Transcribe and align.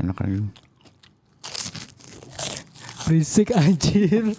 Enak 0.00 0.20
lagi. 0.20 0.40
Berisik 3.04 3.52
anjir. 3.52 4.32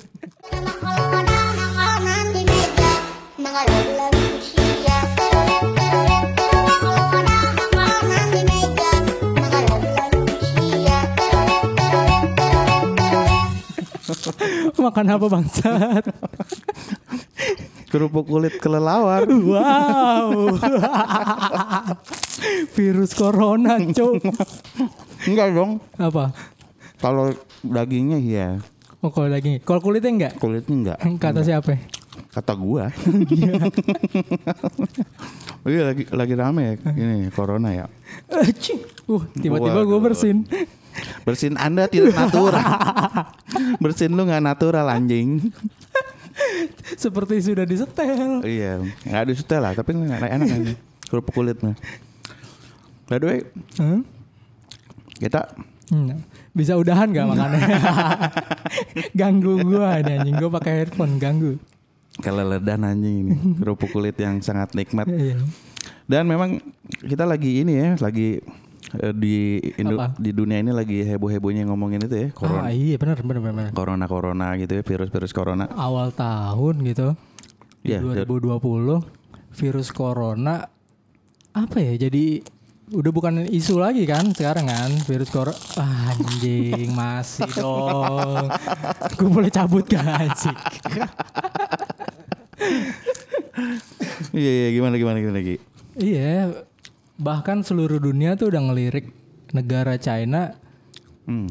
Makan 14.82 15.14
apa 15.14 15.26
bangsat? 15.30 16.04
Kerupuk 17.92 18.26
kulit 18.26 18.58
kelelawar. 18.58 19.28
Wow. 19.52 20.56
Virus 22.76 23.12
corona, 23.14 23.78
cok. 23.78 24.24
Enggak 25.28 25.48
dong. 25.54 25.72
Apa? 26.00 26.34
Kalau 26.98 27.36
dagingnya 27.62 28.18
iya, 28.18 28.48
Oh, 29.02 29.10
kalau 29.10 29.34
lagi. 29.34 29.58
Kalau 29.66 29.82
kulitnya 29.82 30.12
enggak? 30.14 30.34
kulitnya 30.38 30.76
enggak. 30.78 30.98
Kata 31.24 31.42
siapa? 31.42 31.74
Kata 32.32 32.54
gua. 32.54 32.94
Iya 35.66 35.82
lagi 35.94 36.04
lagi 36.10 36.34
rame 36.38 36.62
ya 36.64 36.74
ini 36.94 37.30
corona 37.34 37.70
ya. 37.74 37.86
Uh, 38.30 38.46
tiba-tiba 39.38 39.82
gue 39.82 39.90
Waduh. 39.90 40.02
bersin. 40.02 40.46
Bersin 41.26 41.58
Anda 41.58 41.90
tidak 41.90 42.14
natural. 42.14 42.62
Bersin 43.82 44.14
lu 44.14 44.26
nggak 44.30 44.42
natural 44.42 44.86
anjing. 44.90 45.50
Seperti 47.04 47.36
sudah 47.42 47.66
disetel. 47.66 48.44
Iya, 48.44 48.84
nggak 49.08 49.26
disetel 49.32 49.62
lah, 49.62 49.74
tapi 49.76 49.96
enak 49.96 50.22
enak 50.22 50.48
aja. 50.48 50.74
Kerupuk 51.08 51.34
kulitnya. 51.36 51.76
By 53.12 53.20
the 53.20 53.28
way, 53.28 53.40
Hah? 53.76 54.02
kita 55.20 55.42
Hmm. 55.92 56.24
Bisa 56.56 56.80
udahan 56.80 57.12
gak 57.12 57.28
makannya? 57.28 57.68
ganggu 59.20 59.60
gua 59.60 60.00
ini 60.00 60.24
anjing. 60.24 60.36
Gue 60.40 60.48
pakai 60.48 60.74
headphone 60.88 61.20
ganggu. 61.20 61.60
keleledan 62.24 62.88
anjing 62.88 63.28
ini. 63.28 63.32
Kerupuk 63.60 63.92
kulit 63.92 64.16
yang 64.16 64.40
sangat 64.40 64.72
nikmat. 64.72 65.04
Iya. 65.12 65.36
Dan 66.08 66.32
memang 66.32 66.64
kita 67.04 67.28
lagi 67.28 67.64
ini 67.64 67.76
ya, 67.76 67.90
lagi 68.00 68.40
di 69.14 69.60
Indo- 69.76 69.96
Apa? 69.96 70.16
di 70.16 70.32
dunia 70.32 70.58
ini 70.58 70.70
lagi 70.70 71.02
heboh-hebohnya 71.02 71.64
ngomongin 71.64 72.02
itu 72.02 72.16
ya, 72.18 72.28
corona. 72.32 72.66
Ah 72.66 72.72
iya 72.72 72.96
benar 72.96 73.20
benar 73.20 73.40
benar. 73.40 73.70
Corona 73.72 74.06
corona 74.06 74.48
gitu 74.56 74.74
ya, 74.74 74.84
virus-virus 74.84 75.32
corona. 75.32 75.66
Awal 75.68 76.12
tahun 76.12 76.82
gitu. 76.84 77.14
Di 77.80 77.94
Iya, 77.94 78.04
2020 78.04 79.02
virus 79.54 79.90
corona 79.90 80.66
apa 81.52 81.78
ya? 81.78 81.98
Jadi 82.00 82.42
udah 82.92 83.08
bukan 83.10 83.48
isu 83.48 83.80
lagi 83.80 84.04
kan 84.04 84.30
sekarang 84.30 84.68
kan 84.68 84.92
virus 85.04 85.32
corona 85.32 85.56
ah, 85.76 86.12
anjing 86.12 86.92
masih 87.00 87.48
dong 87.56 88.52
gue 89.16 89.30
boleh 89.32 89.48
cabut 89.48 89.88
gak 89.88 90.04
anjing 90.04 90.58
Iya, 94.32 94.52
iya, 94.52 94.68
gimana 94.72 94.96
gimana 94.96 95.18
gimana 95.18 95.38
lagi? 95.38 95.56
iya 95.96 96.52
bahkan 97.22 97.62
seluruh 97.62 98.02
dunia 98.02 98.34
tuh 98.34 98.50
udah 98.50 98.62
ngelirik 98.64 99.14
negara 99.52 99.96
China 99.96 100.58
Hmm. 101.22 101.48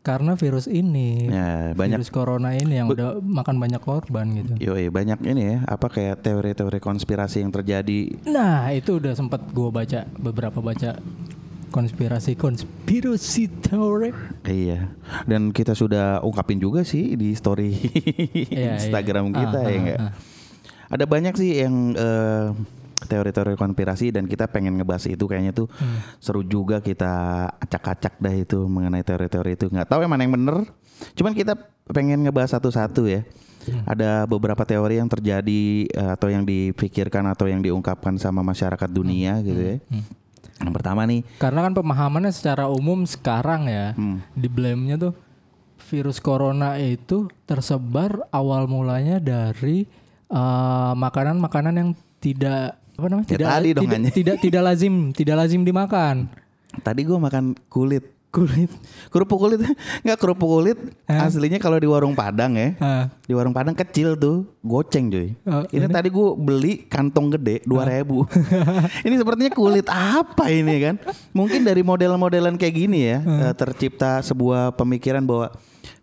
karena 0.00 0.32
virus 0.32 0.64
ini 0.64 1.26
Ya, 1.26 1.74
banyak 1.74 1.98
virus 1.98 2.08
corona 2.08 2.54
ini 2.54 2.78
yang 2.78 2.86
udah 2.86 3.18
makan 3.18 3.58
banyak 3.58 3.76
korban 3.78 4.24
gitu 4.32 4.54
Yoi, 4.62 4.86
banyak 4.88 5.18
ini 5.26 5.42
ya, 5.44 5.56
apa 5.66 5.90
kayak 5.90 6.22
teori-teori 6.22 6.78
konspirasi 6.78 7.42
yang 7.42 7.50
terjadi. 7.50 8.16
Nah 8.24 8.70
itu 8.70 8.96
udah 8.96 9.12
sempet 9.12 9.42
gue 9.50 9.68
baca 9.68 10.06
beberapa 10.14 10.62
baca 10.62 10.96
konspirasi 11.68 12.32
konspirasi 12.32 13.44
teori. 13.60 14.14
Iya. 14.42 14.88
Dan 15.26 15.50
kita 15.50 15.74
sudah 15.74 16.22
ungkapin 16.22 16.56
juga 16.56 16.80
sih 16.80 17.12
di 17.12 17.34
story 17.34 17.76
Iya, 18.48 18.78
Instagram 18.78 19.28
iya. 19.28 19.36
kita 19.36 19.58
Ah, 19.58 19.60
ya 19.60 19.68
ah, 19.68 19.76
enggak? 19.76 19.98
ah. 20.00 20.12
Ada 20.88 21.04
banyak 21.04 21.34
sih 21.36 21.50
yang 21.60 21.74
eh, 21.92 22.46
teori-teori 22.98 23.54
konspirasi 23.54 24.10
dan 24.10 24.26
kita 24.26 24.50
pengen 24.50 24.74
ngebahas 24.74 25.06
itu 25.06 25.24
kayaknya 25.24 25.54
tuh 25.54 25.70
Hmm. 25.70 26.02
seru 26.18 26.42
juga 26.42 26.82
kita 26.82 27.46
acak-acak 27.62 28.18
dah 28.18 28.34
itu 28.34 28.66
mengenai 28.66 29.06
teori-teori 29.06 29.54
itu. 29.54 29.66
nggak 29.70 29.86
tahu 29.86 30.02
yang 30.02 30.10
mana 30.10 30.26
yang 30.26 30.34
bener. 30.34 30.66
Cuman 31.14 31.30
kita 31.30 31.54
pengen 31.86 32.26
ngebahas 32.26 32.58
satu-satu 32.58 33.06
ya. 33.06 33.22
Hmm. 33.68 33.84
Ada 33.86 34.26
beberapa 34.26 34.64
teori 34.64 34.98
yang 34.98 35.06
terjadi 35.06 35.62
eh, 35.86 36.10
atau 36.10 36.26
yang 36.26 36.42
dipikirkan 36.42 37.22
atau 37.30 37.46
yang 37.46 37.62
diungkapkan 37.62 38.18
sama 38.18 38.42
masyarakat 38.42 38.90
dunia 38.90 39.38
gitu 39.46 39.62
ya. 39.62 39.76
Hmm. 39.92 40.04
Yang 40.58 40.72
pertama 40.74 41.06
nih, 41.06 41.22
Karena 41.38 41.62
kan 41.62 41.72
pemahamannya 41.78 42.34
secara 42.34 42.66
umum 42.66 43.06
sekarang 43.06 43.70
ya 43.70 43.94
Hmm. 43.94 44.18
di 44.34 44.50
blame-nya 44.50 44.98
tuh 44.98 45.14
virus 45.86 46.18
corona 46.18 46.74
itu 46.82 47.30
tersebar 47.46 48.26
awal 48.34 48.66
mulanya 48.66 49.22
dari 49.22 49.86
eh, 50.28 50.92
makanan-makanan 50.98 51.74
yang 51.78 51.90
tidak 52.18 52.77
apa 52.98 53.06
namanya 53.06 53.26
Ya 53.30 53.32
tidak 53.38 53.48
tadi 53.54 53.68
dong, 53.70 53.84
tidak, 53.86 54.00
tidak 54.10 54.36
tidak 54.42 54.62
lazim 54.66 54.94
tidak 55.14 55.34
lazim 55.38 55.62
dimakan 55.62 56.26
tadi 56.82 57.00
gua 57.06 57.18
makan 57.22 57.54
kulit 57.70 58.18
kulit 58.28 58.68
Kerupuk 59.08 59.40
kulit 59.40 59.60
nggak 60.04 60.18
kerupuk 60.20 60.48
kulit 60.48 60.78
Hah? 61.08 61.26
aslinya 61.26 61.56
kalau 61.56 61.80
di 61.80 61.88
warung 61.88 62.12
Padang 62.12 62.60
ya. 62.60 62.76
Ah. 62.76 63.04
Di 63.24 63.32
warung 63.32 63.56
Padang 63.56 63.72
kecil 63.72 64.20
tuh, 64.20 64.44
goceng 64.60 65.08
cuy. 65.08 65.32
Oh, 65.48 65.64
ini, 65.72 65.88
tadi 65.88 66.12
gue 66.12 66.28
beli 66.36 66.84
kantong 66.92 67.40
gede 67.40 67.64
2000 67.64 68.04
ini 69.08 69.14
sepertinya 69.16 69.52
kulit 69.56 69.88
apa 69.88 70.44
ini 70.52 70.74
kan? 70.76 70.94
Mungkin 71.32 71.64
dari 71.64 71.80
model-modelan 71.80 72.60
kayak 72.60 72.74
gini 72.76 73.08
ya 73.08 73.18
eh, 73.24 73.54
tercipta 73.56 74.20
sebuah 74.20 74.76
pemikiran 74.76 75.24
bahwa 75.24 75.48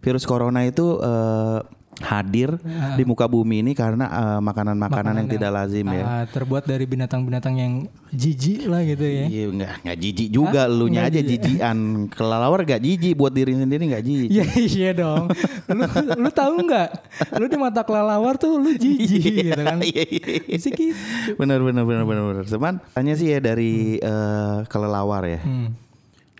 virus 0.02 0.26
corona 0.26 0.66
itu 0.66 0.98
eh, 0.98 1.60
hadir 2.04 2.60
di 2.96 3.04
muka 3.04 3.24
bumi 3.24 3.64
ini 3.64 3.72
karena 3.72 4.06
eh, 4.08 4.40
makanan-makanan 4.40 5.24
yang 5.24 5.30
tidak 5.30 5.52
lazim 5.52 5.88
ya. 5.88 6.04
Ah, 6.04 6.24
terbuat 6.28 6.64
dari 6.64 6.84
binatang-binatang 6.84 7.56
yang 7.56 7.74
jijik 8.12 8.68
lah 8.68 8.80
gitu 8.80 9.04
ya 9.04 9.26
Iya 9.28 9.44
nggak 9.52 9.74
nggak 9.84 9.98
jijik 10.00 10.30
juga 10.30 10.68
lu 10.68 10.88
nya 10.88 11.08
Nggak 11.08 11.12
aja 11.12 11.22
jijian 11.24 11.78
kelelawar 12.08 12.64
gak 12.64 12.80
jijik 12.80 13.14
buat 13.14 13.32
diri 13.32 13.56
sendiri 13.56 13.84
nggak 13.92 14.04
jijik. 14.04 14.30
Iya 14.32 14.46
iya 14.56 14.92
dong. 14.92 15.32
Lu 15.72 15.84
lu 16.16 16.30
tahu 16.30 16.54
nggak? 16.64 16.90
Lu 17.36 17.46
di 17.46 17.58
mata 17.58 17.82
kelelawar 17.84 18.36
tuh 18.36 18.56
lu 18.56 18.72
jijik 18.72 19.24
gitu 19.52 19.62
kan. 19.62 19.80
Iya, 19.84 20.04
iya, 20.08 20.26
iya. 20.48 20.58
Gitu. 20.58 20.96
benar 21.36 21.60
benar 21.62 21.84
benar 21.84 22.04
benar 22.04 22.24
benar 22.26 22.46
cuman 22.46 22.74
tanya 22.92 23.14
sih 23.14 23.30
ya 23.30 23.40
dari 23.40 23.98
eh, 23.98 24.58
kelelawar 24.68 25.24
ya 25.24 25.40
Hmm. 25.46 25.76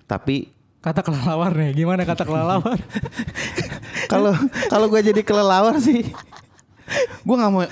tapi 0.06 0.50
Kata 0.86 1.02
kelelawar 1.02 1.50
nih, 1.58 1.74
gimana 1.74 2.06
kata 2.06 2.22
kelelawar? 2.22 2.78
kalau 4.12 4.38
kalau 4.70 4.86
gue 4.86 5.02
jadi 5.02 5.22
kelelawar 5.26 5.82
sih 5.82 6.14
gue 7.26 7.36
nggak 7.36 7.50
mau 7.50 7.66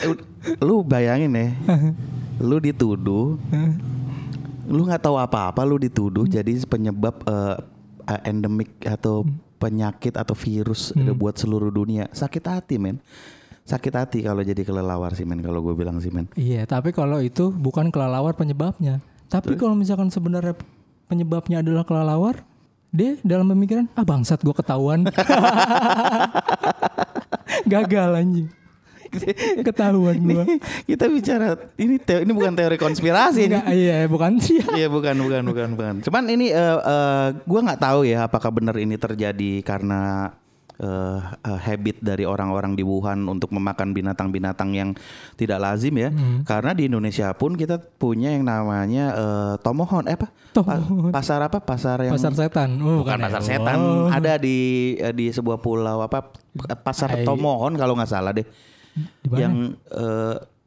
lu 0.66 0.82
bayangin 0.82 1.30
ya 1.30 1.54
lu 2.42 2.58
dituduh 2.58 3.38
lu 4.66 4.82
nggak 4.90 5.06
tahu 5.06 5.22
apa-apa 5.22 5.62
lu 5.62 5.78
dituduh 5.78 6.26
jadi 6.26 6.58
penyebab 6.66 7.22
eh, 7.30 7.58
endemik 8.26 8.74
atau 8.82 9.22
penyakit 9.62 10.12
atau 10.20 10.36
virus 10.36 10.92
udah 10.92 11.16
buat 11.16 11.40
seluruh 11.40 11.72
dunia. 11.72 12.12
Sakit 12.12 12.44
hati 12.44 12.76
men. 12.76 13.00
Sakit 13.64 13.94
hati 13.96 14.20
kalau 14.20 14.44
jadi 14.44 14.60
kelelawar 14.68 15.16
sih 15.16 15.24
men 15.24 15.40
kalau 15.40 15.64
gue 15.64 15.72
bilang 15.72 16.04
sih 16.04 16.12
men. 16.12 16.28
Iya, 16.36 16.68
tapi 16.68 16.92
kalau 16.92 17.24
itu 17.24 17.48
bukan 17.48 17.88
kelelawar 17.88 18.36
penyebabnya. 18.36 19.00
Tapi 19.32 19.56
kalau 19.56 19.72
misalkan 19.72 20.12
sebenarnya 20.12 20.60
penyebabnya 21.08 21.64
adalah 21.64 21.88
kelelawar, 21.88 22.44
dia 22.94 23.18
dalam 23.26 23.50
pemikiran, 23.50 23.90
ah 23.98 24.06
bangsat 24.06 24.46
gua 24.46 24.54
ketahuan. 24.54 25.10
Gagal 27.66 28.10
anjing. 28.14 28.48
Ketahuan 29.62 30.18
gua. 30.26 30.44
kita 30.90 31.06
bicara 31.06 31.54
ini 31.78 32.02
teo- 32.02 32.26
ini 32.26 32.34
bukan 32.34 32.54
teori 32.54 32.78
konspirasi 32.78 33.46
ini 33.46 33.58
iya 33.70 34.06
bukan 34.10 34.42
sih. 34.42 34.58
Iya 34.78 34.90
bukan 34.90 35.18
bukan 35.22 35.42
bukan 35.46 35.68
bukan. 35.78 35.94
Cuman 36.02 36.24
ini 36.30 36.50
eh 36.50 36.78
eh, 36.82 37.28
gua 37.46 37.60
nggak 37.62 37.82
tahu 37.82 38.06
ya 38.06 38.26
apakah 38.26 38.50
benar 38.50 38.78
ini 38.78 38.98
terjadi 38.98 39.62
karena 39.62 40.34
eh, 40.76 41.20
eh, 41.20 41.60
habit 41.60 42.00
dari 42.00 42.24
orang-orang 42.24 42.74
di 42.74 42.82
Wuhan 42.82 43.26
untuk 43.26 43.50
memakan 43.50 43.92
binatang-binatang 43.92 44.72
yang 44.72 44.90
tidak 45.34 45.58
lazim 45.58 45.94
ya. 45.96 46.10
Karena 46.44 46.72
di 46.72 46.88
Indonesia 46.88 47.30
pun 47.34 47.54
kita 47.54 47.78
punya 47.78 48.32
yang 48.32 48.44
namanya 48.44 49.06
eh, 49.14 49.54
tomohon 49.60 50.06
eh 50.06 50.16
apa? 50.16 50.28
Pa- 50.54 50.78
Tomohon. 50.80 51.10
pasar 51.10 51.42
apa? 51.42 51.58
Pasar 51.58 51.98
yang 52.02 52.14
Pasar 52.14 52.32
setan. 52.32 52.78
Oh, 52.78 53.02
bukan 53.02 53.18
ya. 53.18 53.24
pasar 53.26 53.42
setan. 53.42 53.78
Oh. 53.78 54.06
Ada 54.08 54.38
di 54.38 54.58
di 55.12 55.26
sebuah 55.28 55.58
pulau 55.58 56.00
apa? 56.00 56.30
Pasar 56.80 57.18
Ai. 57.18 57.26
Tomohon 57.26 57.74
kalau 57.74 57.94
nggak 57.94 58.10
salah 58.10 58.30
deh. 58.32 58.46
Di 58.94 59.28
mana? 59.30 59.40
Yang 59.42 59.56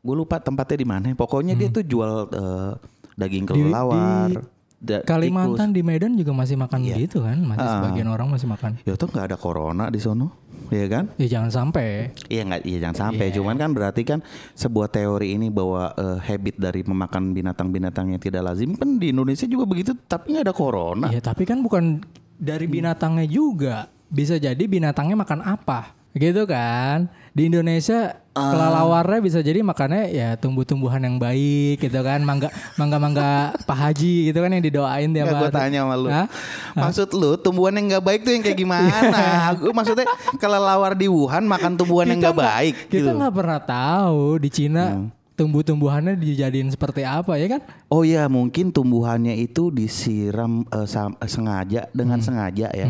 gue 0.02 0.16
lupa 0.16 0.38
tempatnya 0.38 0.76
di 0.76 0.86
mana. 0.86 1.06
Pokoknya 1.14 1.54
dia 1.54 1.66
tuh 1.68 1.82
jual 1.82 2.26
eh, 2.30 2.72
daging 3.14 3.46
Hmm. 3.46 3.54
Di- 3.54 3.62
kelelawar. 3.62 4.28
di 4.28 4.36
da- 4.76 5.00
Kalimantan 5.02 5.72
di 5.72 5.80
Medan 5.80 6.14
juga 6.14 6.30
masih 6.30 6.54
makan 6.54 6.80
Iya. 6.82 6.96
gitu 7.00 7.24
kan, 7.24 7.38
masih 7.38 7.64
Ah. 7.64 7.72
sebagian 7.80 8.06
orang 8.06 8.28
masih 8.28 8.46
makan. 8.46 8.70
tikus. 8.76 8.86
Ya 8.86 8.94
tuh 8.94 9.08
nggak 9.08 9.24
ada 9.26 9.36
corona 9.36 9.88
di 9.88 9.96
sono, 9.96 10.36
ya 10.68 10.84
kan? 10.86 11.08
Ya 11.16 11.26
jangan 11.26 11.50
sampai. 11.50 12.12
Iya 12.26 12.42
nggak, 12.44 12.60
iya 12.62 12.78
jangan 12.80 12.96
sampai. 13.08 13.26
Iya. 13.26 13.36
Cuman 13.36 13.56
kan 13.56 13.70
berarti 13.72 14.02
kan 14.02 14.20
sebuah 14.52 14.88
teori 14.88 15.32
ini 15.32 15.48
bahwa 15.48 15.90
eh, 15.92 16.18
habit 16.22 16.56
dari 16.56 16.80
memakan 16.82 17.32
binatang-binatang 17.32 18.12
yang 18.12 18.20
tidak 18.20 18.44
lazim 18.44 18.74
kan 18.74 18.96
di 18.96 19.10
Indonesia 19.10 19.44
juga 19.44 19.64
begitu, 19.64 19.96
tapi 20.02 20.36
nggak 20.36 20.44
ada 20.44 20.54
corona. 20.54 21.06
Ya 21.08 21.18
tapi 21.18 21.42
kan 21.42 21.60
bukan 21.60 22.04
dari 22.34 22.68
binatangnya 22.68 23.24
juga. 23.24 23.88
Bisa 24.06 24.36
jadi 24.36 24.60
binatangnya 24.60 25.16
makan 25.16 25.40
apa. 25.42 25.95
Gitu 26.16 26.42
kan. 26.48 27.12
Di 27.30 27.46
Indonesia 27.46 28.16
Ah. 28.32 28.52
kelalawarnya 28.52 29.20
bisa 29.20 29.40
jadi 29.40 29.60
makannya 29.60 30.12
ya 30.12 30.36
tumbuh-tumbuhan 30.36 31.00
yang 31.00 31.16
baik 31.16 31.80
gitu 31.80 32.00
kan. 32.00 32.20
Mangga 32.20 32.48
mangga-mangga 32.76 33.56
Pak 33.64 33.76
Haji 33.76 34.28
gitu 34.28 34.40
kan 34.40 34.48
yang 34.50 34.60
didoain 34.60 35.08
tiap 35.08 35.24
Nggak 35.26 35.36
gue 35.36 35.48
hari. 35.48 35.56
tanya 35.56 35.78
sama 35.84 35.96
lu. 35.96 36.08
Hah? 36.08 36.26
Maksud 36.74 37.08
lu 37.12 37.36
tumbuhan 37.36 37.72
yang 37.72 37.86
nggak 37.90 38.04
baik 38.04 38.20
tuh 38.24 38.32
yang 38.32 38.44
kayak 38.44 38.58
gimana? 38.58 39.20
gue 39.56 39.72
maksudnya 39.72 40.04
kelelawar 40.36 40.92
di 40.92 41.08
Wuhan 41.08 41.44
makan 41.44 41.76
tumbuhan 41.76 42.08
yang 42.08 42.20
nggak 42.20 42.36
baik. 42.36 42.74
Kita 42.88 43.08
gitu. 43.08 43.16
nggak 43.16 43.34
pernah 43.34 43.60
tahu 43.60 44.36
di 44.36 44.48
Cina 44.48 44.84
Hmm. 44.86 45.08
tumbuh-tumbuhannya 45.32 46.16
dijadiin 46.16 46.68
seperti 46.68 47.04
apa 47.04 47.36
ya 47.36 47.56
kan? 47.56 47.60
Oh 47.88 48.04
iya 48.04 48.24
mungkin 48.26 48.68
tumbuhannya 48.68 49.32
itu 49.34 49.68
disiram 49.68 50.64
eh, 50.66 50.88
sengaja 51.22 51.88
dengan 51.92 52.20
sengaja 52.20 52.68
ya. 52.70 52.88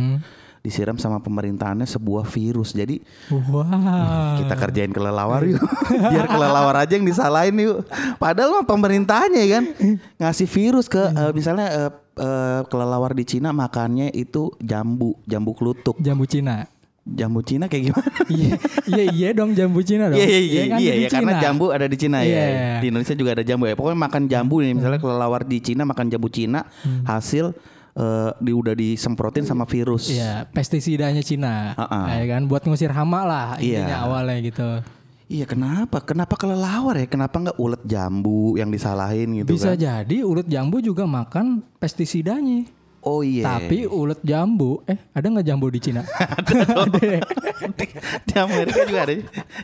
Disiram 0.66 0.98
sama 0.98 1.22
pemerintahannya 1.22 1.86
sebuah 1.86 2.26
virus. 2.26 2.74
Jadi 2.74 2.98
Wah. 3.30 4.42
kita 4.42 4.58
kerjain 4.58 4.90
kelelawar 4.90 5.46
yuk. 5.46 5.62
Biar 6.12 6.26
kelelawar 6.26 6.82
aja 6.82 6.98
yang 6.98 7.06
disalahin 7.06 7.54
yuk. 7.54 7.86
Padahal 8.18 8.58
mah 8.58 8.66
pemerintahnya 8.66 9.46
ya 9.46 9.62
kan 9.62 9.64
ngasih 10.18 10.50
virus 10.50 10.90
ke 10.90 10.98
eh, 10.98 11.30
misalnya 11.30 11.70
eh, 11.70 11.90
eh, 12.18 12.60
kelelawar 12.66 13.14
di 13.14 13.22
Cina 13.22 13.54
makannya 13.54 14.10
itu 14.10 14.50
jambu, 14.58 15.14
jambu 15.22 15.54
klutuk. 15.54 15.94
Jambu 16.02 16.26
Cina. 16.26 16.66
Jambu 17.06 17.38
Cina 17.46 17.70
kayak 17.70 17.94
gimana? 17.94 18.10
Iya, 18.26 18.58
iya 18.90 19.04
iya 19.14 19.28
dong 19.30 19.54
jambu 19.54 19.78
Cina 19.86 20.10
dong. 20.10 20.18
Iya 20.18 20.26
iya 20.26 20.38
iya 20.42 20.62
kan, 20.66 20.78
iya 20.82 20.92
iya, 20.98 21.08
karena 21.08 21.32
jambu 21.38 21.70
ada 21.70 21.86
di 21.86 21.94
Cina 21.94 22.26
ya. 22.26 22.34
Iya. 22.34 22.70
Di 22.82 22.86
Indonesia 22.90 23.14
juga 23.14 23.30
ada 23.38 23.44
jambu 23.46 23.70
ya. 23.70 23.78
Pokoknya 23.78 23.98
makan 24.02 24.22
jambu 24.26 24.58
nih 24.58 24.74
misalnya 24.74 24.98
kelelawar 24.98 25.46
di 25.46 25.62
Cina 25.62 25.86
makan 25.86 26.10
jambu 26.10 26.26
Cina 26.26 26.66
hasil 27.06 27.54
eh, 27.96 28.31
di 28.38 28.52
udah 28.52 28.72
disemprotin 28.72 29.43
sama 29.43 29.64
virus. 29.64 30.08
Iya, 30.08 30.44
pestisidanya 30.46 31.20
Cina. 31.20 31.72
Ah, 31.75 31.82
ah. 31.82 32.04
Ya 32.14 32.37
kan 32.37 32.44
buat 32.44 32.62
ngusir 32.62 32.93
hama 32.93 33.25
lah 33.25 33.48
intinya 33.56 33.88
Iya. 33.88 34.04
awalnya 34.04 34.38
gitu. 34.44 34.69
Iya 35.26 35.43
kenapa? 35.43 35.98
Kenapa 35.98 36.38
kelelawar 36.38 36.94
ya? 36.94 37.10
Kenapa 37.10 37.34
nggak 37.40 37.58
ulet 37.58 37.82
jambu 37.82 38.54
yang 38.54 38.70
disalahin 38.70 39.43
gitu 39.43 39.58
Bisa 39.58 39.75
kan? 39.75 39.81
jadi 39.81 40.22
ulet 40.22 40.46
jambu 40.46 40.78
juga 40.78 41.02
makan 41.02 41.66
pestisidanya. 41.82 42.70
Oh 43.02 43.22
iya. 43.22 43.43
Tapi 43.43 43.87
ulet 43.87 44.19
jambu, 44.20 44.82
eh 44.84 44.99
ada 45.10 45.26
nggak 45.26 45.42
jambu 45.44 45.66
di 45.66 45.78
Cina? 45.78 46.02
di, 46.94 47.19
di 48.22 48.34
Amerika 48.34 48.82
juga 48.82 49.00
ada. 49.02 49.14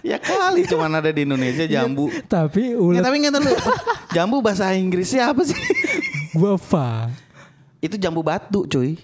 Ya 0.03 0.19
kali 0.19 0.63
cuman 0.65 0.91
ada 0.97 1.11
di 1.11 1.23
Indonesia 1.23 1.63
jambu. 1.65 2.07
Tapi 2.27 2.75
Ya, 2.75 2.79
ulet 2.79 3.03
tapi 3.03 3.17
nggak 3.19 3.33
tahu. 3.33 3.47
Jambu 4.11 4.37
bahasa 4.41 4.71
Inggrisnya 4.73 5.31
apa 5.31 5.43
sih? 5.43 5.59
guava. 6.33 7.07
Itu 7.83 7.99
jambu 7.99 8.23
batu, 8.23 8.63
cuy. 8.71 8.95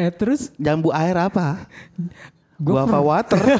Eh 0.00 0.08
terus 0.08 0.48
Jambu 0.56 0.88
air 0.88 1.12
apa? 1.20 1.68
Guava. 2.56 2.88
Guava 2.88 3.00
water. 3.04 3.42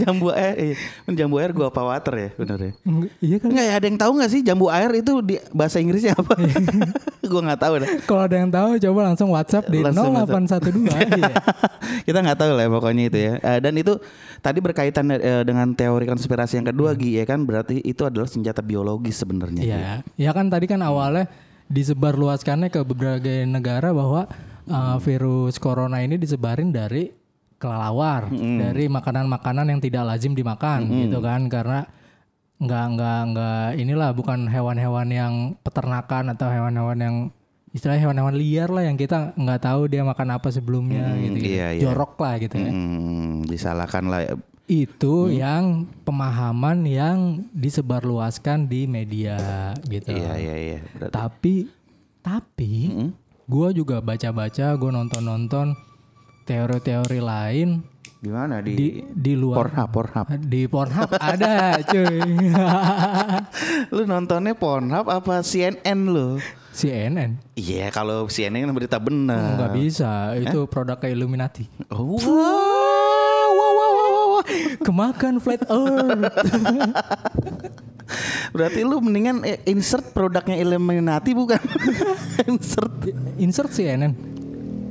jambu 0.00 0.32
air, 0.32 0.54
eh, 0.56 0.74
jambu 1.12 1.36
air 1.38 1.52
guava 1.52 1.82
water 1.84 2.14
ya, 2.16 2.30
bener 2.34 2.58
ya. 2.58 2.72
Iya 3.20 3.36
kan? 3.38 3.48
Enggak 3.52 3.66
ya, 3.68 3.74
ada 3.76 3.86
yang 3.86 3.98
tahu 4.00 4.12
nggak 4.18 4.30
sih 4.32 4.40
jambu 4.40 4.66
air 4.72 4.90
itu 4.96 5.12
di 5.22 5.36
bahasa 5.52 5.78
Inggrisnya 5.78 6.16
apa? 6.16 6.34
gua 7.30 7.42
nggak 7.44 7.60
tahu 7.60 7.74
dah. 7.84 7.88
Kalau 8.08 8.22
ada 8.24 8.36
yang 8.40 8.48
tahu 8.48 8.80
coba 8.80 9.00
langsung 9.12 9.28
WhatsApp 9.28 9.68
di 9.68 9.78
Langsung 9.84 10.16
0812. 10.16 10.88
iya. 10.88 11.32
Kita 12.08 12.18
nggak 12.24 12.38
tahu 12.40 12.50
lah 12.56 12.64
ya 12.64 12.70
pokoknya 12.72 13.02
itu 13.12 13.18
ya. 13.20 13.32
Eh, 13.36 13.58
dan 13.60 13.74
itu 13.76 13.92
tadi 14.40 14.58
berkaitan 14.64 15.04
eh, 15.12 15.44
dengan 15.44 15.68
teori 15.76 16.08
konspirasi 16.08 16.56
yang 16.62 16.66
kedua 16.72 16.96
Gi 16.96 17.20
ya 17.20 17.24
kan 17.28 17.44
berarti 17.44 17.84
itu 17.84 18.02
adalah 18.08 18.26
senjata 18.26 18.64
biologis 18.64 19.20
sebenarnya. 19.20 19.62
Iya, 19.62 19.78
ya 20.16 20.30
kan 20.32 20.48
tadi 20.48 20.64
kan 20.64 20.80
awalnya 20.80 21.28
disebarluaskannya 21.68 22.72
ke 22.72 22.80
berbagai 22.80 23.44
negara 23.44 23.92
bahwa 23.92 24.28
uh, 24.68 24.96
virus 25.00 25.60
corona 25.60 26.00
ini 26.00 26.16
disebarin 26.16 26.72
dari 26.72 27.12
kelelawar, 27.58 28.30
dari 28.30 28.86
makanan-makanan 28.86 29.66
yang 29.66 29.80
tidak 29.82 30.06
lazim 30.06 30.30
dimakan 30.30 30.86
gitu 30.94 31.18
kan 31.18 31.50
karena 31.50 31.90
nggak 32.58 32.84
nggak 32.94 33.20
nggak 33.34 33.66
inilah 33.82 34.10
bukan 34.14 34.46
hewan-hewan 34.50 35.08
yang 35.10 35.34
peternakan 35.62 36.34
atau 36.34 36.50
hewan-hewan 36.50 36.98
yang 36.98 37.16
istilahnya 37.70 38.10
hewan-hewan 38.10 38.34
liar 38.34 38.70
lah 38.70 38.82
yang 38.82 38.98
kita 38.98 39.34
nggak 39.38 39.60
tahu 39.62 39.86
dia 39.86 40.02
makan 40.02 40.38
apa 40.38 40.48
sebelumnya 40.50 41.14
gitu, 41.18 41.38
gitu. 41.38 41.48
iya, 41.54 41.68
iya. 41.74 41.82
jorok 41.86 42.18
lah 42.18 42.34
gitu 42.42 42.56
ya 42.58 42.70
Hmm, 42.70 43.46
disalahkan 43.46 44.04
lah. 44.10 44.20
Itu 44.68 45.32
yang 45.32 45.64
pemahaman 46.04 46.84
yang 46.84 47.18
disebarluaskan 47.50 48.64
di 48.64 48.84
media 48.84 49.36
gitu 49.82 50.12
Iya 50.12 50.32
iya 50.36 50.54
iya. 50.54 50.78
Berarti- 50.92 51.10
tapi 51.10 51.54
tapi 52.20 52.72
gue 53.42 53.68
juga 53.72 53.98
baca-baca 53.98 54.66
gue 54.70 54.90
nonton-nonton 54.90 55.72
teori-teori 56.44 57.18
lain 57.18 57.80
Gimana 58.18 58.58
di, 58.58 58.74
di 58.74 58.86
di 59.08 59.32
luar 59.32 59.70
Pornhub, 59.70 59.88
Pornhub. 59.88 60.26
di 60.42 60.66
Pornhub 60.66 61.10
ada 61.22 61.78
cuy 61.80 62.18
Lu 63.94 64.02
nontonnya 64.04 64.52
Pornhub 64.52 65.06
apa 65.06 65.40
CNN 65.40 66.04
lu? 66.04 66.36
CNN 66.70 67.38
Iya, 67.54 67.88
kalau 67.88 68.26
CNN 68.26 68.62
kan 68.62 68.74
berita 68.74 68.98
benar. 68.98 69.54
nggak 69.56 69.72
bisa 69.72 70.34
itu 70.36 70.66
produk 70.66 70.94
kayak 70.96 71.14
Illuminati 71.14 71.64
Oh, 71.88 72.14
wow. 72.14 72.67
Kemakan 74.88 75.36
flat 75.36 75.68
earth 75.68 76.32
Berarti 78.56 78.80
lu 78.80 79.04
mendingan 79.04 79.44
eh, 79.44 79.60
insert 79.68 80.16
produknya 80.16 80.56
Illuminati 80.56 81.36
bukan? 81.36 81.60
insert. 82.50 83.04
insert 83.36 83.68
CNN 83.68 84.16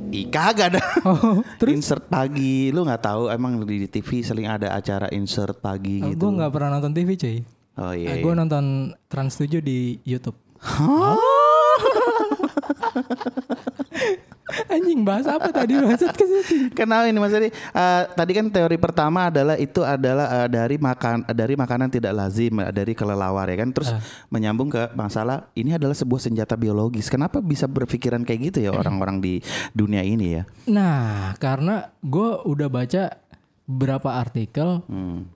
Ih, 0.08 0.32
kagak 0.32 0.72
ada. 0.72 0.80
oh 1.10 1.44
terus 1.60 1.76
Insert 1.76 2.08
pagi, 2.08 2.72
lu 2.72 2.80
nggak 2.80 3.02
tahu 3.04 3.28
emang 3.28 3.60
di 3.60 3.84
TV 3.84 4.24
sering 4.24 4.48
ada 4.48 4.72
acara 4.72 5.12
insert 5.12 5.60
pagi 5.60 6.00
gue 6.00 6.16
gitu. 6.16 6.32
nggak 6.32 6.48
pernah 6.48 6.78
nonton 6.78 6.94
TV 6.96 7.18
cuy 7.18 7.36
Oh 7.78 7.94
iya. 7.94 8.18
gue 8.18 8.32
nonton 8.32 8.96
Trans 9.06 9.36
7 9.36 9.60
di 9.60 10.00
YouTube 10.02 10.34
Hah? 10.58 11.14
anjing 14.72 15.04
bahas 15.04 15.28
apa 15.28 15.52
tadi 15.52 15.76
bahas 15.76 16.00
ke 16.00 16.24
situ 16.24 16.72
Kenapa 16.72 17.04
ini 17.04 17.20
Mas 17.20 17.36
Adi? 17.36 17.52
Eh, 17.52 18.02
tadi 18.16 18.32
kan 18.32 18.48
teori 18.48 18.80
pertama 18.80 19.28
adalah 19.28 19.60
itu 19.60 19.84
adalah 19.84 20.44
eh, 20.44 20.48
dari 20.48 20.76
makan 20.80 21.28
dari 21.28 21.54
makanan 21.54 21.88
tidak 21.92 22.12
lazim, 22.16 22.56
eh, 22.64 22.72
dari 22.72 22.96
kelelawar 22.96 23.44
ya 23.52 23.56
kan. 23.60 23.70
Terus 23.76 23.92
menyambung 24.32 24.72
ke 24.72 24.88
masalah 24.96 25.52
ini 25.52 25.76
adalah 25.76 25.92
sebuah 25.92 26.20
senjata 26.22 26.56
biologis. 26.56 27.12
Kenapa 27.12 27.44
bisa 27.44 27.68
berpikiran 27.68 28.24
kayak 28.24 28.40
gitu 28.52 28.58
ya 28.64 28.72
orang-orang 28.72 29.20
di 29.20 29.44
dunia 29.76 30.00
ini 30.00 30.40
ya? 30.40 30.42
Nah, 30.64 31.36
karena 31.36 31.92
gue 32.00 32.30
udah 32.48 32.68
baca 32.72 33.20
beberapa 33.68 34.16
artikel, 34.16 34.80
Hmm. 34.88 35.28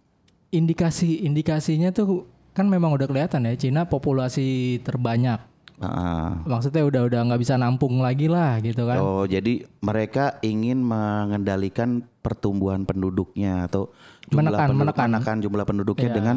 indikasi-indikasinya 0.49 1.93
tuh 1.93 2.25
kan 2.57 2.65
memang 2.65 2.93
udah 2.97 3.05
kelihatan 3.05 3.45
ya, 3.45 3.53
Cina 3.57 3.85
populasi 3.85 4.81
terbanyak. 4.81 5.52
Ah. 5.83 6.39
Maksudnya 6.47 6.87
udah 6.87 7.03
udah 7.11 7.21
nggak 7.27 7.41
bisa 7.43 7.59
nampung 7.59 7.99
lagi 7.99 8.31
lah 8.31 8.63
gitu 8.63 8.87
kan? 8.87 9.03
Oh, 9.03 9.27
jadi 9.27 9.67
mereka 9.83 10.39
ingin 10.41 10.79
mengendalikan 10.79 12.07
pertumbuhan 12.23 12.87
penduduknya 12.87 13.67
atau 13.67 13.91
jumlah 14.31 14.47
Menekan, 14.55 14.69
penduduk, 14.71 14.95
menekan. 14.95 15.37
jumlah 15.43 15.67
penduduknya 15.67 16.09
Iya. 16.09 16.17
dengan 16.17 16.37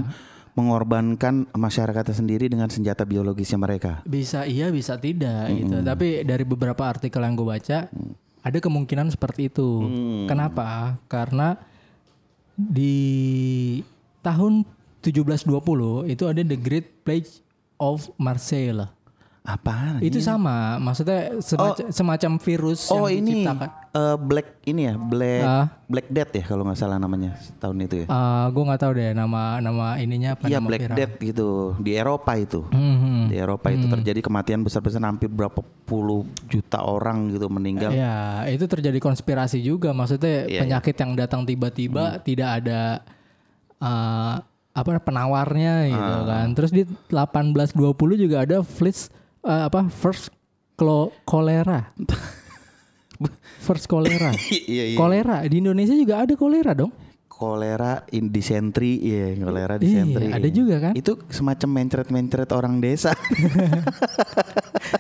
mengorbankan 0.56 1.52
masyarakatnya 1.52 2.16
sendiri 2.16 2.48
dengan 2.48 2.72
senjata 2.72 3.04
biologisnya 3.06 3.60
mereka. 3.60 4.02
Bisa 4.08 4.48
iya, 4.48 4.72
bisa 4.72 4.96
tidak 4.98 5.52
gitu. 5.52 5.84
Tapi 5.84 6.24
dari 6.24 6.48
beberapa 6.48 6.90
artikel 6.90 7.22
yang 7.22 7.36
gue 7.36 7.46
baca, 7.46 7.92
ada 8.42 8.58
kemungkinan 8.58 9.12
seperti 9.12 9.52
itu. 9.52 9.86
Kenapa? 10.26 10.96
Karena 11.12 11.60
di 12.56 13.84
tahun 14.24 14.64
1720 15.04 16.08
itu 16.10 16.24
ada 16.26 16.42
the 16.42 16.58
Great 16.58 17.04
Plague 17.04 17.30
of 17.78 18.10
Marseille. 18.16 18.88
Apaan? 19.46 20.02
Itu 20.02 20.18
sama, 20.20 20.76
maksudnya 20.78 21.38
semacam, 21.38 21.86
semacam 21.88 22.32
virus 22.40 22.90
Oh 22.90 23.06
yang 23.06 23.22
ini 23.22 23.46
diciptakan. 23.46 23.70
eh, 23.92 24.18
black 24.18 24.48
ini 24.66 24.82
ya 24.84 24.94
black 24.98 25.44
Ah. 25.44 25.66
black 25.86 26.08
death 26.10 26.34
ya 26.34 26.44
kalau 26.44 26.66
nggak 26.66 26.76
salah 26.76 26.98
namanya 26.98 27.38
tahun 27.56 27.78
itu 27.80 27.96
ya. 28.02 28.08
gue 28.48 28.64
nggak 28.66 28.82
tahu 28.82 28.92
deh 28.92 29.14
nama 29.14 29.58
nama 29.60 29.96
ininya 29.96 30.34
apa 30.34 30.46
Iya 30.46 30.58
black 30.60 30.82
viral. 30.84 30.98
death 30.98 31.16
gitu 31.20 31.48
di 31.78 31.92
Eropa 31.94 32.32
itu. 32.36 32.66
Hmm, 32.68 32.98
hmm. 32.98 33.22
Di 33.28 33.36
Eropa 33.38 33.68
itu 33.70 33.86
terjadi 33.88 34.20
kematian 34.20 34.60
besar-besaran 34.60 35.06
hampir 35.08 35.30
berapa 35.30 35.62
puluh 35.86 36.22
juta 36.46 36.82
orang 36.82 37.30
gitu 37.30 37.46
meninggal. 37.46 37.90
Ya, 37.90 38.44
itu 38.48 38.66
terjadi 38.66 38.98
konspirasi 38.98 39.62
juga. 39.62 39.90
Maksudnya 39.92 40.46
Iya, 40.46 40.66
penyakit 40.66 40.96
yang 40.96 41.14
datang 41.14 41.46
tiba-tiba 41.46 42.18
tidak 42.20 42.50
ada 42.60 43.06
eh, 43.78 44.36
apa 44.74 44.90
penawarnya 44.98 45.88
gitu 45.88 46.16
Ah. 46.18 46.26
kan. 46.26 46.48
Terus 46.52 46.72
di 46.72 46.84
1820 47.08 47.86
juga 48.18 48.42
ada 48.42 48.60
fleas 48.60 49.08
eh, 49.46 49.64
apa 49.70 49.88
first 49.94 50.34
klo 50.76 51.14
kolera. 51.24 51.94
First 53.66 53.88
kolera. 53.88 54.36
Iya 54.52 54.92
iya. 54.92 54.98
Kolera 55.00 55.42
di 55.48 55.64
Indonesia 55.64 55.96
juga 55.96 56.22
ada 56.22 56.36
kolera 56.36 56.76
dong. 56.76 56.92
Kolera, 57.36 58.08
in 58.10 58.32
disentri, 58.32 58.96
iya 58.98 59.36
kolera 59.36 59.76
Iya, 59.76 59.84
disentri. 60.08 60.32
ada 60.32 60.48
juga 60.48 60.76
kan? 60.80 60.92
Itu 60.96 61.20
semacam 61.28 61.70
mencret-mencret 61.76 62.48
orang 62.50 62.80
desa. 62.80 63.12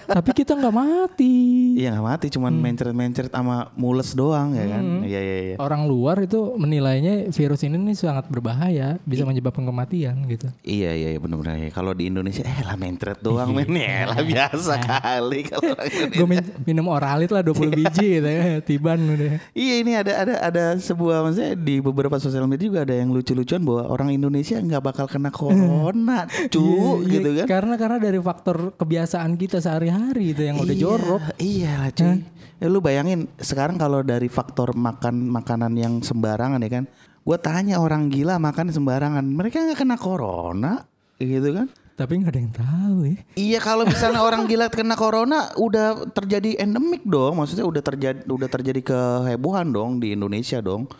Tapi 0.05 0.31
kita 0.33 0.53
nggak 0.53 0.73
mati. 0.73 1.35
Iya 1.75 1.95
nggak 1.95 2.05
mati, 2.05 2.27
cuman 2.29 2.51
Hmm. 2.51 2.63
mencret-mencret 2.63 3.29
sama 3.29 3.69
mules 3.75 4.11
doang 4.11 4.51
ya 4.51 4.65
kan? 4.69 4.83
Iya 5.01 5.19
iya 5.19 5.37
iya. 5.43 5.55
Orang 5.57 5.85
luar 5.85 6.19
itu 6.19 6.55
menilainya 6.55 7.29
virus 7.29 7.61
ini 7.61 7.75
nih 7.75 7.95
sangat 7.95 8.27
berbahaya, 8.27 8.97
bisa 9.03 9.23
menyebabkan 9.23 9.63
kematian 9.63 10.23
gitu. 10.27 10.47
Iya 10.61 10.91
iya 10.91 11.09
iya 11.11 11.19
benar-benar. 11.19 11.57
ya. 11.57 11.69
Kalau 11.69 11.91
di 11.91 12.07
Indonesia 12.07 12.41
eh 12.41 12.61
lah 12.61 12.75
mencret 12.75 13.19
doang 13.19 13.51
men 13.51 13.71
ya 13.71 14.07
lah 14.07 14.19
biasa 14.27 14.73
kali 14.77 15.39
kalau. 15.45 15.75
Gue 16.15 16.27
minum 16.63 16.85
oralit 16.87 17.29
lah 17.29 17.41
20 17.41 17.71
biji 17.73 18.07
gitu 18.19 18.27
ya, 18.27 18.59
tiban 18.59 18.99
udah. 18.99 19.39
Iya 19.51 19.73
ini 19.79 19.91
ada 19.93 20.13
ada 20.17 20.33
ada 20.41 20.63
sebuah 20.75 21.23
maksudnya 21.23 21.53
di 21.55 21.79
beberapa 21.79 22.15
sosial 22.25 22.49
media 22.49 22.65
juga 22.65 22.81
ada 22.81 22.97
yang 22.97 23.13
lucu-lucuan 23.13 23.61
bahwa 23.61 23.83
orang 23.93 24.09
Indonesia 24.17 24.57
nggak 24.57 24.81
bakal 24.81 25.05
kena 25.05 25.29
corona, 25.39 26.25
cu 26.49 26.65
Iya, 26.65 27.05
iya, 27.05 27.13
gitu 27.13 27.29
kan? 27.37 27.45
Karena 27.45 27.75
karena 27.77 27.97
dari 28.01 28.17
faktor 28.17 28.73
kebiasaan 28.73 29.37
kita 29.37 29.61
sehari-hari 29.61 30.33
itu 30.33 30.41
yang 30.41 30.57
udah 30.57 30.75
jorok. 30.75 31.23
Iya 31.37 31.85
lah 31.85 31.91
cuy. 31.93 32.25
Ya, 32.55 32.67
lu 32.71 32.79
bayangin 32.81 33.29
sekarang 33.37 33.77
kalau 33.77 34.01
dari 34.01 34.31
faktor 34.31 34.73
makan 34.73 35.29
makanan 35.29 35.75
yang 35.77 35.93
sembarangan 36.01 36.57
ya 36.65 36.81
kan. 36.81 36.85
Gue 37.25 37.37
tanya 37.41 37.81
orang 37.81 38.09
gila 38.09 38.37
makan 38.37 38.69
sembarangan, 38.69 39.25
mereka 39.25 39.65
nggak 39.65 39.81
kena 39.81 39.97
corona, 39.97 40.85
gitu 41.17 41.57
kan? 41.57 41.67
Tapi 41.95 42.21
nggak 42.21 42.31
ada 42.35 42.39
yang 42.43 42.53
tahu 42.53 42.97
ya. 43.07 43.17
Iya 43.39 43.59
kalau 43.63 43.83
misalnya 43.87 44.19
orang 44.19 44.45
gila 44.51 44.67
kena 44.67 44.99
corona 44.99 45.49
udah 45.55 46.11
terjadi 46.11 46.59
endemik 46.59 47.07
dong, 47.07 47.39
maksudnya 47.39 47.63
udah 47.63 47.81
terjadi 47.81 48.19
udah 48.27 48.49
terjadi 48.51 48.81
kehebohan 48.83 49.71
dong 49.71 50.03
di 50.03 50.11
Indonesia 50.11 50.59
dong. 50.59 50.91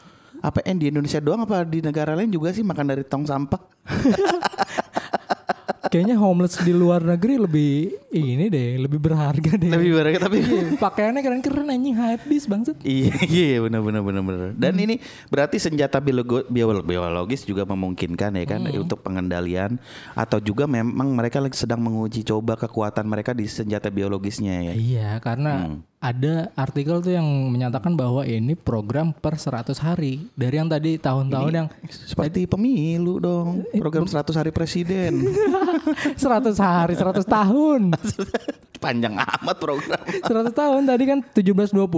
Apa 0.46 0.62
eh, 0.62 0.78
di 0.78 0.94
Indonesia 0.94 1.18
doang 1.18 1.42
apa 1.42 1.66
di 1.66 1.82
negara 1.82 2.14
lain 2.14 2.30
juga 2.30 2.54
sih 2.54 2.62
makan 2.62 2.86
dari 2.86 3.02
tong 3.02 3.26
sampah? 3.26 3.58
Kayaknya 5.86 6.18
homeless 6.18 6.58
di 6.60 6.74
luar 6.74 7.06
negeri 7.06 7.38
lebih 7.38 7.74
ini 8.10 8.50
deh, 8.50 8.82
lebih 8.82 8.98
berharga 8.98 9.54
deh. 9.54 9.70
Lebih 9.70 9.92
berharga 9.94 10.20
tapi 10.26 10.38
Iya, 10.42 10.78
pakaiannya 10.78 11.22
keren-keren 11.22 11.70
anjing 11.70 11.94
habis 11.94 12.44
bangsat. 12.46 12.78
Iya 12.86 13.14
iya 13.22 13.58
benar 13.62 13.86
benar 13.86 14.02
benar 14.02 14.24
benar. 14.24 14.50
Dan 14.58 14.74
ini 14.78 14.98
berarti 15.30 15.62
senjata 15.62 16.02
biologo- 16.02 16.48
bio- 16.48 16.82
biologis 16.82 17.46
juga 17.46 17.68
memungkinkan 17.68 18.34
ya 18.34 18.46
kan 18.48 18.62
untuk 18.72 19.02
pengendalian 19.02 19.78
atau 20.14 20.42
juga 20.42 20.66
memang 20.66 21.14
mereka 21.14 21.38
sedang 21.52 21.82
menguji 21.82 22.26
coba 22.26 22.58
kekuatan 22.58 23.06
mereka 23.06 23.32
di 23.32 23.46
senjata 23.46 23.88
biologisnya 23.90 24.72
ya. 24.72 24.74
Iya, 24.74 25.10
karena 25.22 25.78
ada 26.00 26.54
artikel 26.54 27.02
tuh 27.02 27.18
yang 27.18 27.26
menyatakan 27.26 27.98
bahwa 27.98 28.22
ini 28.24 28.54
program 28.54 29.10
per 29.10 29.42
100 29.42 29.74
hari. 29.82 30.30
Dari 30.38 30.62
yang 30.62 30.70
tadi 30.70 31.02
tahun-tahun 31.02 31.52
yang 31.52 31.68
Seperti 31.90 32.46
pemilu 32.46 33.18
dong, 33.18 33.66
program 33.78 34.06
100 34.06 34.34
hari 34.34 34.52
presiden. 34.54 35.26
100 36.14 36.56
hari, 36.58 36.94
100 36.94 37.24
tahun. 37.24 37.82
Panjang 38.86 39.16
amat 39.18 39.58
program. 39.58 39.98
100 39.98 40.30
tahun 40.52 40.82
tadi 40.86 41.04
kan 41.06 41.20
1720, 41.26 41.90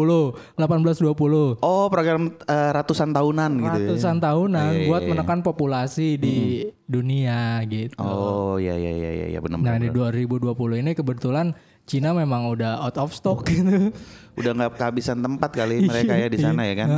1820. 0.55 1.59
Oh, 1.59 1.85
program 1.87 2.31
eh, 2.39 2.71
ratusan 2.71 3.11
tahunan 3.11 3.51
gitu 3.59 3.77
ya. 3.77 3.87
Ratusan 3.91 4.15
tahunan 4.17 4.71
Iya, 4.71 4.79
iya, 4.79 4.87
buat 4.87 5.01
iya. 5.03 5.09
menekan 5.11 5.39
populasi 5.41 6.15
di 6.15 6.37
dunia 6.83 7.59
gitu. 7.65 7.97
Oh, 7.99 8.55
iya 8.55 8.73
iya 8.73 8.91
iya 8.93 9.09
iya 9.11 9.27
ya, 9.35 9.39
benar 9.41 9.59
Nah 9.59 9.75
benar. 9.75 9.83
di 9.83 9.89
2020 10.23 10.53
ini 10.79 10.91
kebetulan 10.93 11.51
Cina 11.83 12.11
memang 12.11 12.51
udah 12.51 12.79
out 12.79 12.97
of 12.97 13.11
stock 13.11 13.43
gitu. 13.43 13.91
Udah 14.35 14.51
nggak 14.53 14.75
kehabisan 14.75 15.19
tempat 15.19 15.49
kali 15.51 15.83
mereka 15.89 16.13
ya 16.13 16.27
di 16.27 16.37
sana 16.37 16.63
ya 16.63 16.75
kan. 16.77 16.89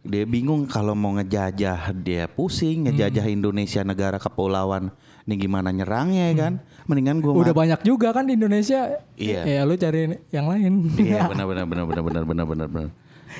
Dia 0.00 0.28
bingung 0.28 0.68
kalau 0.68 0.92
mau 0.92 1.16
ngejajah 1.16 1.96
dia 1.96 2.28
pusing 2.28 2.88
ngejajah 2.88 3.24
Hmm. 3.24 3.36
Indonesia 3.40 3.80
negara 3.80 4.16
kepulauan. 4.16 4.92
Ini 5.24 5.34
gimana 5.40 5.72
nyerangnya 5.72 6.30
ya 6.30 6.34
kan? 6.36 6.52
Mendingan 6.84 7.24
gua 7.24 7.32
Hmm. 7.32 7.42
Udah 7.48 7.54
banyak 7.56 7.80
juga 7.80 8.12
kan 8.12 8.28
di 8.28 8.36
Indonesia. 8.36 9.00
Iya. 9.16 9.40
Ya 9.48 9.60
lu 9.64 9.72
cari 9.74 10.20
yang 10.28 10.46
lain. 10.46 10.92
Iya 11.00 11.26
benar 11.32 11.48
benar 11.48 11.64
benar 11.64 11.84
benar 11.88 12.02
benar 12.04 12.22
benar 12.28 12.44
benar 12.46 12.68
benar. 12.68 12.90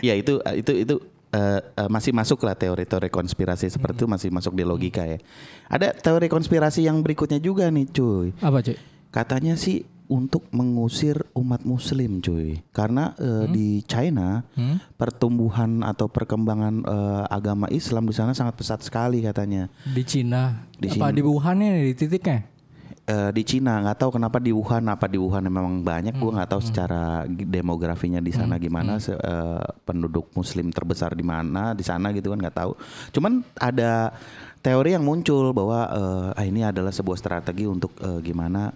Ya 0.01 0.17
itu 0.17 0.41
itu 0.57 0.73
itu 0.73 0.95
eh, 1.31 1.61
eh, 1.61 1.89
masih 1.93 2.17
masuk 2.17 2.41
lah 2.41 2.57
teori-teori 2.57 3.13
konspirasi 3.13 3.69
seperti 3.69 4.01
itu 4.01 4.09
masih 4.09 4.29
masuk 4.33 4.57
di 4.57 4.65
logika 4.65 5.05
ya. 5.05 5.21
Ada 5.69 5.93
teori 5.93 6.33
konspirasi 6.33 6.89
yang 6.89 7.05
berikutnya 7.05 7.37
juga 7.37 7.69
nih 7.69 7.85
cuy. 7.93 8.33
Apa 8.41 8.65
cuy? 8.65 8.81
Katanya 9.13 9.55
sih 9.55 9.85
untuk 10.15 10.47
mengusir 10.49 11.27
umat 11.35 11.63
muslim 11.63 12.23
cuy. 12.23 12.63
Karena 12.71 13.11
eh, 13.17 13.51
di 13.51 13.67
China 13.83 14.47
Hmm? 14.55 14.79
pertumbuhan 14.95 15.83
atau 15.83 16.07
perkembangan 16.07 16.75
eh, 16.81 17.25
agama 17.29 17.67
Islam 17.69 18.07
di 18.07 18.15
sana 18.15 18.31
sangat 18.31 18.55
pesat 18.55 18.79
sekali 18.81 19.19
katanya. 19.21 19.67
Di 19.83 20.03
Cina. 20.03 20.63
Di 20.73 20.87
Apa 20.89 21.11
di 21.11 21.19
Wuhan 21.21 21.59
nih 21.59 21.71
di 21.85 21.95
titiknya? 21.97 22.47
Eh, 23.05 23.31
di 23.31 23.43
Cina 23.43 23.79
nggak 23.79 23.99
tahu 23.99 24.17
kenapa 24.17 24.39
di 24.39 24.49
Wuhan 24.49 24.81
apa 24.87 25.05
di 25.05 25.21
Wuhan 25.21 25.45
memang 25.45 25.83
banyak 25.83 26.17
gua 26.17 26.41
nggak 26.41 26.51
tahu 26.51 26.63
secara 26.63 27.03
g- 27.27 27.45
demografinya 27.45 28.17
di 28.17 28.33
sana 28.33 28.57
gimana 28.57 28.97
se- 28.97 29.13
eh, 29.13 29.61
penduduk 29.85 30.33
muslim 30.33 30.73
terbesar 30.73 31.13
di 31.13 31.21
mana 31.21 31.77
di 31.77 31.85
sana 31.85 32.09
gitu 32.11 32.33
kan 32.33 32.41
nggak 32.41 32.57
tahu 32.57 32.73
cuman 33.13 33.45
ada 33.55 34.09
teori 34.59 34.97
yang 34.97 35.05
muncul 35.05 35.53
bahwa 35.53 35.85
eh, 35.85 36.41
ah, 36.41 36.45
ini 36.47 36.65
adalah 36.65 36.89
sebuah 36.91 37.21
strategi 37.21 37.69
untuk 37.69 37.93
eh, 37.99 38.25
gimana 38.25 38.73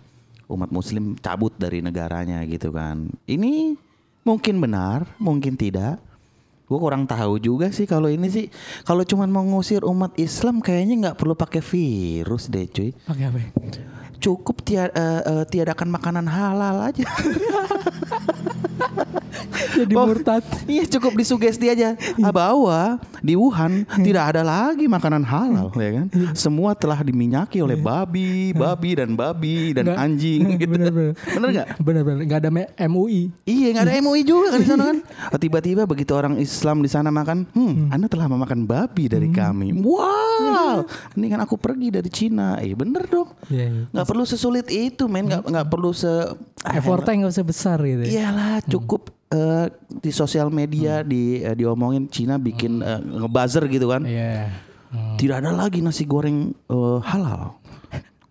umat 0.49 0.73
muslim 0.73 1.14
cabut 1.21 1.52
dari 1.55 1.85
negaranya 1.85 2.40
gitu 2.49 2.73
kan. 2.73 3.12
Ini 3.28 3.76
mungkin 4.25 4.61
benar 4.61 5.05
mungkin 5.21 5.55
tidak. 5.55 6.00
Gue 6.69 6.76
kurang 6.76 7.09
tahu 7.09 7.40
juga 7.40 7.73
sih 7.73 7.88
kalau 7.88 8.12
ini 8.12 8.28
sih. 8.28 8.52
Kalau 8.85 9.00
cuman 9.00 9.33
mau 9.33 9.40
ngusir 9.40 9.85
umat 9.88 10.12
Islam 10.21 10.61
kayaknya 10.61 10.95
nggak 11.09 11.17
perlu 11.17 11.33
pakai 11.33 11.64
virus 11.64 12.52
deh 12.52 12.69
cuy. 12.69 12.93
Pakai 13.09 13.25
apa? 13.25 13.40
Cukup 14.19 14.63
tia, 14.63 14.91
eh, 14.91 15.21
eh, 15.23 15.45
tiadakan 15.47 15.89
makanan 15.89 16.27
halal 16.27 16.91
aja. 16.91 17.07
Jadi 19.79 19.95
Oh, 19.95 20.07
murtad. 20.07 20.43
Iya 20.67 20.85
cukup 20.99 21.15
disugesti 21.19 21.71
aja 21.71 21.95
ah, 22.23 22.33
bahwa 22.35 22.99
di 23.23 23.35
Wuhan 23.39 23.87
tidak 24.03 24.35
ada 24.35 24.43
lagi 24.43 24.91
makanan 24.91 25.23
halal 25.23 25.71
ya 25.75 25.91
kan. 26.03 26.07
Semua 26.35 26.75
telah 26.75 26.99
diminyaki 26.99 27.63
oleh 27.63 27.79
babi, 27.79 28.51
babi 28.55 28.91
dan 28.99 29.15
babi 29.15 29.75
dan 29.75 29.91
Nggak. 29.91 29.99
anjing 29.99 30.41
gitu. 30.59 30.73
Bener, 30.75 30.91
bener. 30.91 31.15
Bener 31.15 31.49
nggak? 31.55 31.69
Bener-bener 31.83 32.19
nggak 32.27 32.41
ada 32.43 32.51
MUI. 32.91 33.31
Iya 33.47 33.67
nggak 33.79 33.85
ada 33.87 33.95
MUI 34.03 34.21
juga 34.27 34.47
kan 34.55 34.59
di 34.63 34.69
sana 34.69 34.85
kan. 34.91 34.99
Oh, 35.35 35.39
Tiba-tiba 35.39 35.83
begitu 35.87 36.13
orang 36.15 36.35
Islam 36.39 36.83
di 36.83 36.91
sana 36.91 37.09
makan, 37.15 37.47
hmm, 37.55 37.95
Anda 37.95 38.07
telah 38.11 38.27
memakan 38.27 38.67
babi 38.67 39.07
dari 39.07 39.31
kami. 39.31 39.75
Wow, 39.79 40.87
mendingan 41.15 41.41
aku 41.43 41.55
pergi 41.59 41.95
dari 41.95 42.11
Cina. 42.11 42.59
Eh 42.59 42.75
bener 42.75 43.07
dong. 43.07 43.31
Iya, 43.51 43.67
iya. 43.71 43.83
Nggak 44.09 44.17
perlu 44.17 44.25
sesulit 44.25 44.67
itu 44.73 45.05
men, 45.05 45.29
nggak 45.29 45.45
nggak 45.53 45.69
perlu 45.69 45.93
se 45.93 46.09
Effortnya 46.65 47.29
nggak 47.29 47.33
usah 47.37 47.45
besar 47.45 47.77
gitu. 47.85 48.09
ya. 48.09 48.33
Iyalah 48.33 48.65
cukup 48.65 49.12
eh, 49.29 49.69
di 50.00 50.09
sosial 50.17 50.49
media 50.49 51.05
di 51.05 51.45
eh, 51.45 51.53
diomongin 51.53 52.09
Cina 52.09 52.41
bikin 52.41 52.81
eh, 52.81 53.05
ngebuzzer 53.05 53.69
gitu 53.69 53.93
kan. 53.93 54.09
Iya. 54.09 54.49
Hmm. 54.88 55.21
Tidak 55.21 55.45
ada 55.45 55.53
lagi 55.53 55.85
nasi 55.85 56.09
goreng 56.09 56.57
eh, 56.57 56.99
halal. 57.05 57.61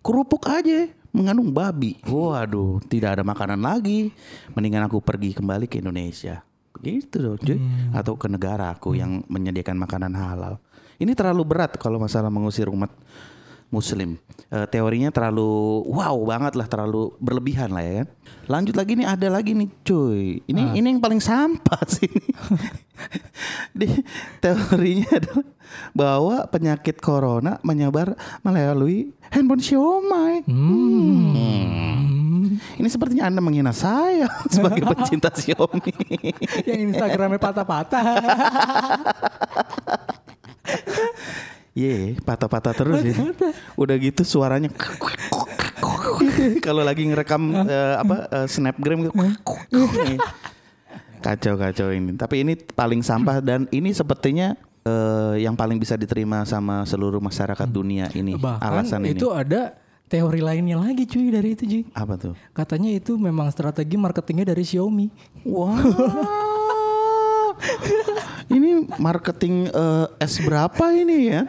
Kerupuk 0.02 0.50
aja 0.50 0.90
mengandung 1.14 1.54
babi. 1.54 1.94
Waduh, 2.02 2.82
tidak 2.90 3.14
ada 3.14 3.22
makanan 3.22 3.62
lagi. 3.62 4.10
Mendingan 4.58 4.90
aku 4.90 4.98
pergi 4.98 5.30
kembali 5.30 5.70
ke 5.70 5.78
Indonesia. 5.78 6.42
Begitu 6.74 7.22
dong, 7.22 7.38
cuy. 7.38 7.58
Atau 7.94 8.18
ke 8.18 8.26
negara 8.26 8.74
aku 8.74 8.98
yang 8.98 9.22
menyediakan 9.30 9.78
makanan 9.78 10.10
halal. 10.18 10.58
Ini 10.98 11.14
terlalu 11.14 11.46
berat 11.46 11.78
kalau 11.78 12.02
masalah 12.02 12.26
mengusir 12.26 12.66
umat 12.66 12.90
Muslim. 13.68 14.16
Eh, 14.48 14.66
teorinya 14.72 15.12
terlalu 15.12 15.84
wow 15.92 16.16
banget 16.24 16.56
lah, 16.56 16.64
terlalu 16.64 17.12
berlebihan 17.20 17.68
lah 17.68 17.84
ya 17.84 17.92
kan. 18.00 18.08
Lanjut 18.48 18.74
lagi 18.80 18.96
nih 18.96 19.04
ada 19.04 19.28
lagi 19.28 19.52
nih 19.52 19.68
cuy. 19.84 20.40
Ini 20.48 20.80
ini 20.80 20.86
yang 20.88 21.04
paling 21.04 21.20
sampah 21.20 21.82
sih. 21.84 22.08
Di 23.78 23.88
teorinya 24.40 25.20
adalah 25.20 25.48
bahwa 25.92 26.36
penyakit 26.48 26.96
corona 26.96 27.60
menyebar 27.60 28.16
melalui 28.40 29.12
handphone 29.28 29.60
Xiaomi. 29.60 30.48
Hmm. 30.48 32.08
Ini 32.80 32.88
sepertinya 32.88 33.28
Anda 33.28 33.44
menghina 33.44 33.76
saya 33.76 34.32
sebagai 34.54 34.88
pencinta 34.96 35.28
Xiaomi. 35.28 35.92
Yang 36.64 36.80
Instagramnya 36.96 37.36
patah-patah. 37.36 38.04
Ye, 41.78 42.18
patah-patah 42.26 42.74
terus 42.74 43.06
ya. 43.06 43.14
Udah 43.78 43.94
gitu 44.02 44.26
suaranya 44.26 44.66
kalau 46.66 46.82
lagi 46.82 47.06
ngerekam 47.06 47.54
eh, 47.70 47.94
apa 48.02 48.26
eh, 48.34 48.46
snapgram 48.50 49.06
gitu. 49.06 49.14
Kacau 51.22 51.54
kacau 51.54 51.94
ini. 51.94 52.18
Tapi 52.18 52.42
ini 52.42 52.58
paling 52.58 52.98
sampah 53.06 53.38
dan 53.38 53.70
ini 53.70 53.94
sepertinya 53.94 54.58
eh, 54.82 55.46
yang 55.46 55.54
paling 55.54 55.78
bisa 55.78 55.94
diterima 55.94 56.42
sama 56.42 56.82
seluruh 56.82 57.22
masyarakat 57.22 57.70
dunia 57.70 58.10
ini 58.10 58.34
Bahkan 58.34 58.58
alasan 58.58 59.06
ini. 59.06 59.14
itu 59.14 59.30
ada 59.30 59.78
teori 60.10 60.42
lainnya 60.42 60.82
lagi 60.82 61.06
cuy 61.06 61.30
dari 61.30 61.54
itu 61.54 61.62
cuy. 61.62 61.86
Apa 61.94 62.18
tuh? 62.18 62.34
Katanya 62.50 62.90
itu 62.90 63.14
memang 63.14 63.54
strategi 63.54 63.94
marketingnya 63.94 64.50
dari 64.50 64.66
Xiaomi. 64.66 65.06
Wow. 65.46 65.78
ini 68.48 68.88
marketing 68.96 69.68
eh, 69.68 70.06
S 70.24 70.40
berapa 70.40 70.88
ini 70.90 71.28
ya? 71.28 71.44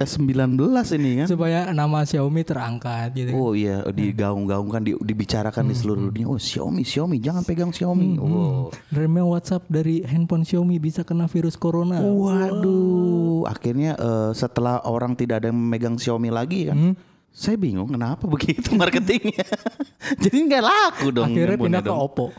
S19 0.00 0.56
ini 0.96 1.24
kan? 1.24 1.26
Supaya 1.28 1.68
nama 1.70 2.06
Xiaomi 2.06 2.40
terangkat 2.40 3.12
gitu. 3.12 3.30
Oh 3.36 3.52
iya, 3.52 3.84
digaung-gaungkan, 3.84 4.80
di- 4.80 4.96
dibicarakan 4.96 5.68
di 5.68 5.74
seluruh 5.76 6.08
dunia. 6.08 6.24
Oh 6.24 6.40
Xiaomi, 6.40 6.82
Xiaomi, 6.82 7.20
jangan 7.20 7.44
pegang 7.44 7.68
Xiaomi. 7.68 8.16
Oh. 8.16 8.72
Remnya 8.88 9.28
WhatsApp 9.28 9.68
dari 9.68 10.00
handphone 10.06 10.48
Xiaomi 10.48 10.80
bisa 10.80 11.04
kena 11.04 11.28
virus 11.28 11.58
corona. 11.58 12.00
Waduh, 12.00 13.44
akhirnya 13.44 13.98
eh, 13.98 14.30
setelah 14.32 14.80
orang 14.88 15.12
tidak 15.14 15.44
ada 15.44 15.52
yang 15.52 15.58
memegang 15.58 16.00
Xiaomi 16.00 16.32
lagi 16.32 16.72
kan, 16.72 16.96
saya 17.28 17.60
bingung 17.60 17.92
kenapa 17.92 18.24
begitu 18.24 18.72
marketingnya. 18.80 19.44
Jadi 20.24 20.36
nggak 20.48 20.64
laku 20.64 21.12
dong. 21.12 21.28
Akhirnya 21.28 21.58
pindah 21.60 21.82
ke. 21.84 21.92
Oppo. 21.92 22.32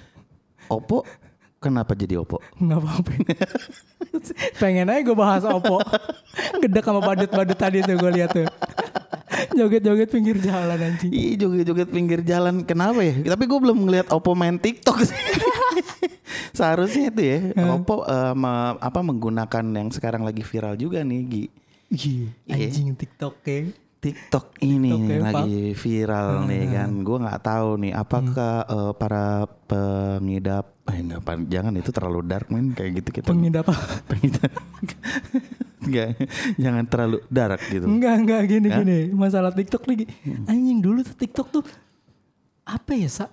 Oppo, 0.69 1.01
kenapa 1.59 1.91
jadi 1.91 2.17
Oppo? 2.17 2.39
Nggak 2.55 2.79
apa-apa. 2.79 3.11
Pengen 4.61 4.87
aja 4.87 5.01
gue 5.01 5.13
bahas 5.13 5.43
Oppo. 5.43 5.79
Gede 6.57 6.79
sama 6.79 6.99
badut-badut 6.99 7.55
tadi 7.55 7.79
tuh 7.79 7.95
gue 7.95 8.11
lihat 8.13 8.31
tuh. 8.31 8.47
Joget-joget 9.51 10.09
pinggir 10.09 10.35
jalan 10.37 10.75
anjing. 10.75 11.11
Ih 11.11 11.35
joget-joget 11.35 11.87
pinggir 11.87 12.19
jalan 12.21 12.65
Kenapa 12.65 12.99
ya 12.99 13.13
Tapi 13.25 13.43
gue 13.45 13.59
belum 13.61 13.85
ngeliat 13.85 14.11
Oppo 14.11 14.33
main 14.33 14.57
TikTok 14.57 14.99
sih 14.99 15.15
Seharusnya 16.57 17.07
itu 17.07 17.21
ya 17.21 17.39
Oppo 17.69 18.03
eh, 18.03 18.33
me- 18.33 18.75
apa 18.75 18.99
menggunakan 18.99 19.63
yang 19.63 19.89
sekarang 19.89 20.27
lagi 20.27 20.43
viral 20.43 20.75
juga 20.75 21.05
nih 21.05 21.21
Gi 21.23 21.43
Iya, 21.89 22.27
anjing 22.51 22.93
TikTok 22.93 23.35
ya. 23.41 23.59
TikTok 23.99 24.45
ini 24.59 24.87
TikTok 24.87 24.99
nih, 25.01 25.09
ya, 25.09 25.19
lagi 25.23 25.57
viral 25.73 26.29
nih 26.45 26.63
kan 26.69 26.89
Gue 26.99 27.17
nggak 27.19 27.41
tahu 27.41 27.69
nih 27.79 27.93
Apakah 27.93 28.53
eh, 28.65 28.91
para 28.93 29.27
pengidap 29.65 30.65
eh, 30.89 31.00
enggak, 31.00 31.22
Pan, 31.22 31.39
Jangan 31.46 31.74
itu 31.74 31.89
terlalu 31.89 32.19
dark 32.22 32.48
men 32.50 32.74
Kayak 32.74 32.91
gitu 33.00 33.10
kita 33.15 33.27
Pengidap 33.29 33.65
apa? 33.67 33.86
Pengidap 34.10 34.51
Enggak 35.86 36.08
Jangan 36.55 36.84
terlalu 36.86 37.17
dark 37.27 37.62
gitu 37.65 37.86
Enggak, 37.86 38.15
enggak 38.19 38.41
gini 38.46 38.67
gini. 38.67 39.00
Masalah 39.10 39.50
TikTok 39.50 39.84
lagi. 39.86 40.05
Anjing 40.46 40.79
dulu 40.79 41.01
tuh 41.01 41.15
TikTok 41.15 41.48
tuh 41.50 41.63
apa 42.63 42.93
ya, 42.93 43.10
Sa? 43.10 43.25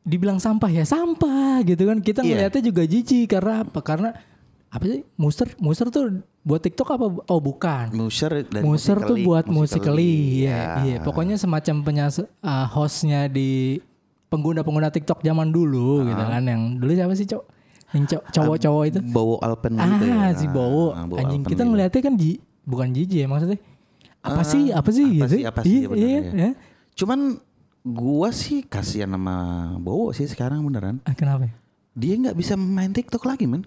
Dibilang 0.00 0.40
sampah 0.40 0.70
ya 0.70 0.84
sampah 0.84 1.60
gitu 1.62 1.84
kan. 1.84 2.00
Kita 2.00 2.24
Iya. 2.24 2.48
ngeliatnya 2.48 2.62
juga 2.64 2.82
jijik 2.82 3.28
karena 3.28 3.60
apa? 3.60 3.80
Karena 3.82 4.10
apa 4.68 4.84
sih? 4.84 5.04
Muser, 5.16 5.52
muser 5.60 5.92
tuh 5.92 6.24
buat 6.40 6.60
TikTok 6.60 6.88
apa? 6.88 7.06
Oh, 7.28 7.40
bukan. 7.42 7.92
Muser 7.92 8.46
dan 8.48 8.64
Muser 8.64 8.96
tuh 8.96 9.20
Musical.ly. 9.20 9.26
buat 9.28 9.44
musikali, 9.44 10.12
Musical.ly, 10.16 10.48
ya. 10.48 10.62
Iya, 10.80 10.98
pokoknya 11.04 11.36
semacam 11.36 11.76
penyas 11.84 12.20
uh, 12.20 12.66
hostnya 12.72 13.28
di 13.28 13.80
pengguna-pengguna 14.28 14.88
TikTok 14.88 15.20
zaman 15.20 15.48
dulu 15.48 16.04
gitu 16.04 16.22
kan. 16.22 16.44
Yang 16.44 16.62
dulu 16.78 16.90
siapa 16.92 17.14
sih, 17.16 17.26
Cok? 17.26 17.42
Yang 17.88 18.04
co- 18.06 18.26
cowok-cowok 18.30 18.82
itu. 18.86 18.98
Bowo 19.02 19.36
Alpen 19.40 19.72
gitu 19.74 20.04
ya. 20.04 20.14
Ah, 20.14 20.30
si 20.32 20.46
Bowo. 20.46 20.92
Ah, 20.92 21.04
Bowo 21.04 21.18
Anjing 21.18 21.40
Alpen 21.40 21.50
kita 21.50 21.62
gitu. 21.62 21.70
ngeliatnya 21.72 22.00
kan 22.02 22.14
ji, 22.14 22.30
bukan 22.62 22.88
jijik 22.92 23.18
ya 23.18 23.26
maksudnya. 23.26 23.58
Apa 24.20 24.42
sih? 24.44 24.64
Apa 24.68 24.90
sih 24.92 25.06
apa 25.08 25.14
gitu? 25.16 25.28
sih, 25.32 25.42
apa 25.42 25.60
sih, 25.64 25.78
Iya, 25.84 25.96
iya, 25.96 26.08
ya. 26.20 26.32
ya. 26.34 26.50
Cuman 26.92 27.40
gua 27.80 28.28
sih 28.28 28.60
kasihan 28.60 29.08
sama 29.08 29.36
Bowo 29.80 30.12
sih 30.12 30.28
sekarang 30.28 30.60
beneran. 30.60 31.00
Ah, 31.02 31.16
kenapa? 31.16 31.48
ya? 31.48 31.52
Dia 31.96 32.14
nggak 32.14 32.36
bisa 32.36 32.54
main 32.54 32.92
TikTok 32.92 33.24
lagi 33.24 33.48
men. 33.48 33.64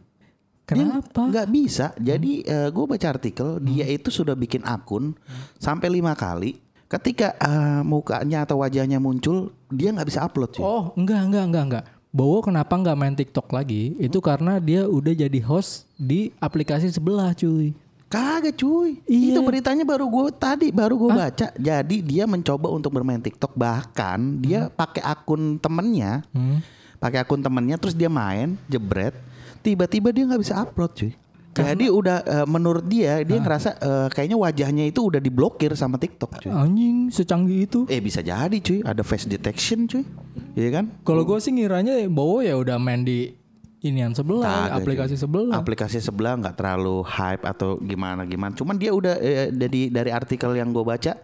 Kenapa? 0.63 1.27
Nggak 1.27 1.47
bisa. 1.49 1.91
Jadi 1.97 2.45
eh, 2.45 2.69
gua 2.69 2.85
baca 2.85 3.07
artikel 3.09 3.57
dia 3.59 3.83
itu 3.83 4.07
sudah 4.07 4.37
bikin 4.37 4.61
akun 4.63 5.17
sampai 5.57 5.89
lima 5.89 6.13
kali. 6.13 6.61
Ketika 6.91 7.39
eh, 7.39 7.81
mukanya 7.87 8.43
atau 8.43 8.59
wajahnya 8.59 8.99
muncul, 8.99 9.55
dia 9.71 9.95
nggak 9.95 10.11
bisa 10.11 10.27
upload 10.27 10.51
cuy. 10.51 10.63
Oh, 10.67 10.91
enggak, 10.99 11.23
enggak, 11.23 11.43
enggak, 11.47 11.63
enggak. 11.63 11.85
Bowo 12.11 12.43
kenapa 12.43 12.75
nggak 12.75 12.97
main 12.99 13.15
TikTok 13.15 13.47
lagi? 13.55 13.95
Itu 13.95 14.19
karena 14.19 14.59
dia 14.59 14.83
udah 14.83 15.15
jadi 15.15 15.39
host 15.39 15.87
di 15.95 16.35
aplikasi 16.43 16.91
sebelah, 16.91 17.31
cuy. 17.31 17.71
Kagak 18.11 18.59
cuy. 18.59 18.99
Iya. 19.07 19.31
Itu 19.31 19.39
beritanya 19.47 19.87
baru 19.87 20.03
gue 20.11 20.35
tadi 20.35 20.67
baru 20.75 20.99
gue 20.99 21.09
baca. 21.15 21.47
Jadi 21.55 22.03
dia 22.03 22.27
mencoba 22.27 22.67
untuk 22.67 22.91
bermain 22.91 23.23
TikTok 23.23 23.55
bahkan 23.55 24.43
dia 24.43 24.67
pakai 24.67 24.99
akun 24.99 25.55
temennya, 25.63 26.27
Hmm. 26.35 26.59
pakai 26.99 27.23
akun 27.23 27.39
temennya 27.39 27.79
terus 27.79 27.95
dia 27.95 28.11
main 28.11 28.59
jebret. 28.67 29.15
Tiba-tiba 29.63 30.11
dia 30.11 30.27
nggak 30.27 30.43
bisa 30.43 30.59
upload 30.59 30.91
cuy. 30.91 31.15
Jadi 31.51 31.91
udah 31.91 32.17
eh, 32.23 32.47
menurut 32.47 32.87
dia 32.87 33.27
dia 33.27 33.37
ngerasa 33.43 33.75
eh, 33.75 34.07
kayaknya 34.07 34.37
wajahnya 34.39 34.87
itu 34.87 35.11
udah 35.11 35.19
diblokir 35.19 35.75
sama 35.75 35.99
TikTok 35.99 36.39
cuy. 36.39 36.51
Anjing, 36.51 37.11
secanggih 37.11 37.67
itu. 37.67 37.79
Eh 37.91 37.99
bisa 37.99 38.23
jadi 38.23 38.55
cuy, 38.55 38.79
ada 38.87 39.03
face 39.03 39.27
detection 39.27 39.83
cuy. 39.83 40.07
Iya 40.55 40.79
kan? 40.79 40.85
Kalau 41.03 41.27
gue 41.27 41.37
sih 41.43 41.51
ngiranya 41.51 42.07
Bowo 42.07 42.39
ya 42.39 42.55
udah 42.55 42.79
main 42.79 43.03
di 43.03 43.35
inian 43.83 44.15
sebelah, 44.15 44.71
Kagak, 44.71 44.77
aplikasi 44.79 45.15
cuy. 45.19 45.23
sebelah. 45.27 45.55
Aplikasi 45.59 45.97
sebelah 45.99 46.33
nggak 46.39 46.55
terlalu 46.55 47.03
hype 47.03 47.43
atau 47.43 47.75
gimana 47.83 48.23
gimana. 48.23 48.55
Cuman 48.55 48.79
dia 48.79 48.95
udah 48.95 49.19
eh, 49.19 49.51
dari 49.51 49.91
dari 49.91 50.07
artikel 50.13 50.55
yang 50.55 50.71
gue 50.71 50.85
baca, 50.87 51.19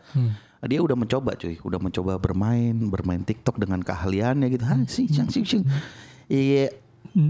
dia 0.67 0.79
udah 0.83 0.97
mencoba 0.99 1.39
cuy, 1.39 1.55
udah 1.55 1.79
mencoba 1.79 2.19
bermain 2.19 2.75
bermain 2.91 3.23
TikTok 3.23 3.63
dengan 3.63 3.79
keahliannya 3.79 4.47
gitu. 4.51 4.63
Hah, 4.67 4.83
sih, 4.91 5.07
sing, 5.07 5.31
sing, 5.31 5.47
sing. 5.47 5.63
Iya. 6.27 6.75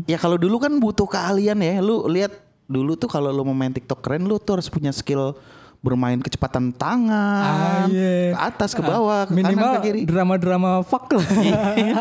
Ya 0.10 0.18
kalau 0.18 0.36
dulu 0.36 0.58
kan 0.58 0.74
butuh 0.82 1.06
keahlian 1.06 1.62
ya. 1.62 1.80
Lu 1.80 2.10
lihat 2.10 2.47
dulu 2.68 2.94
tuh 2.94 3.08
kalau 3.08 3.28
lu 3.30 3.42
mau 3.42 3.52
main 3.54 3.72
TikTok 3.72 4.00
keren, 4.00 4.24
lu 4.24 4.38
tuh 4.38 4.60
harus 4.60 4.68
punya 4.68 4.92
skill 4.92 5.34
bermain 5.78 6.18
kecepatan 6.18 6.74
tangan, 6.74 7.86
Ah, 7.86 7.86
iya. 7.88 8.34
ke 8.34 8.40
atas, 8.44 8.74
ke 8.74 8.82
bawah, 8.82 9.24
ke 9.24 9.32
Minimal 9.32 9.56
kanan, 9.56 9.76
ke 9.78 9.86
kiri. 9.86 10.00
drama-drama 10.04 10.82
fuck 10.82 11.08
lah. 11.12 11.24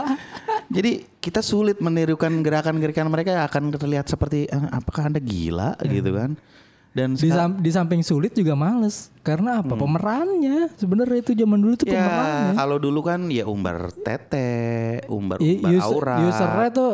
Jadi 0.69 1.05
kita 1.17 1.39
sulit 1.41 1.79
menirukan 1.79 2.31
gerakan-gerakan 2.41 3.07
mereka 3.07 3.31
yang 3.33 3.45
akan 3.45 3.63
terlihat 3.73 4.07
seperti 4.07 4.47
eh, 4.47 4.65
apakah 4.71 5.07
anda 5.07 5.19
gila 5.19 5.77
gitu 5.83 6.11
kan? 6.11 6.35
Dan 6.91 7.13
di, 7.13 7.29
sam- 7.29 7.61
di 7.61 7.69
samping 7.69 8.01
sulit 8.01 8.33
juga 8.33 8.57
males. 8.57 9.13
Karena 9.21 9.61
apa? 9.61 9.77
Pemerannya. 9.77 10.73
Sebenarnya 10.73 11.19
itu 11.21 11.37
zaman 11.37 11.59
dulu 11.61 11.75
tuh 11.77 11.87
ya 11.87 12.01
pemerannya. 12.01 12.53
kalau 12.57 12.77
dulu 12.81 13.01
kan 13.05 13.21
ya 13.29 13.45
umbar 13.45 13.93
tete, 13.93 15.05
umbar 15.07 15.37
umbar 15.37 15.71
user, 15.71 15.85
aura 15.85 16.17
usernya 16.25 16.69
tuh 16.73 16.91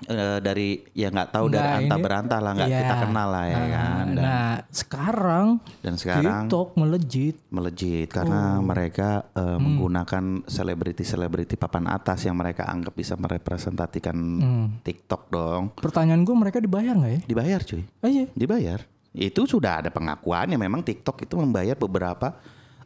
Eh, 0.00 0.38
dari 0.38 0.68
ya 0.92 1.08
nggak 1.08 1.30
tahu 1.30 1.46
dari 1.48 1.58
Nggak, 1.60 1.78
anta 1.80 1.96
berantah 1.98 2.38
lah 2.38 2.52
nggak 2.54 2.68
Iya. 2.68 2.80
kita 2.80 2.94
kenal 3.00 3.28
lah 3.28 3.44
ya 3.44 3.56
Nah, 3.56 3.66
kan. 3.68 4.06
Dan, 4.08 4.22
Nah, 4.22 4.54
sekarang 4.70 5.46
dan 5.80 5.94
sekarang 5.94 6.24
TikTok 6.44 6.68
melejit. 6.74 7.36
melejit 7.48 8.08
Oh. 8.08 8.14
karena 8.14 8.42
mereka 8.58 9.08
eh, 9.30 9.40
Hmm. 9.40 9.58
menggunakan 9.58 10.24
selebriti-selebriti 10.46 11.54
papan 11.54 11.88
atas 11.88 12.22
yang 12.22 12.34
mereka 12.34 12.64
anggap 12.64 12.92
bisa 12.92 13.14
merepresentasikan 13.14 14.16
Hmm. 14.16 14.66
TikTok 14.80 15.22
dong. 15.28 15.74
Pertanyaan 15.74 16.22
gue 16.22 16.36
mereka 16.36 16.58
dibayar 16.58 16.94
nggak 16.94 17.12
ya? 17.12 17.20
Dibayar 17.24 17.60
cuy. 17.60 17.82
Oh 17.98 18.08
iya. 18.08 18.26
Dibayar. 18.30 18.80
Itu 19.10 19.44
sudah 19.44 19.80
ada 19.80 19.90
pengakuannya 19.90 20.54
memang 20.54 20.80
TikTok 20.80 21.22
itu 21.22 21.34
membayar 21.34 21.74
beberapa 21.74 22.38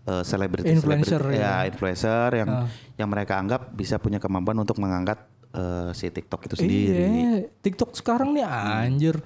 eh, 0.03 0.25
selebriti 0.25 0.67
Influencer, 0.69 1.23
selebriti- 1.23 1.39
ya. 1.39 1.63
ya 1.63 1.71
influencer 1.71 2.29
yang 2.35 2.49
Ah. 2.53 2.67
yang 2.97 3.07
mereka 3.07 3.39
anggap 3.39 3.71
bisa 3.71 3.97
punya 3.97 4.19
kemampuan 4.19 4.59
untuk 4.59 4.75
mengangkat 4.77 5.15
eh, 5.53 5.91
si 5.93 6.09
TikTok 6.09 6.41
itu 6.45 6.55
sendiri. 6.57 6.97
Iya, 6.99 7.33
TikTok 7.61 7.93
sekarang 7.93 8.33
nih 8.33 8.45
anjir. 8.45 9.17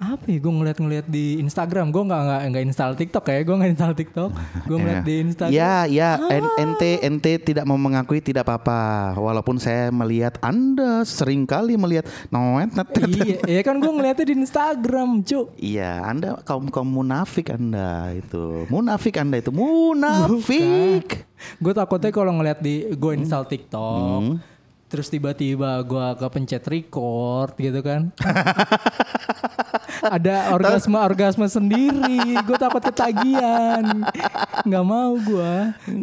Apa 0.00 0.32
ya 0.32 0.40
gue 0.40 0.48
ngeliat-ngeliat 0.48 1.12
di 1.12 1.36
Instagram. 1.36 1.92
Gue 1.92 2.08
nggak 2.08 2.22
nggak 2.24 2.40
nggak 2.48 2.64
install 2.64 2.92
TikTok 2.96 3.20
ya. 3.22 3.44
Gue 3.44 3.52
nggak 3.52 3.70
install 3.70 3.92
TikTok. 3.92 4.30
Gue 4.64 4.76
ngeliat 4.80 4.96
Ya. 4.96 5.04
di 5.04 5.14
Instagram. 5.20 5.52
Ya, 5.52 5.74
ya, 5.84 6.10
en- 6.32 6.54
ente 6.56 6.90
ente 7.04 7.32
tidak 7.36 7.68
mau 7.68 7.76
mengakui 7.76 8.16
tidak 8.18 8.48
apa-apa. 8.48 8.80
Walaupun 9.12 9.60
saya 9.60 9.92
melihat 9.92 10.40
Anda 10.40 11.04
sering 11.04 11.44
kali 11.44 11.76
melihat 11.76 12.08
noet 12.32 12.72
iya, 13.12 13.36
iya 13.44 13.60
kan 13.60 13.76
gue 13.76 13.92
ngeliatnya 13.92 14.24
di 14.24 14.40
Instagram, 14.40 15.20
cuk. 15.20 15.52
Iya, 15.60 16.00
Anda 16.00 16.40
kaum 16.40 16.72
kaum 16.72 16.88
munafik 16.88 17.52
Anda 17.52 18.16
itu. 18.16 18.64
Munafik 18.72 19.20
Anda 19.20 19.36
itu 19.36 19.52
munafik. 19.52 21.28
Gue 21.60 21.72
takutnya 21.72 22.08
kalau 22.08 22.32
ngeliat 22.32 22.60
di 22.60 22.88
gue 22.88 23.12
install 23.14 23.44
TikTok, 23.44 24.20
Hmm. 24.22 24.40
Terus 24.90 25.06
tiba-tiba 25.06 25.78
gue 25.86 26.06
kepencet 26.18 26.66
record 26.66 27.54
gitu 27.54 27.78
kan. 27.80 28.10
Ada 30.00 30.50
orgasme 30.56 30.98
orgasme 30.98 31.46
sendiri, 31.46 32.34
gue 32.42 32.56
takut 32.58 32.82
ketagihan, 32.82 34.02
nggak 34.66 34.84
mau 34.84 35.14
gue. 35.14 35.54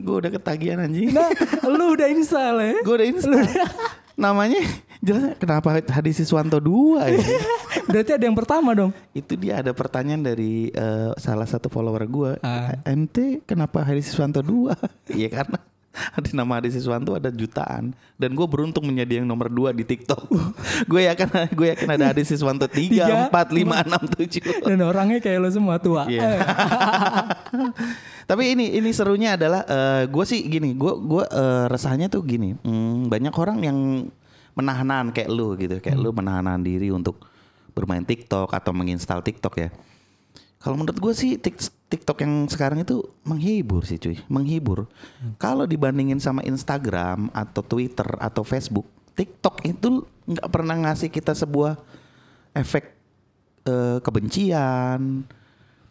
Gue 0.06 0.16
udah 0.24 0.32
ketagihan 0.32 0.88
anjing. 0.88 1.12
Nah, 1.12 1.28
lu 1.68 1.98
udah 1.98 2.08
install 2.08 2.56
ya? 2.64 2.76
Gue 2.86 2.96
udah 2.96 3.08
install. 3.12 3.44
Namanya 4.24 4.64
jelas 4.98 5.38
kenapa 5.38 5.78
Hadi 5.78 6.10
Siswanto 6.10 6.58
2 6.58 7.06
ya? 7.06 7.22
Berarti 7.92 8.12
ada 8.18 8.24
yang 8.26 8.38
pertama 8.38 8.74
dong. 8.74 8.92
Itu 9.14 9.38
dia 9.38 9.62
ada 9.62 9.70
pertanyaan 9.78 10.26
dari 10.26 10.74
eh, 10.74 11.12
salah 11.22 11.46
satu 11.46 11.70
follower 11.70 12.04
gue. 12.10 12.32
Ah. 12.42 12.74
MT 12.82 13.46
kenapa 13.46 13.86
Hadi 13.86 14.02
Siswanto 14.02 14.42
2? 14.42 15.14
Iya 15.14 15.30
karena 15.30 15.58
Di 16.26 16.32
nama 16.34 16.62
Adi 16.62 16.70
Siswanto 16.74 17.14
ada 17.14 17.30
jutaan 17.30 17.94
dan 18.18 18.30
gue 18.34 18.48
beruntung 18.50 18.86
menjadi 18.86 19.22
yang 19.22 19.28
nomor 19.30 19.50
dua 19.50 19.70
di 19.74 19.86
TikTok. 19.86 20.30
gue 20.92 21.02
yakin 21.06 21.28
gue 21.54 21.68
yakin 21.78 21.90
ada 21.94 22.06
Adi 22.14 22.24
Siswanto 22.26 22.66
tiga 22.66 23.28
empat 23.28 23.54
lima 23.54 23.82
enam 23.86 24.02
tujuh. 24.06 24.42
Dan 24.70 24.82
orangnya 24.84 25.22
kayak 25.22 25.40
lo 25.42 25.50
semua 25.50 25.78
tua. 25.78 26.10
Iya. 26.10 26.44
Tapi 28.30 28.44
ini 28.58 28.76
ini 28.76 28.90
serunya 28.92 29.40
adalah 29.40 29.64
gue 30.06 30.26
sih 30.28 30.44
gini, 30.46 30.76
gue 30.76 30.94
gue 31.00 31.24
eh, 31.24 31.66
resahnya 31.72 32.12
tuh 32.12 32.26
gini, 32.26 32.58
hmm, 32.60 33.08
banyak 33.08 33.34
orang 33.36 33.58
yang 33.64 33.78
menahan 34.58 35.14
kayak 35.14 35.30
lu 35.30 35.54
gitu, 35.56 35.78
kayak 35.78 35.96
lu 35.96 36.10
menahan 36.10 36.60
diri 36.60 36.90
untuk 36.90 37.22
bermain 37.78 38.02
TikTok 38.02 38.50
atau 38.50 38.74
menginstal 38.74 39.22
TikTok 39.22 39.54
ya. 39.62 39.70
Kalau 40.58 40.74
menurut 40.74 40.98
gue 40.98 41.14
sih 41.14 41.38
Tik- 41.38 41.77
TikTok 41.88 42.20
yang 42.20 42.52
sekarang 42.52 42.84
itu 42.84 43.00
menghibur 43.24 43.88
sih 43.88 43.96
cuy, 43.96 44.20
menghibur. 44.28 44.92
Kalau 45.40 45.64
dibandingin 45.64 46.20
sama 46.20 46.44
Instagram 46.44 47.32
atau 47.32 47.64
Twitter 47.64 48.08
atau 48.20 48.44
Facebook, 48.44 48.84
TikTok 49.16 49.64
itu 49.64 50.04
nggak 50.28 50.50
pernah 50.52 50.76
ngasih 50.76 51.08
kita 51.08 51.32
sebuah 51.32 51.80
efek 52.52 52.92
eh, 53.64 53.98
kebencian. 54.04 55.24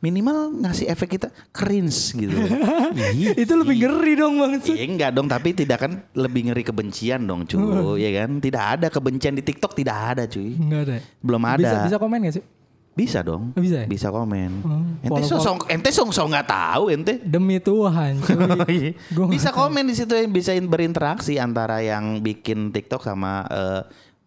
Minimal 0.04 0.60
ngasih 0.60 0.92
efek 0.92 1.16
kita 1.16 1.32
cringe 1.56 2.12
gitu. 2.12 2.36
Itu 3.42 3.56
lebih 3.56 3.80
ngeri 3.80 4.12
dong 4.20 4.36
bang. 4.38 4.60
Iya 4.60 4.84
enggak 4.86 5.10
dong, 5.16 5.26
tapi 5.26 5.56
tidak 5.56 5.88
kan 5.88 6.04
lebih 6.12 6.52
ngeri 6.52 6.62
kebencian 6.62 7.24
dong 7.24 7.48
cuy, 7.48 8.04
ya 8.04 8.22
kan? 8.22 8.36
Tidak 8.36 8.60
ada 8.76 8.86
kebencian 8.92 9.32
di 9.32 9.40
TikTok, 9.40 9.72
tidak 9.72 9.96
ada 10.14 10.28
cuy. 10.28 10.52
Enggak 10.52 10.80
ada. 10.84 10.96
Belum 11.24 11.42
ada. 11.42 11.58
Bisa 11.58 11.76
bisa 11.88 11.96
komen 11.96 12.28
gak 12.28 12.36
sih? 12.38 12.44
Bisa 12.96 13.20
dong. 13.20 13.52
Oh, 13.52 13.60
bisa 13.60 13.84
ya? 13.84 13.86
Bisa 13.86 14.08
komen. 14.08 14.64
Hmm, 14.64 15.04
ente 15.04 15.20
follow- 15.20 15.28
so, 15.28 15.36
so- 15.36 15.68
ente 15.68 15.92
song 15.92 16.08
song 16.10 16.32
nggak 16.32 16.48
tahu 16.48 16.88
ente. 16.88 17.20
Demi 17.20 17.60
Tuhan 17.60 18.16
cuy. 18.18 18.96
Gua 19.12 19.28
nggak 19.28 19.36
bisa 19.36 19.48
komen 19.52 19.84
di 19.84 19.94
situ 19.94 20.16
bisa 20.26 20.56
berinteraksi 20.58 21.36
antara 21.36 21.78
yang 21.78 22.18
bikin 22.18 22.72
TikTok 22.72 23.04
sama 23.04 23.44
eh, 23.46 23.80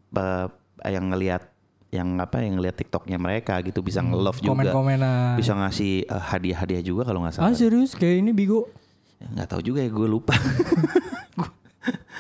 be- 0.08 0.54
yang 0.86 1.10
ngelihat 1.10 1.50
yang 1.90 2.22
apa 2.22 2.40
yang 2.40 2.56
ngelihat 2.56 2.78
TikToknya 2.78 3.18
mereka 3.18 3.58
gitu 3.66 3.82
bisa 3.82 4.00
nge-love 4.00 4.38
juga. 4.38 4.54
Komen-komenan. 4.54 5.34
Bisa 5.36 5.58
ngasih 5.58 6.06
eh, 6.06 6.24
hadiah-hadiah 6.24 6.86
juga 6.86 7.02
kalau 7.04 7.26
nggak 7.26 7.34
salah. 7.36 7.50
Ah 7.50 7.58
serius 7.58 7.98
kayak 7.98 8.22
ini 8.22 8.32
Bigo. 8.32 8.70
Ya, 9.18 9.28
nggak 9.34 9.50
tahu 9.50 9.62
juga 9.66 9.82
ya 9.82 9.90
gue 9.90 10.08
lupa 10.08 10.32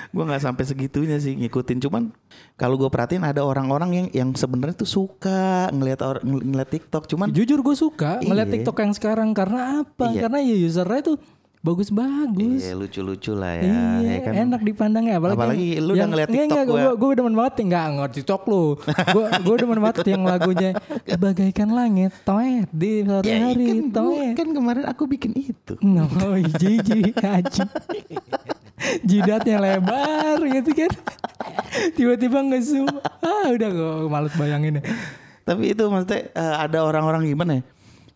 gue 0.09 0.23
nggak 0.25 0.41
sampai 0.41 0.63
segitunya 0.65 1.15
sih 1.15 1.37
ngikutin 1.37 1.79
cuman 1.79 2.09
kalau 2.59 2.75
gue 2.75 2.85
perhatiin 2.85 3.23
ada 3.23 3.39
orang-orang 3.39 3.89
yang 3.89 4.07
yang 4.11 4.29
sebenarnya 4.31 4.75
tuh 4.77 4.91
suka 4.91 5.71
ngelihat 5.71 5.99
or- 6.01 6.19
ng- 6.21 6.43
ngelihat 6.45 6.69
TikTok 6.69 7.07
cuman 7.07 7.31
Jujur 7.31 7.59
gue 7.59 7.73
suka 7.73 8.19
ngeliat 8.19 8.45
Iya. 8.45 8.53
TikTok 8.53 8.77
yang 8.77 8.91
sekarang 8.91 9.29
karena 9.31 9.81
apa? 9.81 10.11
Iya. 10.11 10.21
Karena 10.21 10.37
ya 10.39 10.55
usernya 10.61 11.01
tuh 11.01 11.17
bagus-bagus. 11.59 12.61
iya 12.61 12.71
lucu-lucu 12.71 13.31
lah 13.31 13.51
ya, 13.53 13.67
Iya, 13.99 13.99
ya 14.01 14.17
kan 14.21 14.31
enak 14.47 14.61
dipandangnya 14.61 15.19
apalagi, 15.19 15.35
Apalagi 15.35 15.67
lu 15.77 15.91
udah 15.91 16.07
ngeliat 16.07 16.29
TikTok 16.29 16.47
enggak, 16.47 16.65
gue 16.65 16.83
gue 16.95 17.11
demen 17.13 17.33
banget 17.33 17.53
enggak 17.59 17.85
ngerti 17.93 18.15
TikTok 18.17 18.41
lu. 18.45 18.63
gue 18.87 19.25
gue 19.43 19.55
demen 19.57 19.79
banget 19.81 20.05
yang 20.05 20.23
lagunya 20.23 20.71
bagaikan 21.13 21.69
langit 21.69 22.11
toet 22.23 22.67
di 22.69 23.03
sore 23.03 23.23
Ya, 23.25 23.37
hari 23.45 23.67
kan, 23.67 23.79
toet. 23.91 24.33
kan 24.35 24.47
kemarin 24.49 24.85
aku 24.85 25.03
bikin 25.05 25.31
itu 25.35 25.75
No, 25.81 26.07
jijik 26.59 27.15
haji. 27.17 27.61
Jidatnya 29.03 29.57
lebar 29.59 30.39
gitu 30.43 30.71
kan. 30.73 30.91
Tiba-tiba 31.97 32.39
nge-zoom. 32.43 32.89
Ah, 33.19 33.51
udah 33.51 33.69
gue 33.69 34.09
males 34.09 34.33
bayangin 34.35 34.79
ya. 34.79 34.83
tapi 35.49 35.73
itu 35.73 35.81
maksudnya 35.89 36.29
eh, 36.29 36.55
ada 36.61 36.85
orang-orang 36.85 37.25
gimana 37.25 37.57
ya 37.57 37.63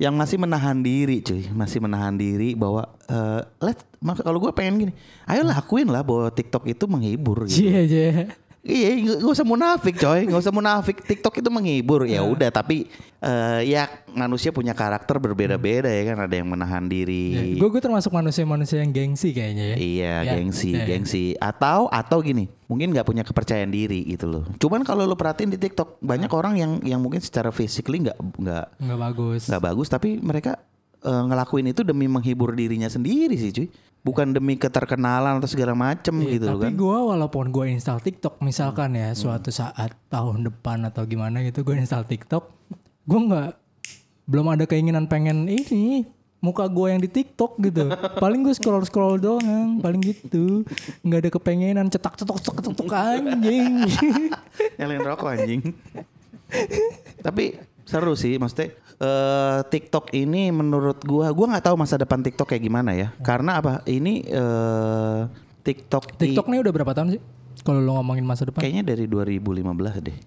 yang 0.09 0.13
masih 0.13 0.37
menahan 0.37 0.77
diri 0.85 1.21
cuy 1.25 1.49
masih 1.49 1.81
menahan 1.81 2.13
diri 2.13 2.53
bahwa 2.53 2.85
eh, 3.09 3.41
let 3.61 3.77
kalau 4.21 4.37
gue 4.37 4.51
pengen 4.53 4.85
gini 4.85 4.93
ayo 5.25 5.41
lakuin 5.41 5.89
lah 5.89 6.05
bahwa 6.05 6.29
TikTok 6.29 6.69
itu 6.69 6.85
menghibur 6.85 7.49
gitu. 7.49 7.65
Cie, 7.65 7.89
cie. 7.89 8.29
Iya, 8.63 9.19
nggak 9.19 9.27
usah 9.27 9.43
munafik 9.43 9.99
coy, 9.99 10.23
nggak 10.23 10.39
usah 10.39 10.55
munafik. 10.55 11.03
TikTok 11.03 11.35
itu 11.35 11.51
menghibur, 11.51 12.07
ya 12.07 12.23
udah. 12.23 12.47
Tapi 12.47 12.87
eh, 13.19 13.59
ya 13.67 13.91
manusia 14.15 14.55
punya 14.55 14.71
karakter 14.71 15.19
berbeda-beda 15.19 15.91
ya 15.91 16.07
kan. 16.07 16.23
Ada 16.23 16.35
yang 16.39 16.47
menahan 16.47 16.87
diri. 16.87 17.59
Gue 17.59 17.67
gue 17.67 17.83
termasuk 17.83 18.15
manusia-manusia 18.15 18.79
yang 18.79 18.95
gengsi 18.95 19.35
kayaknya 19.35 19.75
ya. 19.75 19.75
Iya, 19.75 20.13
Ya, 20.23 20.31
gengsi, 20.39 20.71
ya. 20.71 20.87
gengsi. 20.87 21.35
Atau 21.35 21.91
atau 21.91 22.23
gini, 22.23 22.47
mungkin 22.71 22.95
nggak 22.95 23.03
punya 23.03 23.27
kepercayaan 23.27 23.67
diri 23.67 24.07
gitu 24.07 24.31
loh. 24.31 24.47
Cuman 24.55 24.87
kalau 24.87 25.03
lo 25.03 25.19
perhatiin 25.19 25.51
di 25.51 25.59
TikTok 25.59 25.99
banyak 25.99 26.31
orang 26.31 26.55
yang 26.55 26.71
yang 26.87 27.03
mungkin 27.03 27.19
secara 27.19 27.51
physically 27.51 27.99
nggak 27.99 28.15
nggak 28.15 28.65
Nggak 28.79 28.99
bagus. 29.11 29.41
nggak 29.51 29.59
bagus, 29.61 29.87
tapi 29.91 30.23
mereka 30.23 30.55
eh, 31.03 31.23
ngelakuin 31.27 31.75
itu 31.75 31.83
demi 31.83 32.07
menghibur 32.07 32.55
dirinya 32.55 32.87
sendiri 32.87 33.35
sih 33.35 33.51
cuy. 33.51 33.67
Bukan 34.03 34.35
demi 34.35 34.53
keterkenalan 34.53 35.39
atau 35.39 35.47
segala 35.47 35.71
macem 35.71 36.11
Iya, 36.19 36.35
gitu 36.35 36.45
loh 36.45 36.59
tapi 36.59 36.67
kan. 36.67 36.73
gue 36.75 36.97
walaupun 37.07 37.45
gue 37.49 37.65
install 37.71 37.99
TikTok 37.99 38.43
misalkan 38.43 38.93
ya 38.93 39.15
suatu 39.15 39.47
saat 39.47 39.95
tahun 40.07 40.43
depan 40.43 40.83
atau 40.83 41.07
gimana 41.07 41.39
gitu 41.39 41.63
gue 41.63 41.71
install 41.73 42.03
TikTok, 42.03 42.51
gue 43.01 43.19
nggak 43.23 43.49
belum 44.23 44.47
ada 44.49 44.63
keinginan 44.63 45.07
pengen 45.07 45.47
ini 45.47 46.03
muka 46.39 46.67
gue 46.67 46.87
yang 46.91 46.99
di 46.99 47.07
TikTok 47.07 47.55
gitu. 47.63 47.87
Paling 48.23 48.43
gue 48.43 48.51
scroll 48.51 48.83
scroll 48.83 49.15
doang, 49.15 49.79
paling 49.79 50.03
gitu. 50.03 50.67
Nggak 50.99 51.19
ada 51.23 51.29
kepengenan 51.31 51.87
cetak 51.87 52.19
cetok 52.19 52.43
cetok 52.43 52.59
cetok 52.59 52.91
anjing. 52.91 53.87
Nyalain 54.77 54.99
rokok 55.01 55.31
anjing. 55.31 55.63
Tapi 57.23 57.55
seru 57.83 58.13
sih 58.13 58.35
maksudnya 58.35 58.75
eh, 59.03 59.59
TikTok 59.67 60.15
ini 60.15 60.47
menurut 60.49 61.03
gua 61.03 61.27
gua 61.29 61.51
nggak 61.51 61.65
tahu 61.67 61.75
masa 61.75 61.99
depan 61.99 62.23
TikTok 62.23 62.47
kayak 62.47 62.63
gimana 62.63 62.95
ya. 62.95 63.11
Karena 63.19 63.59
apa? 63.59 63.83
Ini 63.83 64.13
eh, 64.23 65.19
TikTok 65.61 66.15
TikTok 66.15 66.47
nih 66.47 66.59
udah 66.63 66.71
berapa 66.71 66.91
tahun 66.95 67.19
sih? 67.19 67.21
Kalau 67.63 67.79
lo 67.79 67.99
ngomongin 67.99 68.23
masa 68.23 68.43
depan? 68.43 68.59
kayaknya 68.59 68.83
dari 68.83 69.05
2015 69.07 69.61
deh. 70.03 70.17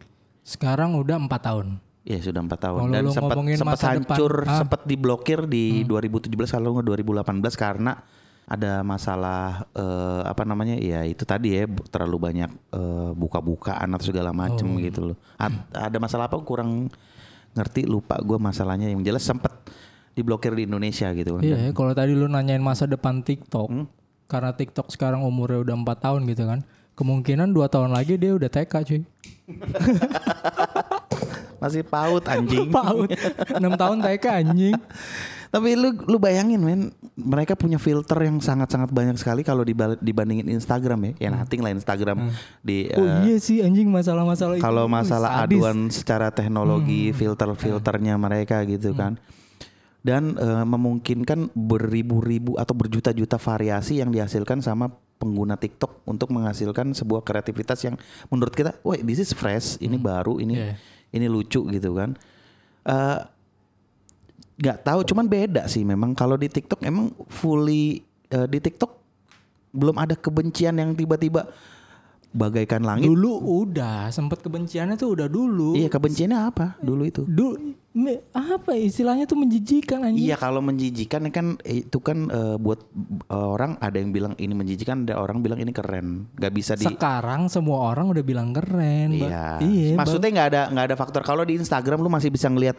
Sekarang 0.41 0.95
udah 0.95 1.17
empat 1.19 1.43
tahun. 1.43 1.67
Ya 2.07 2.23
sudah 2.23 2.39
empat 2.39 2.61
tahun 2.63 2.81
Kalau 2.87 2.93
dan 2.95 3.05
sempat 3.11 3.37
sempat 3.59 3.81
hancur, 3.83 4.33
ah. 4.47 4.63
sempat 4.63 4.81
diblokir 4.87 5.43
di 5.51 5.83
2017 5.83 6.31
kalau 6.47 6.79
nggak 6.79 6.87
2018 7.03 7.35
karena 7.59 7.99
ada 8.47 8.87
masalah 8.87 9.67
eh, 9.75 10.23
apa 10.23 10.47
namanya 10.47 10.79
ya 10.79 11.03
itu 11.03 11.27
tadi 11.27 11.59
ya 11.59 11.67
terlalu 11.91 12.31
banyak 12.31 12.51
eh, 12.73 13.11
buka-bukaan 13.11 13.91
atau 13.91 14.07
segala 14.07 14.31
macem 14.31 14.71
Oh. 14.71 14.79
gitu 14.79 15.01
loh. 15.13 15.17
Ad- 15.35 15.67
ada 15.75 15.99
masalah 15.99 16.31
apa 16.31 16.39
kurang 16.47 16.87
ngerti 17.57 17.89
lupa 17.89 18.21
gue 18.21 18.37
masalahnya 18.37 18.93
yang 18.93 19.01
jelas 19.01 19.25
sempat 19.25 19.51
diblokir 20.13 20.53
di 20.53 20.69
Indonesia 20.69 21.09
gitu 21.13 21.41
kan. 21.41 21.43
Iya, 21.45 21.57
ya, 21.57 21.71
kalau 21.73 21.93
tadi 21.93 22.13
lu 22.13 22.29
nanyain 22.29 22.61
masa 22.61 22.85
depan 22.85 23.21
TikTok, 23.21 23.69
Hmm? 23.69 23.87
karena 24.29 24.53
TikTok 24.53 24.93
sekarang 24.93 25.25
umurnya 25.25 25.65
udah 25.65 25.75
empat 25.77 25.99
tahun 26.05 26.25
gitu 26.29 26.45
kan, 26.45 26.61
kemungkinan 26.95 27.53
dua 27.53 27.69
tahun 27.69 27.93
lagi 27.93 28.17
dia 28.17 28.33
udah 28.33 28.49
TK 28.49 28.73
cuy. 28.85 29.01
Masih 31.57 31.83
paut 31.83 32.21
anjing. 32.29 32.69
Paut, 32.77 33.09
enam 33.57 33.73
tahun 33.75 34.05
TK 34.05 34.25
anjing. 34.45 34.77
Tapi 35.51 35.79
lu 35.79 35.95
lu 36.07 36.17
bayangin 36.19 36.61
men, 36.61 36.81
mereka 37.15 37.55
punya 37.55 37.79
filter 37.79 38.19
yang 38.23 38.43
sangat-sangat 38.43 38.91
banyak 38.91 39.17
sekali 39.17 39.47
kalau 39.47 39.63
dibandingin 40.01 40.51
Instagram 40.53 41.15
ya. 41.17 41.29
Ya 41.29 41.29
nothing 41.33 41.63
lah 41.63 41.73
Instagram 41.73 42.31
di 42.61 42.91
Oh 42.95 43.07
eh, 43.07 43.33
iya 43.33 43.37
sih 43.39 43.63
anjing 43.63 43.89
masalah-masalah 43.89 44.59
itu. 44.59 44.65
kalau 44.65 44.87
masalah 44.91 45.31
sadis. 45.31 45.43
Hmm. 45.43 45.47
aduan 45.51 45.79
secara 45.91 46.29
teknologi 46.35 47.11
filter-filternya 47.15 48.15
mereka 48.19 48.63
gitu 48.67 48.93
kan 48.93 49.17
dan 50.07 50.39
eh, 50.39 50.63
memungkinkan 50.63 51.51
beribu-ribu 51.51 52.55
atau 52.55 52.79
berjuta-juta 52.79 53.43
variasi 53.43 53.99
yang 53.99 54.15
dihasilkan 54.15 54.63
sama 54.63 54.87
pengguna 55.19 55.59
TikTok 55.59 56.07
untuk 56.07 56.31
menghasilkan 56.31 56.95
sebuah 56.95 57.27
kreativitas 57.27 57.83
yang 57.83 57.99
menurut 58.31 58.55
kita, 58.55 58.79
wah 58.87 58.95
this 59.03 59.19
is 59.19 59.35
fresh, 59.35 59.81
ini 59.83 59.99
baru, 59.99 60.39
ini 60.39 60.55
Iya. 60.55 60.75
ini 61.11 61.27
lucu 61.27 61.67
gitu 61.67 61.91
kan. 61.97 62.15
Eh, 62.87 63.19
nggak 64.57 64.79
tahu, 64.85 65.01
cuman 65.05 65.29
beda 65.29 65.69
sih 65.69 65.85
memang 65.85 66.17
kalau 66.17 66.41
di 66.41 66.49
TikTok 66.49 66.81
emang 66.81 67.13
fully 67.29 68.01
eh, 68.33 68.49
di 68.49 68.59
TikTok 68.61 68.93
belum 69.77 69.97
ada 70.01 70.17
kebencian 70.17 70.81
yang 70.81 70.97
tiba-tiba 70.97 71.53
bagaikan 72.37 72.85
langit 72.85 73.09
Dulu 73.09 73.65
udah, 73.65 74.13
sempet 74.13 74.45
kebenciannya 74.45 75.01
tuh 75.01 75.17
udah 75.17 75.29
dulu. 75.29 75.73
Iya 75.73 75.89
kebenciannya 75.89 76.37
apa 76.37 76.77
dulu 76.85 77.03
itu? 77.09 77.25
Dulu 77.25 77.57
apa 78.37 78.77
ya, 78.77 78.93
istilahnya 78.93 79.25
tuh 79.25 79.41
menjijikan 79.41 80.05
anjing. 80.05 80.29
Iya 80.29 80.37
kalau 80.37 80.61
menjijikan 80.61 81.33
kan 81.33 81.57
itu 81.65 81.97
kan 82.05 82.29
eh, 82.29 82.57
buat 82.61 82.85
eh, 83.33 83.49
orang 83.57 83.81
ada 83.81 83.97
yang 83.97 84.13
bilang 84.13 84.37
ini 84.37 84.53
menjijikan, 84.53 85.09
ada 85.09 85.17
orang 85.17 85.41
bilang 85.41 85.57
ini 85.65 85.73
keren, 85.73 86.29
nggak 86.37 86.53
bisa 86.53 86.77
di. 86.77 86.85
Sekarang 86.85 87.49
semua 87.49 87.89
orang 87.89 88.13
udah 88.13 88.25
bilang 88.25 88.53
keren. 88.53 89.17
Iya. 89.17 89.65
Iya. 89.65 89.97
Maksudnya 89.97 90.29
nggak 90.29 90.49
ada 90.53 90.63
nggak 90.77 90.87
ada 90.93 90.97
faktor. 90.97 91.25
Kalau 91.25 91.41
di 91.49 91.57
Instagram 91.57 92.05
lu 92.05 92.13
masih 92.13 92.29
bisa 92.29 92.53
ngelihat 92.53 92.77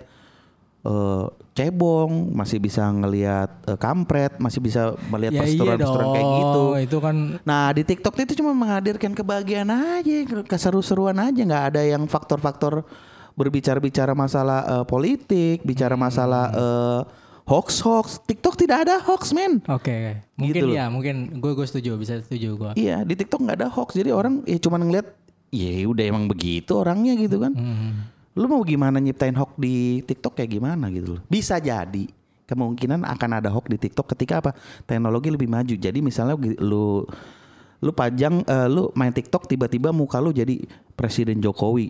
eh, 0.81 1.25
cebong, 1.53 2.29
masih 2.31 2.57
bisa 2.57 2.85
ngelihat 2.85 3.49
eh, 3.65 3.77
kampret, 3.77 4.37
masih 4.37 4.61
bisa 4.61 4.93
melihat 5.09 5.33
ya 5.33 5.37
iya 5.37 5.41
posturan-posturan 5.47 6.07
kayak 6.11 6.27
gitu. 6.29 6.63
Itu 6.85 6.97
kan 6.99 7.15
Nah 7.41 7.71
di 7.71 7.81
TikTok 7.81 8.13
itu 8.19 8.33
cuma 8.37 8.51
menghadirkan 8.51 9.11
kebahagiaan 9.11 9.69
aja, 9.69 10.13
keseru-seruan 10.45 11.17
aja, 11.17 11.41
nggak 11.41 11.65
ada 11.73 11.81
yang 11.81 12.05
faktor-faktor 12.05 12.85
berbicara-bicara 13.33 14.13
masalah 14.13 14.59
eh, 14.65 14.85
politik, 14.85 15.61
bicara 15.61 15.93
Hmm. 15.93 16.03
masalah 16.03 16.45
eh, 16.51 17.01
hoax 17.47 17.79
hoax. 17.79 18.19
TikTok 18.25 18.57
tidak 18.57 18.83
ada 18.83 18.99
hoax 18.99 19.31
men. 19.31 19.63
Oke, 19.67 20.19
mungkin 20.35 20.53
Gitu 20.53 20.65
loh. 20.67 20.75
ya, 20.75 20.85
mungkin 20.89 21.15
gue 21.37 21.51
gue 21.53 21.63
setuju, 21.63 21.95
bisa 21.95 22.19
setuju 22.19 22.53
gue. 22.55 22.71
Iya 22.75 23.01
di 23.01 23.15
TikTok 23.15 23.39
nggak 23.39 23.57
ada 23.61 23.69
hoax. 23.69 23.95
Jadi 23.95 24.11
orang 24.11 24.43
ya 24.43 24.59
cuma 24.59 24.75
ngeliat, 24.77 25.07
ya 25.47 25.85
udah 25.85 26.03
emang 26.03 26.27
begitu 26.27 26.75
orangnya 26.75 27.15
gitu 27.15 27.39
kan. 27.39 27.53
Hmm. 27.55 27.93
Lu 28.37 28.45
mau 28.45 28.61
gimana 28.61 29.01
nyiptain 29.01 29.33
hoax 29.33 29.57
di 29.57 30.05
TikTok 30.05 30.37
kayak 30.37 30.51
gimana 30.61 30.93
gitu 30.93 31.17
loh. 31.17 31.21
Bisa 31.25 31.57
jadi 31.57 32.05
kemungkinan 32.45 33.01
akan 33.01 33.41
ada 33.41 33.49
hoax 33.49 33.65
di 33.65 33.81
TikTok 33.81 34.13
ketika 34.13 34.45
apa? 34.45 34.51
Teknologi 34.85 35.33
lebih 35.33 35.49
maju. 35.49 35.73
Jadi 35.73 35.99
misalnya 36.05 36.37
lu 36.61 37.01
lu 37.77 37.91
pajang 37.93 38.45
eh, 38.45 38.69
lu 38.69 38.93
main 38.93 39.09
TikTok 39.09 39.49
tiba-tiba 39.49 39.89
muka 39.89 40.21
lu 40.21 40.29
jadi 40.29 40.61
Presiden 40.93 41.41
Jokowi. 41.41 41.89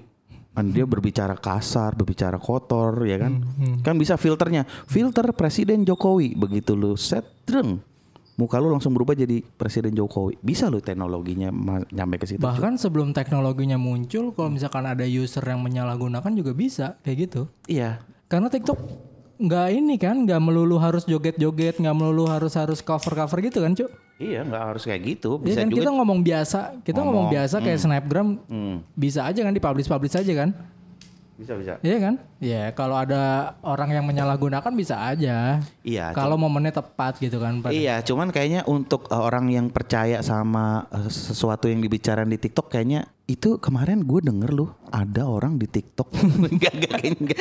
Kan 0.56 0.74
dia 0.74 0.90
berbicara 0.90 1.38
kasar, 1.38 1.94
berbicara 1.94 2.42
kotor 2.42 3.06
ya 3.06 3.22
kan. 3.22 3.44
Kan 3.86 3.94
bisa 4.00 4.18
filternya. 4.18 4.66
Filter 4.90 5.30
Presiden 5.36 5.86
Jokowi. 5.86 6.34
Begitu 6.34 6.74
lu 6.74 6.98
set 6.98 7.28
dreng 7.46 7.78
muka 8.38 8.62
lu 8.62 8.70
langsung 8.70 8.94
berubah 8.94 9.18
jadi 9.18 9.42
Presiden 9.58 9.98
Jokowi. 9.98 10.38
Bisa 10.40 10.70
lu 10.70 10.78
teknologinya 10.78 11.50
nyampe 11.90 12.22
ke 12.22 12.26
situ. 12.30 12.40
Bahkan 12.40 12.78
sebelum 12.78 13.12
teknologinya 13.12 13.76
muncul, 13.76 14.32
kalau 14.32 14.54
misalkan 14.54 14.86
ada 14.86 15.04
user 15.04 15.42
yang 15.42 15.60
menyalahgunakan 15.60 16.32
juga 16.32 16.54
bisa 16.54 16.96
kayak 17.02 17.18
gitu. 17.28 17.42
Iya. 17.66 18.00
Karena 18.30 18.48
TikTok 18.48 18.78
nggak 19.38 19.68
ini 19.74 19.96
kan, 19.98 20.26
nggak 20.26 20.42
melulu 20.42 20.78
harus 20.78 21.06
joget-joget, 21.06 21.78
nggak 21.78 21.96
melulu 21.98 22.26
harus 22.30 22.54
harus 22.54 22.82
cover-cover 22.82 23.42
gitu 23.42 23.62
kan, 23.62 23.74
cuk. 23.74 23.90
Iya, 24.18 24.42
nggak 24.42 24.64
harus 24.74 24.84
kayak 24.86 25.02
gitu. 25.06 25.38
Iya 25.38 25.46
Bisa 25.46 25.60
kan 25.62 25.70
juga 25.70 25.78
kita 25.78 25.92
ngomong 25.94 26.20
biasa, 26.26 26.60
kita 26.82 27.00
ngomong, 27.06 27.30
Ngomong, 27.30 27.36
biasa 27.38 27.56
kayak 27.62 27.80
snapgram 27.82 28.28
Hmm, 28.50 28.76
bisa 28.98 29.30
aja 29.30 29.46
kan 29.46 29.54
dipublish-publish 29.54 30.18
aja 30.18 30.34
kan. 30.34 30.50
bisa 31.38 31.54
bisa. 31.54 31.78
Iya 31.86 31.98
kan? 32.02 32.14
Iya, 32.42 32.74
kalau 32.74 32.98
ada 32.98 33.54
orang 33.62 33.94
yang 33.94 34.10
menyalahgunakan 34.10 34.74
bisa 34.74 34.98
aja. 35.06 35.62
Iya. 35.88 36.12
Kalau 36.12 36.36
momennya 36.36 36.76
tepat 36.76 37.16
gitu 37.18 37.40
kan. 37.40 37.64
pada- 37.64 37.72
Iya, 37.72 38.04
cuman 38.04 38.28
kayaknya 38.28 38.68
untuk 38.68 39.08
uh, 39.08 39.24
orang 39.24 39.48
yang 39.48 39.72
percaya 39.72 40.20
sama 40.20 40.84
uh, 40.90 41.08
sesuatu 41.08 41.66
yang 41.66 41.80
dibicarain 41.80 42.28
di 42.28 42.36
TikTok 42.36 42.68
kayaknya 42.68 43.08
itu 43.26 43.60
kemarin 43.60 44.08
gue 44.08 44.24
denger 44.24 44.56
loh 44.56 44.72
ada 44.88 45.28
orang 45.28 45.60
di 45.60 45.68
TikTok 45.68 46.08
enggak 46.48 46.74
enggak 46.74 46.92
kayaknya 46.96 47.20
enggak 47.20 47.40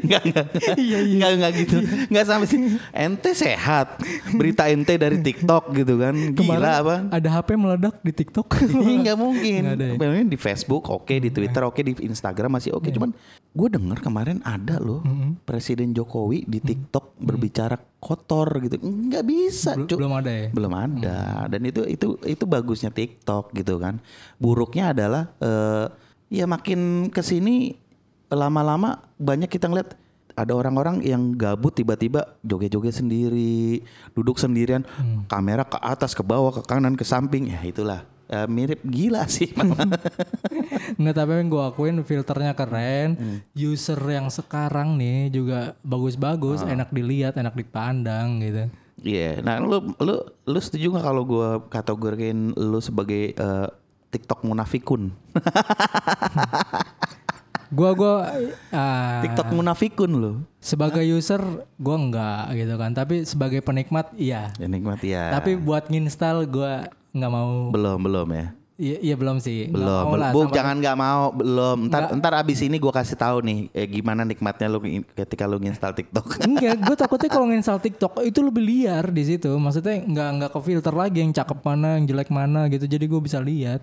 enggak 0.00 0.22
enggak 0.24 0.46
Iya, 0.80 0.98
enggak 1.28 1.52
gitu 1.54 1.76
enggak 2.08 2.24
sampai 2.24 2.48
sih 2.48 2.60
ente 2.90 3.30
sehat 3.36 4.00
berita 4.32 4.64
ente 4.64 4.96
dari 4.96 5.20
TikTok 5.20 5.76
gitu 5.76 6.00
kan 6.00 6.16
gila 6.32 6.72
apa 6.80 6.96
Ada 7.12 7.28
HP 7.30 7.52
meledak 7.52 8.00
di 8.00 8.12
TikTok. 8.12 8.48
Iya 8.80 8.96
nggak 9.02 9.18
mungkin. 9.18 9.60
Nggak 9.62 9.76
ada 9.76 10.08
ya? 10.08 10.24
Di 10.24 10.38
Facebook 10.38 10.84
oke, 10.88 11.14
di 11.14 11.28
Twitter 11.28 11.62
oke, 11.62 11.80
di 11.80 11.92
Instagram 12.00 12.56
masih 12.56 12.72
oke. 12.72 12.88
Cuman 12.88 13.12
gue 13.56 13.68
denger 13.72 14.04
kemarin 14.04 14.44
ada 14.44 14.76
loh 14.76 15.00
Presiden 15.48 15.96
Jokowi 15.96 16.44
di 16.44 16.60
TikTok 16.60 17.16
berbicara 17.16 17.80
kotor 17.96 18.60
gitu. 18.60 18.76
Nggak 18.76 19.24
bisa. 19.24 19.72
Bel- 19.72 19.88
belum 19.96 20.12
ada 20.12 20.30
ya? 20.30 20.46
Belum 20.52 20.72
ada. 20.76 21.16
Dan 21.48 21.64
itu 21.64 21.80
itu 21.88 22.20
itu 22.28 22.44
bagusnya 22.44 22.92
TikTok 22.92 23.56
gitu 23.56 23.80
kan. 23.80 23.96
Buruknya 24.36 24.92
adalah 24.92 25.32
eh, 25.40 25.88
ya 26.28 26.44
makin 26.44 27.08
ke 27.08 27.24
sini 27.24 27.72
lama-lama 28.28 29.00
banyak 29.16 29.48
kita 29.48 29.72
ngeliat 29.72 29.96
ada 30.36 30.52
orang-orang 30.52 31.00
yang 31.00 31.32
gabut 31.32 31.72
tiba-tiba 31.72 32.36
joget-joget 32.44 33.00
sendiri, 33.00 33.80
duduk 34.12 34.36
sendirian, 34.36 34.84
kamera 35.32 35.64
ke 35.64 35.80
atas, 35.80 36.12
ke 36.12 36.20
bawah, 36.20 36.52
ke 36.52 36.60
kanan, 36.68 36.92
ke 36.92 37.08
samping, 37.08 37.48
ya 37.48 37.64
itulah 37.64 38.04
Eh, 38.26 38.46
mirip 38.50 38.82
gila 38.82 39.22
sih. 39.30 39.54
Nggak 40.98 41.14
tapi 41.14 41.30
yang 41.38 41.46
gue 41.46 41.62
akuin 41.62 41.96
filternya 42.02 42.52
keren. 42.52 43.14
Hmm. 43.14 43.38
User 43.54 43.98
yang 44.02 44.26
sekarang 44.28 44.98
nih 44.98 45.30
juga 45.30 45.78
bagus-bagus, 45.80 46.66
Ah. 46.66 46.74
enak 46.74 46.90
dilihat, 46.90 47.38
enak 47.38 47.54
dipandang 47.54 48.42
gitu. 48.42 48.66
Iya, 48.96 49.44
nah 49.44 49.60
lu 49.60 49.92
lu 50.00 50.14
lu 50.42 50.58
setuju 50.58 50.88
nggak 50.90 51.04
kalau 51.04 51.22
gue 51.22 51.48
kategoriin 51.68 52.56
lu 52.56 52.80
sebagai 52.80 53.30
eh, 53.30 53.68
TikTok 54.08 54.42
munafikun? 54.42 55.12
Gua 57.66 57.98
gua 57.98 58.30
ah, 58.70 59.26
TikTok 59.26 59.50
munafikun 59.50 60.12
lu. 60.14 60.32
sebagai 60.62 61.02
user 61.02 61.42
gua 61.76 61.98
enggak 61.98 62.42
gitu 62.54 62.74
kan, 62.78 62.94
tapi 62.94 63.26
sebagai 63.26 63.58
penikmat 63.58 64.14
iya. 64.14 64.54
Ya 64.54 64.70
nikmat 64.70 65.02
ya. 65.02 65.34
Tapi 65.34 65.58
buat 65.58 65.90
nginstal 65.90 66.46
gua 66.46 66.86
nggak 67.16 67.32
mau. 67.32 67.72
belum 67.72 67.98
belum 67.98 68.28
ya. 68.30 68.46
Iya, 68.76 68.96
iya 69.00 69.14
belum 69.16 69.40
sih. 69.40 69.72
Belum, 69.72 69.88
belum. 70.12 70.20
lah 70.20 70.30
Bu, 70.36 70.52
jangan 70.52 70.76
nggak 70.76 70.96
mau, 71.00 71.32
belum. 71.32 71.88
Ntar, 71.88 72.12
ntar 72.12 72.32
abis 72.36 72.60
ini 72.60 72.76
gue 72.76 72.92
kasih 72.92 73.16
tahu 73.16 73.40
nih, 73.40 73.72
eh, 73.72 73.88
gimana 73.88 74.20
nikmatnya 74.20 74.68
lu 74.68 74.84
ketika 75.16 75.48
lu 75.48 75.56
nginstal 75.56 75.96
TikTok. 75.96 76.36
Enggak, 76.44 76.84
gue 76.84 76.92
takutnya 76.94 77.32
kalau 77.32 77.48
nginstal 77.48 77.80
TikTok 77.80 78.20
itu 78.20 78.36
lebih 78.44 78.60
liar 78.60 79.08
di 79.08 79.24
situ. 79.24 79.48
Maksudnya 79.48 80.04
nggak 80.04 80.28
nggak 80.36 80.50
ke 80.52 80.60
filter 80.60 80.92
lagi 80.92 81.24
yang 81.24 81.32
cakep 81.32 81.56
mana, 81.64 81.96
yang 81.96 82.04
jelek 82.04 82.28
mana 82.28 82.68
gitu. 82.68 82.84
Jadi 82.84 83.04
gue 83.08 83.20
bisa 83.24 83.40
lihat. 83.40 83.80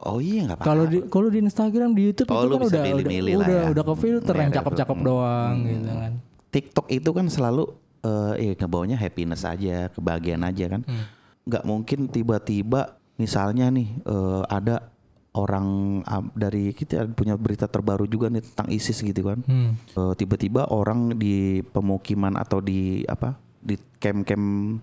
oh 0.00 0.16
iya 0.16 0.48
nggak 0.48 0.56
apa-apa. 0.56 0.68
Kalau 0.72 0.84
di 0.88 0.98
kalau 1.12 1.28
di 1.28 1.38
Instagram 1.44 1.92
di 1.92 2.02
YouTube 2.08 2.32
Oh, 2.32 2.40
itu 2.40 2.48
kan 2.48 2.56
udah 2.56 2.64
udah 2.64 2.82
milih-milih 2.88 3.32
lah 3.36 3.44
udah, 3.44 3.60
ya. 3.60 3.70
udah 3.76 3.84
ke 3.84 3.94
filter 4.00 4.32
Iya, 4.32 4.40
yang 4.40 4.52
cakep-cakep 4.56 4.96
filter. 4.96 5.10
doang 5.12 5.54
gitu 5.68 5.88
kan. 5.92 6.12
TikTok 6.48 6.86
itu 6.88 7.10
kan 7.12 7.26
selalu 7.28 7.64
eh 8.00 8.32
ya 8.40 8.52
ngebawanya 8.56 8.96
happiness 8.96 9.44
aja, 9.44 9.92
kebahagiaan 9.92 10.40
aja 10.40 10.64
kan. 10.66 10.80
Hmm. 10.80 11.04
Nggak 11.42 11.64
mungkin 11.64 12.06
tiba-tiba 12.06 12.80
misalnya 13.16 13.68
nih 13.68 13.88
eh, 14.00 14.42
ada 14.46 14.88
orang 15.30 16.02
dari 16.32 16.72
kita 16.72 17.06
punya 17.08 17.34
berita 17.34 17.64
terbaru 17.64 18.02
juga 18.04 18.26
nih 18.26 18.42
tentang 18.42 18.68
ISIS 18.68 18.98
gitu 18.98 19.22
kan. 19.24 19.38
Hmm. 19.42 19.78
Eh, 19.78 20.14
tiba-tiba 20.14 20.66
orang 20.66 21.14
di 21.14 21.62
pemukiman 21.64 22.34
atau 22.34 22.58
di 22.58 23.04
apa 23.04 23.34
di 23.56 23.78
camp-camp 23.96 24.80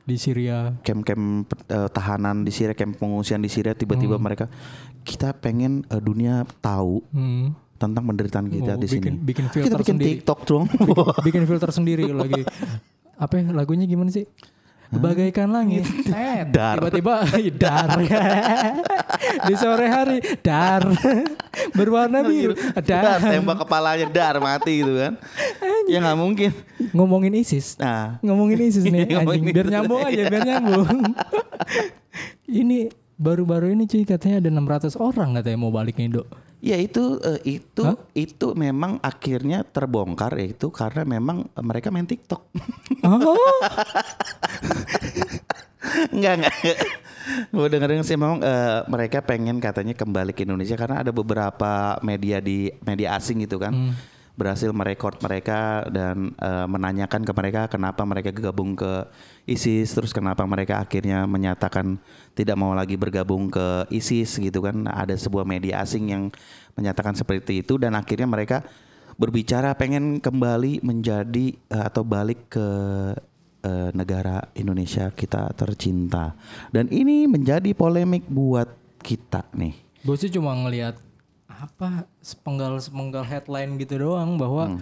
Di 0.00 0.16
Syria. 0.16 0.74
camp-camp 0.80 1.24
eh, 1.66 1.88
tahanan 1.88 2.42
di 2.42 2.50
Syria, 2.50 2.74
camp 2.74 2.98
pengungsian 2.98 3.38
di 3.38 3.48
Syria 3.48 3.72
tiba-tiba 3.72 4.16
mereka 4.16 4.50
kita 5.00 5.32
pengen 5.32 5.86
eh, 5.86 5.98
dunia 5.98 6.42
tahu 6.60 7.00
Hmm. 7.08 7.54
tentang 7.76 8.04
penderitaan 8.04 8.46
kita 8.46 8.74
Oh, 8.74 8.76
di 8.76 8.84
bikin- 8.86 9.16
sini. 9.16 9.24
bikin 9.24 9.44
Ah, 9.46 9.50
kita 9.50 9.56
filter 9.64 9.78
bikin 9.78 9.94
sendiri. 9.96 10.10
TikTok 10.18 10.40
dong. 10.44 10.64
Bikin 11.22 11.42
filter 11.46 11.70
sendiri 11.70 12.04
lagi. 12.10 12.42
Apa 13.16 13.32
ya, 13.34 13.48
lagunya 13.50 13.84
gimana 13.84 14.08
sih? 14.08 14.28
Bagaikan 14.90 15.54
langit. 15.54 15.86
Dar. 16.50 16.82
tiba-tiba 16.82 17.22
dar. 17.54 17.88
Di 19.46 19.54
sore 19.54 19.86
hari 19.86 20.18
dar 20.42 20.82
berwarna 21.70 22.26
biru. 22.26 22.58
dar 22.82 23.22
Dar. 23.22 23.22
tembak 23.22 23.62
kepalanya 23.62 24.10
dar 24.10 24.42
mati 24.42 24.82
gitu 24.82 24.98
kan. 24.98 25.14
ya 25.86 26.02
nggak 26.02 26.18
mungkin. 26.18 26.50
Ngomongin 26.90 27.38
ISIS. 27.38 27.78
Nah, 27.78 28.18
Ngomongin 28.18 28.58
ISIS 28.66 28.82
nih 28.90 29.06
Iya, 29.06 29.14
ngomongin 29.22 29.42
anjing. 29.46 29.54
Biar 29.54 29.66
nyambung 29.70 30.00
aja, 30.02 30.22
biar 30.26 30.42
nyambung. 30.42 30.88
ini 32.60 32.90
baru-baru 33.14 33.70
ini 33.70 33.86
cuy 33.86 34.02
katanya 34.02 34.42
ada 34.42 34.50
600 34.90 34.98
orang 34.98 35.38
katanya 35.38 35.58
mau 35.62 35.70
balik 35.70 35.94
nih, 36.02 36.18
Dok. 36.18 36.49
Ya 36.60 36.76
itu 36.76 37.16
eh, 37.24 37.40
itu 37.60 37.84
Hah? 37.84 37.96
itu 38.12 38.52
memang 38.52 39.00
akhirnya 39.00 39.64
terbongkar 39.64 40.36
ya 40.36 40.52
itu 40.52 40.68
karena 40.68 41.08
memang 41.08 41.48
eh, 41.48 41.64
mereka 41.64 41.88
main 41.88 42.06
TikTok. 42.06 42.42
Oh. 43.04 43.36
Enggak 46.12 46.32
enggak. 46.38 46.54
Gue 47.50 47.66
dengerin 47.72 48.04
sih 48.04 48.14
memang 48.14 48.44
eh, 48.44 48.84
mereka 48.86 49.24
pengen 49.24 49.58
katanya 49.58 49.96
kembali 49.96 50.36
ke 50.36 50.44
Indonesia 50.44 50.76
karena 50.76 51.00
ada 51.00 51.10
beberapa 51.10 51.96
media 52.04 52.38
di 52.38 52.68
media 52.84 53.16
asing 53.16 53.42
gitu 53.42 53.56
kan. 53.56 53.96
Berhasil 54.40 54.72
merekod 54.72 55.20
mereka 55.20 55.84
dan 55.92 56.32
eh, 56.40 56.64
menanyakan 56.64 57.28
ke 57.28 57.32
mereka 57.36 57.68
kenapa 57.68 58.08
mereka 58.08 58.32
gabung 58.32 58.72
ke 58.72 59.04
ISIS 59.44 59.92
terus 59.92 60.16
kenapa 60.16 60.48
mereka 60.48 60.80
akhirnya 60.80 61.28
menyatakan 61.28 62.00
tidak 62.32 62.56
mau 62.56 62.72
lagi 62.72 62.96
bergabung 62.96 63.52
ke 63.52 63.84
ISIS 63.92 64.40
gitu 64.40 64.64
kan. 64.64 64.88
Ada 64.88 65.20
sebuah 65.20 65.44
media 65.44 65.84
asing 65.84 66.08
yang 66.08 66.32
menyatakan 66.72 67.12
seperti 67.12 67.60
itu 67.60 67.76
dan 67.76 67.92
akhirnya 67.92 68.24
mereka 68.24 68.64
berbicara 69.20 69.76
pengen 69.76 70.16
kembali 70.24 70.80
menjadi 70.80 71.52
eh, 71.52 71.84
atau 71.84 72.00
balik 72.00 72.48
ke 72.48 72.68
eh, 73.60 73.90
negara 73.92 74.48
Indonesia 74.56 75.12
kita 75.12 75.52
tercinta. 75.52 76.32
Dan 76.72 76.88
ini 76.88 77.28
menjadi 77.28 77.76
polemik 77.76 78.24
buat 78.24 78.72
kita 79.04 79.52
nih. 79.52 79.76
Gue 80.00 80.16
sih 80.16 80.32
cuma 80.32 80.56
ngelihat 80.56 81.09
apa 81.60 82.08
sepenggal-sepenggal 82.24 83.22
headline 83.22 83.76
gitu 83.76 84.00
doang 84.00 84.40
bahwa 84.40 84.80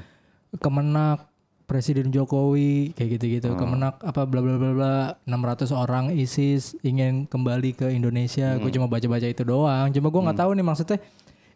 Kemenak 0.63 1.29
Presiden 1.69 2.09
Jokowi 2.09 2.97
kayak 2.97 3.21
gitu-gitu. 3.21 3.53
Kemenak 3.53 4.01
apa 4.01 4.25
bla 4.25 4.41
bla 4.41 4.57
bla 4.57 4.73
bla 4.73 4.97
600 5.29 5.69
orang 5.75 6.09
ISIS 6.17 6.73
ingin 6.81 7.29
kembali 7.29 7.77
ke 7.77 7.93
Indonesia. 7.93 8.57
Gue 8.57 8.73
cuma 8.73 8.89
baca-baca 8.89 9.29
itu 9.29 9.45
doang. 9.45 9.93
Cuma 9.93 10.09
gue 10.09 10.23
nggak 10.25 10.39
tahu 10.41 10.51
nih 10.57 10.65
maksudnya 10.65 10.99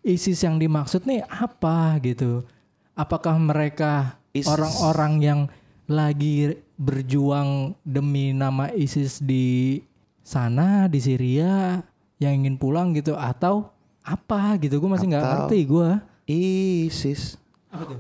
ISIS 0.04 0.44
yang 0.44 0.61
dimaksud 0.61 1.08
nih 1.08 1.24
apa 1.24 1.96
gitu. 2.04 2.44
Apakah 2.92 3.40
mereka 3.40 4.20
orang-orang 4.44 5.12
yang 5.24 5.40
lagi 5.88 6.61
berjuang 6.76 7.72
demi 7.80 8.37
nama 8.37 8.68
ISIS 8.68 9.24
di 9.24 9.80
sana 10.20 10.92
di 10.92 11.00
Syria 11.00 11.80
yang 12.20 12.44
ingin 12.44 12.61
pulang 12.61 12.92
gitu 12.92 13.16
atau 13.16 13.72
apa 14.02 14.58
gitu 14.58 14.82
gue 14.82 14.90
masih 14.90 15.06
nggak 15.10 15.24
ngerti 15.24 15.58
gue 15.66 15.90
ISIS 16.26 17.42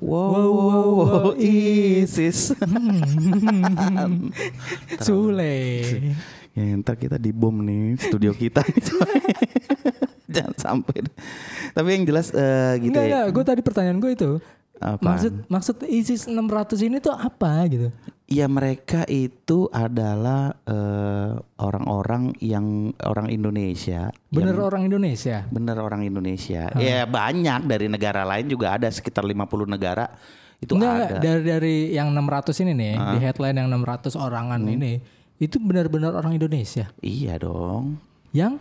Wow, 0.04 0.52
wow, 0.52 0.88
wow, 1.00 1.28
ISIS. 1.40 2.52
Sule. 5.00 5.56
ya, 6.56 6.62
ntar 6.76 7.00
kita 7.00 7.16
dibom 7.16 7.64
nih 7.64 7.96
studio 7.96 8.36
kita. 8.36 8.60
Jangan 10.34 10.56
sampai. 10.60 11.08
Tapi 11.72 11.88
yang 11.88 12.04
jelas 12.04 12.28
eh, 12.36 12.84
gitu 12.84 12.92
Enggak, 12.92 13.04
ya. 13.04 13.08
enggak. 13.08 13.26
Gue 13.32 13.44
tadi 13.48 13.60
pertanyaan 13.64 13.96
gue 13.96 14.12
itu. 14.12 14.30
Apaan? 14.82 15.06
Maksud 15.14 15.32
maksud 15.46 15.76
ISIS 15.86 16.26
600 16.26 16.82
ini 16.82 16.98
tuh 16.98 17.14
apa 17.14 17.62
gitu? 17.66 17.88
Ya 18.26 18.48
mereka 18.48 19.04
itu 19.06 19.68
adalah 19.68 20.56
eh, 20.64 21.32
orang-orang 21.56 22.32
yang 22.38 22.90
orang 22.98 23.28
Indonesia. 23.28 24.10
Bener 24.26 24.52
yang- 24.52 24.66
orang 24.66 24.82
Indonesia. 24.84 25.46
bener 25.48 25.76
orang 25.76 26.02
Indonesia. 26.02 26.72
Ya 26.74 27.04
banyak 27.04 27.60
dari 27.64 27.86
negara 27.86 28.24
lain 28.24 28.48
juga 28.48 28.74
ada 28.74 28.88
sekitar 28.88 29.22
50 29.22 29.68
negara 29.68 30.10
itu 30.58 30.74
Enggak, 30.74 30.94
ada. 31.08 31.18
dari 31.18 31.42
dari 31.44 31.74
yang 31.90 32.10
600 32.10 32.58
ini 32.60 32.72
nih, 32.72 32.94
di 32.94 33.18
headline 33.20 33.56
yang 33.56 33.68
600 33.68 34.14
orangan 34.14 34.58
Hmm. 34.58 34.70
ini, 34.72 34.92
itu 35.36 35.58
benar-benar 35.58 36.14
orang 36.14 36.32
Indonesia 36.32 36.86
Iya 36.98 37.34
dong. 37.36 37.98
yang 38.30 38.58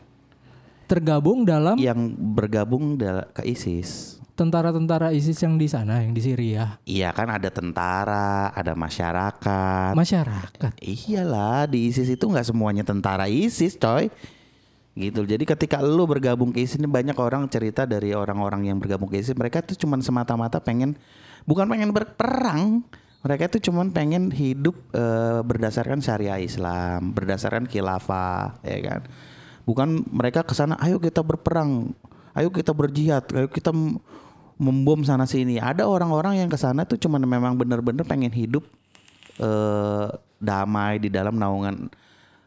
tergabung 0.85 1.45
dalam 1.45 1.77
Yang 1.77 2.11
bergabung 2.19 2.97
ke 3.31 3.41
ISIS. 3.45 4.20
Tentara-tentara 4.41 5.13
ISIS 5.13 5.37
yang 5.45 5.61
di 5.61 5.69
sana, 5.69 6.01
yang 6.01 6.17
di 6.17 6.21
Syria. 6.25 6.81
Iya 6.89 7.13
kan 7.13 7.29
ada 7.29 7.53
tentara, 7.53 8.49
ada 8.49 8.73
masyarakat. 8.73 9.93
Masyarakat. 9.93 10.71
Iyalah 10.81 11.69
di 11.69 11.93
ISIS 11.93 12.09
itu 12.09 12.25
nggak 12.25 12.49
semuanya 12.49 12.81
tentara 12.81 13.29
ISIS, 13.29 13.77
coy. 13.77 14.09
Gitu. 14.97 15.21
Jadi 15.23 15.45
ketika 15.45 15.77
lu 15.79 16.09
bergabung 16.09 16.49
ke 16.49 16.65
ISIS 16.65 16.81
ini 16.81 16.89
banyak 16.89 17.13
orang 17.21 17.45
cerita 17.53 17.85
dari 17.85 18.17
orang-orang 18.17 18.73
yang 18.73 18.81
bergabung 18.81 19.07
ke 19.07 19.21
ISIS, 19.21 19.37
mereka 19.37 19.61
tuh 19.61 19.77
cuman 19.77 20.01
semata-mata 20.01 20.57
pengen 20.57 20.97
bukan 21.45 21.69
pengen 21.69 21.93
berperang. 21.93 22.81
Mereka 23.21 23.53
tuh 23.53 23.61
cuman 23.61 23.93
pengen 23.93 24.33
hidup 24.33 24.73
eh, 24.97 25.45
berdasarkan 25.45 26.01
syariah 26.01 26.41
Islam, 26.41 27.13
berdasarkan 27.13 27.69
khilafah, 27.69 28.57
ya 28.65 28.79
kan. 28.81 29.01
Bukan 29.69 30.09
mereka 30.09 30.41
ke 30.41 30.57
sana, 30.57 30.73
ayo 30.81 30.97
kita 30.97 31.21
berperang, 31.21 31.93
ayo 32.33 32.49
kita 32.49 32.73
berjihad, 32.73 33.29
ayo 33.37 33.45
kita 33.45 33.69
membom 34.61 35.01
sana 35.01 35.25
sini. 35.25 35.57
Ada 35.57 35.89
orang-orang 35.89 36.45
yang 36.45 36.49
ke 36.53 36.55
sana 36.55 36.85
tuh 36.85 37.01
cuman 37.01 37.25
memang 37.25 37.57
bener-bener 37.57 38.05
pengen 38.05 38.29
hidup 38.29 38.61
eh, 39.41 40.07
damai 40.37 41.01
di 41.01 41.09
dalam 41.09 41.41
naungan 41.41 41.89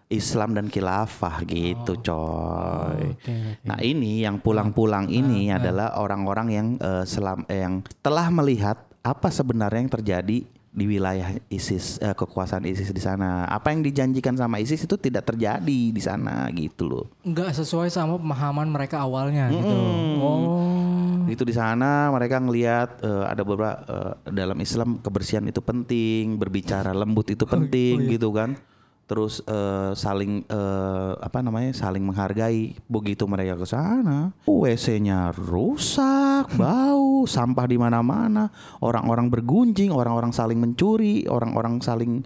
Islam 0.06 0.54
dan 0.54 0.70
khilafah 0.70 1.42
gitu, 1.42 1.98
coy. 1.98 3.18
Oke, 3.18 3.18
oke. 3.18 3.36
Nah 3.66 3.78
ini 3.82 4.22
yang 4.22 4.38
pulang-pulang 4.38 5.10
ini 5.10 5.50
adalah 5.50 5.98
orang-orang 5.98 6.48
yang 6.54 6.66
eh, 6.78 7.02
selam 7.02 7.42
eh, 7.50 7.66
yang 7.66 7.82
telah 7.98 8.30
melihat 8.30 8.78
apa 9.02 9.28
sebenarnya 9.34 9.80
yang 9.82 9.92
terjadi 9.92 10.38
di 10.74 10.90
wilayah 10.90 11.38
ISIS 11.46 12.02
eh, 12.02 12.10
kekuasaan 12.10 12.66
ISIS 12.66 12.90
di 12.90 12.98
sana. 12.98 13.46
Apa 13.46 13.70
yang 13.70 13.86
dijanjikan 13.86 14.34
sama 14.34 14.58
ISIS 14.58 14.82
itu 14.82 14.98
tidak 14.98 15.30
terjadi 15.30 15.80
di 15.94 16.02
sana 16.02 16.50
gitu 16.50 16.90
loh. 16.90 17.06
Enggak 17.22 17.54
sesuai 17.54 17.94
sama 17.94 18.18
pemahaman 18.18 18.66
mereka 18.66 19.06
awalnya 19.06 19.54
gitu. 19.54 19.76
Oh. 20.18 21.22
Itu 21.30 21.46
di 21.46 21.54
sana 21.54 22.10
mereka 22.10 22.42
ngelihat 22.42 23.00
eh, 23.06 23.24
ada 23.30 23.46
beberapa 23.46 23.78
eh, 23.86 24.34
dalam 24.34 24.58
Islam 24.58 24.98
kebersihan 24.98 25.46
itu 25.46 25.62
penting, 25.62 26.34
berbicara 26.34 26.90
lembut 26.90 27.30
itu 27.30 27.46
penting 27.46 28.10
gitu 28.18 28.34
kan. 28.34 28.58
Terus 29.04 29.44
eh, 29.44 29.92
saling 29.92 30.48
eh, 30.48 31.12
apa 31.20 31.44
namanya? 31.44 31.76
saling 31.76 32.00
menghargai. 32.00 32.72
Begitu 32.88 33.28
mereka 33.28 33.60
ke 33.60 33.66
sana, 33.68 34.32
WC-nya 34.48 35.36
rusak, 35.36 36.48
bau, 36.60 37.28
sampah 37.28 37.66
di 37.68 37.76
mana-mana, 37.76 38.48
orang-orang 38.80 39.28
bergunjing, 39.28 39.92
orang-orang 39.92 40.32
saling 40.32 40.56
mencuri, 40.56 41.28
orang-orang 41.28 41.84
saling 41.84 42.24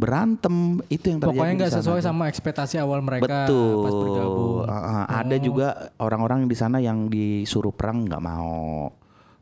berantem. 0.00 0.80
Itu 0.88 1.12
yang 1.12 1.20
terjadi 1.20 1.36
Pokoknya 1.36 1.54
nggak 1.60 1.74
sesuai 1.84 2.00
tuh. 2.00 2.06
sama 2.08 2.24
ekspektasi 2.32 2.80
awal 2.80 3.04
mereka 3.04 3.44
Betul. 3.44 3.84
pas 3.84 3.94
bergabung. 3.94 4.56
Uh, 4.64 4.72
uh, 4.72 5.04
Ada 5.12 5.36
juga 5.36 5.68
orang-orang 6.00 6.48
di 6.48 6.56
sana 6.56 6.80
yang 6.80 7.12
disuruh 7.12 7.70
perang 7.76 8.08
nggak 8.08 8.22
mau. 8.24 8.88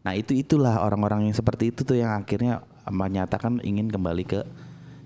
Nah 0.03 0.12
itu 0.18 0.35
itulah 0.35 0.83
orang-orang 0.83 1.31
yang 1.31 1.37
seperti 1.38 1.71
itu 1.71 1.87
tuh 1.87 1.95
yang 1.95 2.27
akhirnya 2.27 2.66
menyatakan 2.90 3.62
ingin 3.62 3.87
kembali 3.87 4.27
ke 4.27 4.42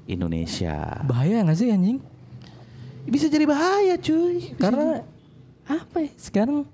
Indonesia. 0.06 1.02
Bahaya 1.04 1.42
nggak 1.42 1.58
sih 1.58 1.68
anjing? 1.70 1.98
Bisa 3.06 3.30
jadi 3.30 3.46
bahaya 3.46 3.94
cuy. 3.98 4.54
Karena 4.58 5.02
apa 5.66 5.96
ya? 6.02 6.10
Sekarang 6.18 6.66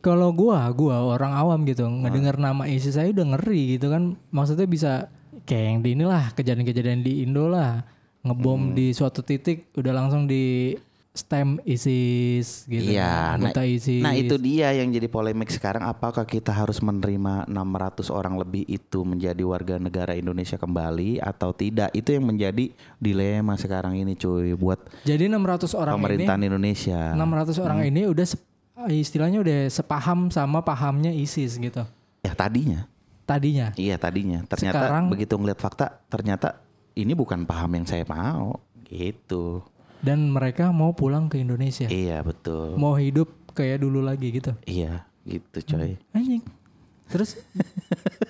kalau 0.00 0.30
gua, 0.30 0.70
gua 0.70 1.02
orang 1.02 1.34
awam 1.34 1.66
gitu, 1.66 1.82
ngedengar 1.88 2.38
nama 2.38 2.68
ISIS 2.70 2.94
saya 2.94 3.10
udah 3.10 3.36
ngeri 3.36 3.76
gitu 3.76 3.90
kan. 3.90 4.14
Maksudnya 4.30 4.68
bisa 4.70 4.92
kayak 5.44 5.64
yang 5.66 5.78
di 5.82 5.88
inilah 5.98 6.24
kejadian-kejadian 6.36 7.02
di 7.02 7.26
Indo 7.26 7.50
lah, 7.50 7.82
ngebom 8.22 8.72
di 8.76 8.94
suatu 8.94 9.26
titik 9.26 9.74
udah 9.74 9.92
langsung 9.92 10.30
di 10.30 10.74
stem 11.16 11.58
ISIS 11.64 12.64
gitu. 12.64 12.92
Iya, 12.92 13.36
kan. 13.36 13.50
nah, 13.50 13.64
ISIS. 13.64 14.02
nah 14.04 14.12
itu 14.12 14.36
dia 14.36 14.70
yang 14.72 14.92
jadi 14.92 15.08
polemik 15.08 15.48
sekarang. 15.48 15.82
Apakah 15.82 16.22
kita 16.22 16.52
harus 16.52 16.78
menerima 16.78 17.48
600 17.48 18.08
orang 18.12 18.36
lebih 18.36 18.62
itu 18.68 19.02
menjadi 19.02 19.42
warga 19.42 19.80
negara 19.80 20.12
Indonesia 20.12 20.56
kembali 20.56 21.18
atau 21.18 21.50
tidak? 21.50 21.90
Itu 21.96 22.12
yang 22.12 22.28
menjadi 22.28 22.70
dilema 22.96 23.56
sekarang 23.56 23.96
ini 23.96 24.14
cuy 24.14 24.52
buat 24.54 24.78
Jadi 25.02 25.26
600 25.26 25.72
orang 25.74 25.96
ini 25.96 26.02
pemerintahan 26.04 26.42
Indonesia. 26.44 27.00
600 27.12 27.64
orang 27.64 27.78
Hmm. 27.82 27.90
ini 27.90 28.00
udah 28.06 28.26
istilahnya 28.92 29.38
udah 29.40 29.60
sepaham 29.72 30.28
sama 30.28 30.60
pahamnya 30.60 31.10
ISIS 31.10 31.56
gitu. 31.56 31.82
Ya 32.20 32.36
tadinya. 32.36 32.84
Tadinya. 33.26 33.74
Iya 33.74 33.98
tadinya. 33.98 34.46
Ternyata 34.46 34.78
Sekarang- 34.86 35.08
begitu 35.10 35.34
ngeliat 35.34 35.58
fakta, 35.58 35.98
ternyata 36.06 36.62
ini 36.94 37.10
bukan 37.12 37.42
paham 37.42 37.74
yang 37.74 37.86
saya 37.88 38.06
mau. 38.06 38.62
Gitu. 38.86 39.66
Dan 40.06 40.30
mereka 40.30 40.70
mau 40.70 40.94
pulang 40.94 41.26
ke 41.26 41.42
Indonesia. 41.42 41.90
Iya 41.90 42.22
betul. 42.22 42.78
Mau 42.78 42.94
hidup 42.94 43.26
kayak 43.58 43.82
dulu 43.82 44.06
lagi 44.06 44.30
gitu. 44.30 44.54
Iya 44.62 45.02
gitu 45.26 45.74
coy. 45.74 45.98
Anjing. 46.14 46.46
Terus 47.10 47.34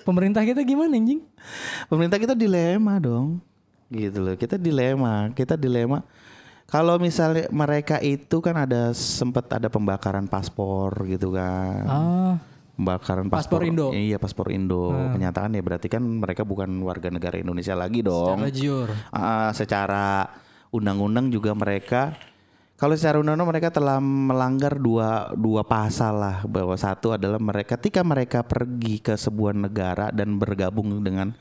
pemerintah 0.01 0.41
kita 0.41 0.65
gimana 0.65 0.97
anjing? 0.97 1.21
Pemerintah 1.85 2.17
kita 2.17 2.33
dilema 2.33 2.97
dong. 2.97 3.37
Gitu 3.93 4.17
loh. 4.17 4.33
Kita 4.33 4.57
dilema. 4.57 5.29
Kita 5.37 5.53
dilema. 5.53 6.01
Kalau 6.67 6.97
misalnya 6.97 7.47
mereka 7.53 8.01
itu 8.01 8.41
kan 8.41 8.57
ada 8.57 8.91
sempat 8.91 9.45
ada 9.53 9.69
pembakaran 9.69 10.25
paspor 10.25 11.05
gitu 11.07 11.31
kan. 11.31 11.85
Ah, 11.87 12.35
Pembakaran 12.77 13.25
Paspor 13.25 13.65
paspor, 13.65 13.69
Indo. 13.73 13.87
Iya 13.89 14.21
paspor 14.21 14.53
Indo. 14.53 14.93
Kenyataan 14.93 15.57
ya 15.57 15.65
berarti 15.65 15.89
kan 15.89 15.97
mereka 16.05 16.45
bukan 16.45 16.69
warga 16.85 17.09
negara 17.09 17.41
Indonesia 17.41 17.73
lagi 17.73 18.05
dong. 18.05 18.37
secara 18.37 18.53
jujur. 18.53 18.87
Ah, 19.09 19.49
secara 19.57 20.29
undang-undang 20.73 21.31
juga 21.31 21.51
mereka 21.53 22.15
kalau 22.77 22.93
secara 22.93 23.17
undang-undang 23.17 23.49
mereka 23.49 23.69
telah 23.73 23.97
melanggar 23.97 24.77
dua 24.77 25.33
dua 25.33 25.65
pasal 25.65 26.21
lah 26.21 26.37
bahwa 26.45 26.77
satu 26.77 27.17
adalah 27.17 27.41
mereka 27.41 27.75
ketika 27.79 28.05
mereka 28.05 28.45
pergi 28.45 29.01
ke 29.01 29.17
sebuah 29.17 29.57
negara 29.57 30.13
dan 30.13 30.37
bergabung 30.37 31.01
dengan 31.01 31.33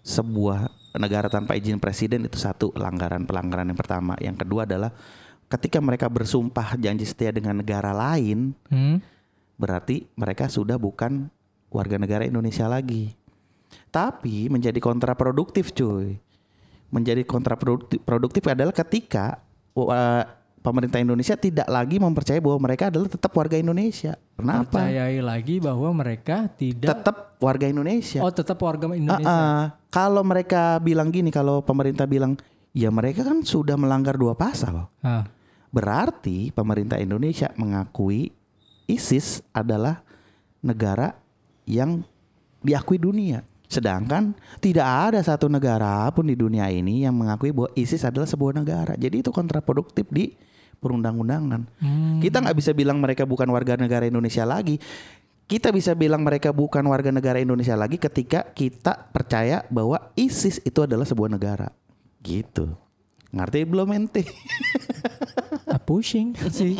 sebuah 0.00 0.72
negara 0.96 1.28
tanpa 1.28 1.54
izin 1.54 1.76
presiden 1.76 2.24
itu 2.24 2.40
satu 2.40 2.72
pelanggaran 2.72 3.28
pelanggaran 3.28 3.68
yang 3.68 3.78
pertama 3.78 4.16
yang 4.16 4.34
kedua 4.34 4.64
adalah 4.64 4.90
ketika 5.52 5.78
mereka 5.82 6.08
bersumpah 6.08 6.80
janji 6.80 7.04
setia 7.04 7.30
dengan 7.30 7.60
negara 7.60 7.92
lain 7.92 8.56
Hmm? 8.72 9.02
berarti 9.60 10.08
mereka 10.16 10.48
sudah 10.48 10.80
bukan 10.80 11.28
warga 11.70 11.96
negara 11.96 12.26
Indonesia 12.26 12.66
lagi. 12.66 13.14
Tapi 13.92 14.50
menjadi 14.50 14.76
kontraproduktif 14.82 15.70
cuy. 15.76 16.18
Menjadi 16.90 17.22
kontraproduktif 17.22 18.02
produktif 18.02 18.42
adalah 18.50 18.74
ketika 18.74 19.38
uh, 19.78 20.22
pemerintah 20.60 21.00
Indonesia 21.00 21.34
tidak 21.38 21.66
lagi 21.66 21.96
mempercayai 21.96 22.42
bahwa 22.42 22.68
mereka 22.68 22.92
adalah 22.92 23.08
tetap 23.08 23.32
warga 23.32 23.56
Indonesia. 23.56 24.18
Kenapa? 24.36 24.76
Percayai 24.84 25.18
lagi 25.24 25.56
bahwa 25.60 25.88
mereka 25.94 26.50
tidak 26.52 26.90
Tetap 26.92 27.16
warga 27.40 27.66
Indonesia. 27.68 28.20
Oh, 28.20 28.32
tetap 28.32 28.60
warga 28.60 28.86
Ah, 28.88 28.96
Indonesia. 28.96 29.30
ah. 29.30 29.64
Kalau 29.88 30.22
mereka 30.22 30.78
bilang 30.84 31.08
gini, 31.08 31.32
kalau 31.32 31.64
pemerintah 31.64 32.04
bilang, 32.04 32.36
ya 32.76 32.92
mereka 32.92 33.24
kan 33.24 33.40
sudah 33.42 33.74
melanggar 33.80 34.14
dua 34.20 34.36
pasal. 34.36 34.86
Ah. 35.00 35.24
Berarti 35.72 36.52
pemerintah 36.52 37.00
Indonesia 37.00 37.48
mengakui 37.56 38.34
ISIS 38.90 39.40
adalah 39.54 40.02
negara 40.60 41.16
yang 41.64 42.02
diakui 42.60 42.98
dunia. 43.00 43.46
Sedangkan 43.70 44.34
tidak 44.58 44.82
ada 44.82 45.22
satu 45.22 45.46
negara 45.46 46.10
pun 46.10 46.26
di 46.26 46.34
dunia 46.34 46.66
ini 46.74 47.06
yang 47.06 47.14
mengakui 47.14 47.54
bahwa 47.54 47.70
ISIS 47.78 48.02
adalah 48.02 48.26
sebuah 48.26 48.58
negara. 48.58 48.98
Jadi 48.98 49.22
itu 49.22 49.30
kontraproduktif 49.30 50.10
di 50.10 50.34
perundang-undangan. 50.82 51.70
Hmm. 51.78 52.18
Kita 52.18 52.42
nggak 52.42 52.56
bisa 52.58 52.74
bilang 52.74 52.98
mereka 52.98 53.22
bukan 53.22 53.46
warga 53.54 53.78
negara 53.78 54.10
Indonesia 54.10 54.42
lagi. 54.42 54.82
Kita 55.46 55.70
bisa 55.70 55.94
bilang 55.94 56.26
mereka 56.26 56.50
bukan 56.50 56.82
warga 56.90 57.14
negara 57.14 57.38
Indonesia 57.38 57.78
lagi 57.78 57.94
ketika 57.94 58.42
kita 58.50 59.06
percaya 59.14 59.62
bahwa 59.70 60.02
ISIS 60.18 60.58
itu 60.66 60.82
adalah 60.82 61.06
sebuah 61.06 61.30
negara. 61.30 61.70
Gitu. 62.26 62.74
Ngerti 63.30 63.62
belum 63.62 63.94
ente? 63.94 64.26
Ah, 65.70 65.78
pushing 65.78 66.34
sih. 66.50 66.74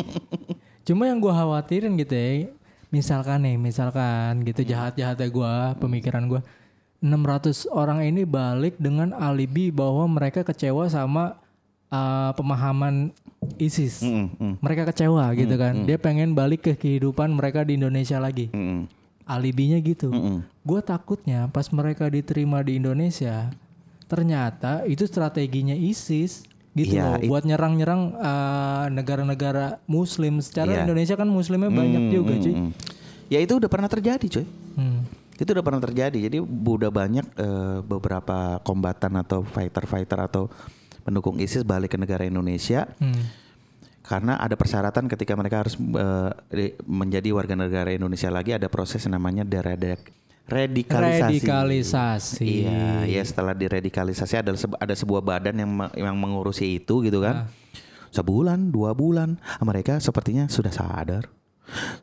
Cuma 0.83 1.07
yang 1.07 1.23
gua 1.23 1.31
khawatirin 1.31 1.95
gitu 1.95 2.11
ya, 2.11 2.51
misalkan 2.91 3.47
nih, 3.47 3.55
misalkan 3.55 4.43
gitu 4.43 4.67
jahat-jahatnya 4.67 5.27
gua, 5.31 5.79
pemikiran 5.79 6.27
gua, 6.27 6.43
600 7.01 7.65
orang 7.67 8.05
ini 8.05 8.23
balik 8.23 8.77
dengan 8.77 9.09
alibi 9.11 9.73
bahwa 9.73 10.05
mereka 10.05 10.45
kecewa 10.45 10.85
sama 10.85 11.33
uh, 11.89 12.29
pemahaman 12.31 13.09
ISIS. 13.57 13.99
Mm, 13.99 14.29
mm, 14.31 14.53
Mereka 14.61 14.85
kecewa 14.85 15.25
gitu 15.33 15.57
kan. 15.57 15.81
Dia 15.83 15.97
pengen 15.97 16.31
balik 16.31 16.61
ke 16.61 16.73
kehidupan 16.73 17.33
mereka 17.33 17.65
di 17.65 17.73
Indonesia 17.73 18.21
lagi. 18.21 18.47
mm, 18.47 18.61
mm, 18.61 18.81
Alibinya 19.25 19.77
gitu. 19.77 20.13
mm. 20.13 20.45
Gue 20.61 20.79
takutnya 20.79 21.49
pas 21.49 21.65
mereka 21.69 22.05
diterima 22.05 22.61
di 22.61 22.77
Indonesia, 22.77 23.49
ternyata 24.05 24.85
itu 24.85 25.01
strateginya 25.03 25.73
ISIS 25.73 26.45
gitu 26.71 26.95
Iya, 26.95 27.03
loh, 27.03 27.15
it- 27.17 27.27
buat 27.27 27.43
nyerang-nyerang 27.43 28.01
uh, 28.13 28.85
negara-negara 28.87 29.81
Muslim. 29.83 30.37
Secara 30.37 30.69
Iya. 30.71 30.81
Indonesia 30.85 31.15
kan 31.15 31.25
Muslimnya 31.25 31.67
banyak 31.67 32.03
Mm, 32.07 32.11
juga, 32.11 32.33
mm, 32.35 32.41
cuy. 32.41 32.53
mm. 32.53 32.71
Ya 33.27 33.39
itu 33.39 33.53
udah 33.55 33.67
pernah 33.67 33.87
terjadi, 33.87 34.27
coy. 34.29 34.45
Hmm. 34.75 35.01
Itu 35.41 35.51
udah 35.51 35.65
pernah 35.65 35.81
terjadi. 35.81 36.17
Jadi 36.21 36.37
udah 36.39 36.87
banyak 36.87 37.25
eh, 37.33 37.77
beberapa 37.81 38.61
kombatan 38.61 39.17
atau 39.17 39.41
fighter-fighter 39.41 40.21
atau 40.21 40.53
pendukung 41.01 41.41
ISIS 41.41 41.65
balik 41.65 41.91
ke 41.91 41.97
negara 41.97 42.21
Indonesia 42.21 42.85
Hmm. 42.95 43.25
karena 44.01 44.37
ada 44.37 44.53
persyaratan 44.53 45.09
ketika 45.09 45.33
mereka 45.33 45.65
harus 45.65 45.73
di- 46.47 46.77
menjadi 46.85 47.33
warga 47.33 47.57
negara 47.57 47.89
Indonesia 47.89 48.29
lagi 48.29 48.53
ada 48.53 48.69
proses 48.69 49.01
namanya 49.05 49.41
deradek 49.41 50.13
radikalisasi. 50.45 51.41
Radikalisasi. 51.41 52.45
Iya, 52.65 53.07
ya 53.07 53.23
setelah 53.23 53.55
diradikalisasi 53.55 54.35
ada 54.37 54.51
se- 54.53 54.77
ada 54.77 54.93
sebuah 54.93 55.21
badan 55.21 55.55
yang 55.55 55.71
me- 55.71 55.93
yang 55.95 56.13
mengurusi 56.13 56.77
itu 56.77 57.01
gitu 57.01 57.23
kan. 57.23 57.49
Sebulan, 58.11 58.69
dua 58.69 58.91
bulan, 58.91 59.39
mereka 59.59 59.97
sepertinya 59.97 60.45
sudah 60.45 60.69
sadar. 60.69 61.31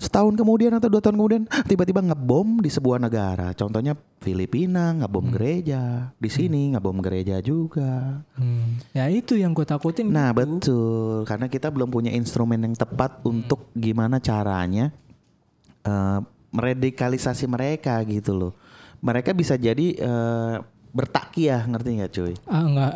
Setahun 0.01 0.35
kemudian 0.35 0.73
atau 0.75 0.89
dua 0.89 1.03
tahun 1.03 1.17
kemudian 1.21 1.43
tiba-tiba 1.69 2.01
ngebom 2.01 2.61
di 2.63 2.71
sebuah 2.73 2.99
negara. 2.99 3.53
Contohnya 3.53 3.95
Filipina 4.19 4.97
ngebom 4.99 5.31
gereja, 5.31 6.11
di 6.19 6.31
sini 6.33 6.75
ngebom 6.75 6.99
gereja 7.05 7.39
juga. 7.39 8.25
Hmm. 8.35 8.81
Ya 8.97 9.07
itu 9.13 9.39
yang 9.39 9.55
gue 9.55 9.65
takutin. 9.65 10.11
Nah 10.11 10.33
gitu. 10.33 10.39
betul, 10.41 11.17
karena 11.29 11.47
kita 11.47 11.69
belum 11.71 11.89
punya 11.93 12.11
instrumen 12.13 12.59
yang 12.65 12.75
tepat 12.75 13.23
untuk 13.23 13.71
gimana 13.77 14.19
caranya 14.19 14.91
eh, 15.85 16.19
meradikalisasi 16.51 17.47
mereka 17.47 18.01
gitu 18.09 18.35
loh. 18.35 18.53
Mereka 18.99 19.31
bisa 19.37 19.55
jadi 19.55 19.87
eh, 19.95 20.57
bertakiah, 20.91 21.63
ngerti 21.69 21.89
nggak 22.01 22.13
cuy? 22.13 22.35
Ah 22.49 22.65
enggak. 22.65 22.93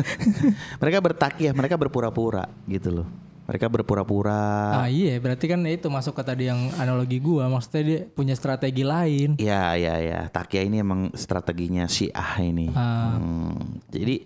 Mereka 0.82 0.98
bertakiah, 0.98 1.52
mereka 1.54 1.74
berpura-pura 1.78 2.48
gitu 2.66 3.02
loh. 3.02 3.08
Mereka 3.42 3.66
berpura-pura. 3.66 4.82
ah 4.82 4.88
iya, 4.88 5.18
berarti 5.18 5.50
kan 5.50 5.60
itu 5.66 5.90
masuk 5.90 6.14
ke 6.14 6.22
tadi 6.22 6.46
yang 6.46 6.70
analogi 6.78 7.18
gua, 7.18 7.50
maksudnya 7.50 7.82
dia 7.82 8.00
punya 8.06 8.34
strategi 8.34 8.86
lain. 8.86 9.34
Ya 9.36 9.74
ya 9.74 9.98
ya, 9.98 10.20
takiah 10.30 10.62
ini 10.62 10.78
emang 10.78 11.10
strateginya 11.12 11.90
Syiah 11.90 12.38
ini. 12.38 12.70
Ah. 12.70 13.18
Hmm, 13.18 13.82
jadi 13.90 14.22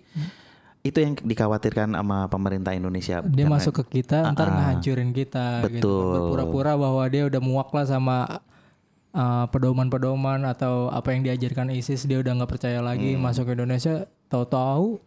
itu 0.85 0.97
yang 0.97 1.17
dikhawatirkan 1.17 1.91
sama 1.91 2.29
pemerintah 2.29 2.71
Indonesia. 2.71 3.19
Dia 3.19 3.43
Karena- 3.43 3.57
masuk 3.57 3.73
ke 3.83 3.99
kita, 3.99 4.23
ntar 4.31 4.47
ngehancurin 4.47 5.11
kita 5.11 5.65
gitu. 5.65 5.81
Betul. 5.81 6.13
Berpura-pura 6.31 6.73
bahwa 6.77 7.03
dia 7.09 7.25
udah 7.25 7.41
muak 7.41 7.73
lah 7.73 7.83
sama 7.83 8.17
uh, 9.11 9.45
pedoman-pedoman 9.49 10.45
atau 10.45 10.87
apa 10.87 11.11
yang 11.11 11.25
diajarkan 11.25 11.73
ISIS, 11.73 12.05
dia 12.05 12.21
udah 12.21 12.37
nggak 12.37 12.51
percaya 12.53 12.79
lagi 12.79 13.17
Hmm. 13.17 13.25
masuk 13.25 13.49
ke 13.49 13.57
Indonesia, 13.57 14.05
tahu-tahu 14.29 15.01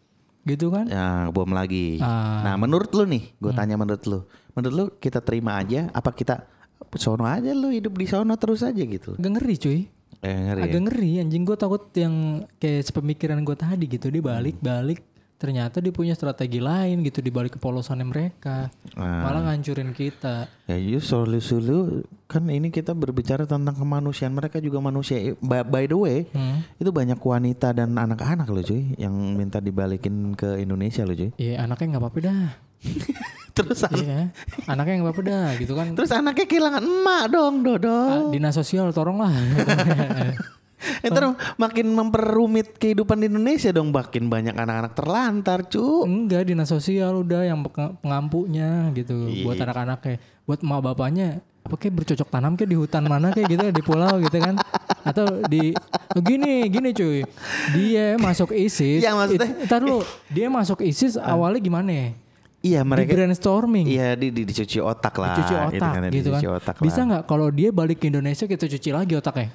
gitu 0.46 0.72
kan? 0.72 0.88
Ya, 0.88 1.28
bom 1.30 1.48
lagi. 1.52 2.00
Ah. 2.00 2.44
Nah, 2.46 2.54
menurut 2.56 2.90
lu 2.92 3.04
nih, 3.04 3.34
gue 3.36 3.52
tanya 3.52 3.76
menurut 3.76 4.02
lu, 4.08 4.20
menurut 4.56 4.74
lu 4.74 4.84
kita 4.96 5.20
terima 5.20 5.60
aja, 5.60 5.92
apa 5.92 6.10
kita 6.14 6.48
sono 6.96 7.28
aja 7.28 7.52
lu 7.52 7.70
hidup 7.70 7.94
di 7.94 8.06
sono 8.08 8.34
terus 8.40 8.64
aja 8.64 8.80
gitu? 8.80 9.14
Agak 9.20 9.32
ngeri 9.36 9.54
cuy. 9.60 9.80
Eh, 10.20 10.36
ngeri 10.36 10.60
ya? 10.60 10.66
Agak 10.68 10.82
ngeri 10.88 11.10
anjing 11.24 11.42
gue 11.48 11.56
takut 11.56 11.82
yang 11.96 12.44
kayak 12.60 12.82
sepemikiran 12.84 13.40
gue 13.40 13.56
tadi 13.56 13.84
gitu 13.88 14.12
dia 14.12 14.20
balik-balik 14.20 15.00
ternyata 15.40 15.80
dia 15.80 15.88
punya 15.88 16.12
strategi 16.12 16.60
lain 16.60 17.00
gitu 17.00 17.18
di 17.18 17.28
balik 17.28 17.56
kepolosannya 17.56 18.04
mereka 18.04 18.68
Ah. 18.92 19.24
malah 19.24 19.48
ngancurin 19.48 19.90
kita 19.90 20.52
Ya, 20.64 20.76
you 20.76 21.00
solusi 21.00 21.56
lu 21.56 22.04
kan 22.24 22.46
ini 22.46 22.68
kita 22.68 22.92
berbicara 22.92 23.42
tentang 23.42 23.74
kemanusiaan, 23.74 24.30
mereka 24.30 24.60
juga 24.60 24.78
manusia. 24.78 25.18
By, 25.40 25.66
by 25.66 25.84
the 25.84 25.96
way, 25.96 26.18
Hmm. 26.30 26.62
itu 26.76 26.86
banyak 26.86 27.18
wanita 27.18 27.72
dan 27.72 27.90
anak-anak 27.90 28.46
loh 28.46 28.62
cuy 28.62 28.94
yang 28.94 29.10
minta 29.34 29.58
dibalikin 29.58 30.30
ke 30.34 30.60
Indonesia 30.60 31.02
loh 31.02 31.16
cuy. 31.16 31.34
Iya 31.34 31.64
anaknya 31.64 31.96
nggak 31.96 32.02
apa-apa 32.04 32.18
dah 32.22 32.44
Terus 33.56 33.82
Iya 33.90 34.30
anaknya 34.64 34.94
nggak 34.94 35.08
apa-apa 35.10 35.22
dah 35.26 35.48
gitu 35.58 35.72
kan 35.74 35.86
terus 35.92 36.12
anaknya 36.12 36.46
kehilangan 36.46 36.80
emak 36.80 37.24
dong, 37.28 37.54
Dodo. 37.60 37.90
Ah, 37.90 38.22
dinas 38.30 38.54
sosial 38.54 38.92
tolong 38.92 39.18
lah 41.00 41.08
Entar 41.08 41.24
makin 41.56 41.86
memperumit 41.88 42.76
kehidupan 42.76 43.16
di 43.16 43.26
Indonesia 43.26 43.70
dong, 43.70 43.88
makin 43.88 44.28
banyak 44.28 44.52
anak-anak 44.52 44.92
terlantar, 44.92 45.58
cu. 45.64 46.04
enggak 46.04 46.44
dinas 46.44 46.68
sosial 46.68 47.20
udah 47.20 47.42
yang 47.42 47.64
peng- 47.64 47.96
pengampunya 47.98 48.92
gitu 48.92 49.16
buat 49.42 49.56
anak-anaknya. 49.56 50.20
Buat 50.44 50.60
emak 50.60 50.80
bapaknya 50.84 51.28
apa 51.60 51.76
kayak 51.76 51.92
bercocok 51.94 52.28
tanam 52.28 52.52
kayak 52.54 52.68
di 52.68 52.76
hutan 52.76 53.04
mana 53.04 53.30
kayak 53.30 53.48
gitu 53.48 53.66
di 53.70 53.82
pulau 53.82 54.16
gitu 54.18 54.36
kan. 54.36 54.56
Atau 55.00 55.24
di 55.46 55.72
gini 56.18 56.66
gini 56.66 56.90
cuy. 56.90 57.24
Dia 57.72 58.16
masuk 58.16 58.52
ISIS 58.52 59.00
Ya, 59.00 59.14
maksudnya- 59.14 59.46
it- 59.46 59.64
ntar 59.64 59.80
lu 59.80 60.02
dia 60.28 60.46
masuk 60.48 60.82
ISIS 60.82 61.16
awalnya 61.16 61.60
gimana? 61.60 62.12
Iya 62.60 62.84
di 62.84 62.88
mereka 62.92 63.16
brainstorming. 63.16 63.88
Iya 63.88 64.12
di, 64.12 64.28
di 64.28 64.44
dicuci 64.44 64.84
otak 64.84 65.16
lah. 65.16 65.32
cuci 65.32 65.54
otak 65.56 65.80
kan, 65.96 66.02
gitu 66.12 66.28
kan. 66.28 66.40
dicuci 66.40 66.46
otak 66.46 66.74
bisa 66.76 67.00
nggak 67.02 67.22
kalau 67.24 67.48
dia 67.48 67.72
balik 67.72 67.96
ke 67.96 68.12
Indonesia 68.12 68.44
kita 68.44 68.68
cuci 68.68 68.90
lagi 68.92 69.16
otaknya 69.16 69.48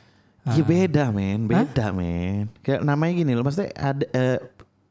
Iya 0.45 0.61
beda 0.61 1.09
men, 1.09 1.49
beda 1.49 1.89
men. 1.89 2.53
Kayak 2.61 2.85
namanya 2.85 3.13
gini 3.17 3.31
loh, 3.33 3.41
maksudnya 3.41 3.73
ada 3.73 4.05
eh, 4.13 4.37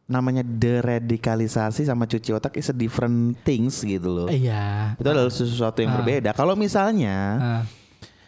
namanya 0.04 0.42
deradikalisasi 0.42 1.86
sama 1.86 2.04
cuci 2.04 2.34
otak 2.34 2.58
is 2.58 2.68
a 2.68 2.76
different 2.76 3.38
things 3.40 3.80
gitu 3.80 4.04
loh. 4.04 4.28
iya 4.28 4.92
Itu 4.98 5.06
adalah 5.06 5.30
sesuatu 5.30 5.78
yang 5.78 5.94
berbeda. 5.94 6.34
Kalau 6.34 6.58
misalnya 6.58 7.16
Ah. 7.38 7.62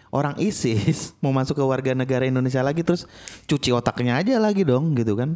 orang 0.08 0.38
ISIS 0.38 1.12
mau 1.22 1.34
masuk 1.34 1.58
ke 1.58 1.64
warga 1.66 1.92
negara 1.92 2.24
Indonesia 2.24 2.62
lagi 2.62 2.80
terus 2.80 3.04
cuci 3.44 3.74
otaknya 3.74 4.16
aja 4.16 4.38
lagi 4.38 4.62
dong 4.62 4.94
gitu 4.94 5.18
kan. 5.18 5.34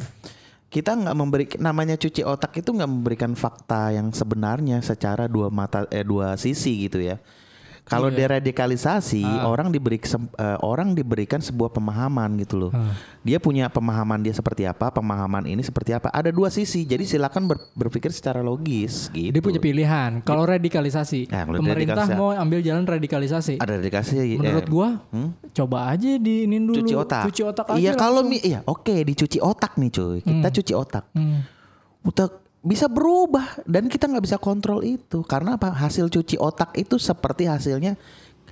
Kita 0.71 0.95
nggak 0.95 1.15
memberi 1.19 1.45
namanya 1.59 1.99
cuci 1.99 2.23
otak 2.23 2.55
itu 2.55 2.71
nggak 2.71 2.87
memberikan 2.87 3.35
fakta 3.35 3.91
yang 3.91 4.15
sebenarnya 4.15 4.79
secara 4.79 5.27
dua 5.27 5.51
mata 5.51 5.83
eh 5.91 6.07
dua 6.07 6.39
sisi 6.39 6.87
gitu 6.87 7.03
ya. 7.03 7.19
Kalau 7.83 8.07
deradikalisasi 8.09 9.19
orang 9.43 9.69
diberi 9.69 9.97
kesem- 9.97 10.31
eh, 10.31 10.57
orang 10.59 10.91
diberikan 10.91 11.37
sebuah 11.37 11.69
pemahaman 11.69 12.37
gitu 12.37 12.55
loh. 12.57 12.71
Dia 13.19 13.37
punya 13.37 13.67
pemahaman 13.67 14.17
dia 14.17 14.31
seperti 14.31 14.63
apa, 14.63 14.89
pemahaman 14.89 15.45
ini 15.45 15.59
seperti 15.59 15.91
apa. 15.91 16.09
Ada 16.09 16.29
dua 16.29 16.47
sisi. 16.47 16.81
Jadi 16.81 17.03
silakan 17.05 17.45
ber- 17.45 17.67
berpikir 17.73 18.09
secara 18.09 18.39
logis 18.39 19.09
gitu. 19.09 19.29
dia 19.31 19.41
punya 19.41 19.59
pilihan 19.59 20.21
kalau 20.21 20.43
radikalisasi 20.43 21.27
Nah, 21.27 21.43
kalau 21.43 21.57
pemerintah 21.57 22.03
radikalisasi- 22.03 22.17
mau 22.17 22.29
ambil 22.31 22.59
jalan 22.59 22.83
radikalisasi 22.83 23.53
Ada 23.57 23.71
radikalisasi. 23.77 24.35
menurut 24.35 24.61
eh, 24.61 24.69
gua 24.69 24.89
coba 25.51 25.77
aja 25.87 26.11
diinin 26.15 26.63
dulu 26.63 26.77
cuci 26.77 26.93
otak. 26.93 27.23
cuci 27.27 27.41
otak 27.43 27.65
aja 27.67 27.77
Iya 27.77 27.91
kalau 27.93 28.21
iya 28.27 28.59
oke 28.63 28.95
dicuci 29.03 29.37
otak 29.37 29.75
nih 29.75 29.89
cuy. 29.89 30.17
Kita 30.19 30.47
cuci 30.49 30.73
otak. 30.73 31.05
Hmm. 31.11 31.43
Otak 32.01 32.40
bisa 32.61 32.85
berubah 32.85 33.65
dan 33.65 33.89
kita 33.89 34.05
nggak 34.05 34.21
bisa 34.21 34.37
kontrol 34.37 34.81
itu 34.81 35.25
karena 35.25 35.57
apa? 35.57 35.73
Hasil 35.73 36.07
cuci 36.07 36.37
otak 36.37 36.77
itu 36.77 36.95
seperti 36.95 37.49
hasilnya 37.49 37.97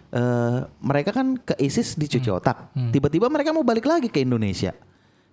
eh 0.10 0.60
mereka 0.82 1.14
kan 1.14 1.38
ke 1.38 1.54
ISIS 1.62 1.94
dicuci 1.94 2.26
Hmm. 2.26 2.42
otak. 2.42 2.74
Tiba-tiba 2.90 3.30
mereka 3.30 3.54
mau 3.54 3.62
balik 3.62 3.86
lagi 3.86 4.10
ke 4.10 4.18
Indonesia. 4.20 4.74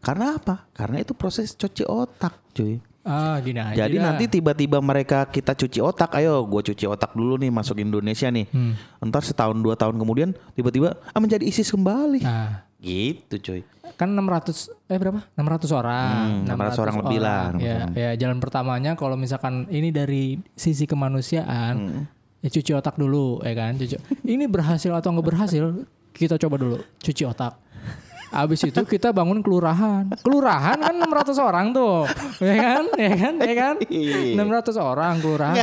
Karena 0.04 0.36
apa? 0.36 0.68
Karena 0.76 1.00
itu 1.00 1.16
proses 1.16 1.56
cuci 1.56 1.82
otak, 1.82 2.36
cuy. 2.52 2.76
ah 3.00 3.38
gini 3.38 3.56
aja 3.56 3.86
Jadi 3.86 3.96
dah. 3.96 4.04
nanti 4.12 4.26
tiba-tiba 4.28 4.82
mereka 4.82 5.24
kita 5.24 5.54
cuci 5.54 5.78
otak, 5.78 6.10
ayo 6.18 6.42
gue 6.42 6.58
cuci 6.60 6.84
otak 6.84 7.14
dulu 7.14 7.38
nih 7.38 7.48
masuk 7.48 7.78
Indonesia 7.78 8.28
nih. 8.28 8.44
Hmm. 8.50 8.74
Entar 9.00 9.22
setahun 9.22 9.56
dua 9.56 9.72
tahun 9.72 9.96
kemudian 9.96 10.34
tiba-tiba 10.52 10.98
ah, 11.06 11.20
menjadi 11.22 11.46
ISIS 11.46 11.70
kembali. 11.70 12.20
nah 12.20 12.65
Gitu 12.86 13.34
cuy. 13.42 13.60
kan 13.96 14.12
600 14.12 14.70
eh 14.86 14.98
berapa 14.98 15.24
600 15.34 15.72
orang 15.72 16.44
Hmm, 16.44 16.52
600 16.52 16.78
orang 16.78 16.96
lebih 17.00 17.18
lah, 17.18 17.42
600 17.50 17.64
ya 17.64 17.78
ya 17.92 18.10
jalan 18.16 18.38
pertamanya 18.38 18.92
kalau 18.92 19.14
misalkan 19.14 19.64
ini 19.68 19.88
dari 19.88 20.36
sisi 20.52 20.84
kemanusiaan 20.84 21.74
Hmm. 21.76 22.02
ya 22.38 22.48
cuci 22.48 22.70
otak 22.72 22.94
dulu 22.94 23.40
ya 23.40 23.52
kan 23.52 23.74
cuci 23.74 23.96
ini 24.28 24.44
berhasil 24.46 24.92
atau 24.92 25.10
nggak 25.10 25.26
berhasil 25.26 25.64
kita 26.12 26.36
coba 26.36 26.56
dulu 26.56 26.76
cuci 26.98 27.24
otak 27.24 27.58
Abis 28.26 28.66
itu 28.66 28.82
kita 28.82 29.14
bangun 29.14 29.38
kelurahan. 29.38 30.10
Kelurahan 30.18 30.82
kan 30.82 30.94
600 30.98 31.38
orang 31.38 31.70
tuh. 31.70 32.10
Ya 32.42 32.54
kan? 32.58 32.84
Ya 32.98 33.12
kan? 33.14 33.34
Ya 33.38 33.54
kan? 33.54 33.74
Iya. 33.88 34.34
600 34.34 34.76
orang 34.76 35.14
kelurahan. 35.22 35.62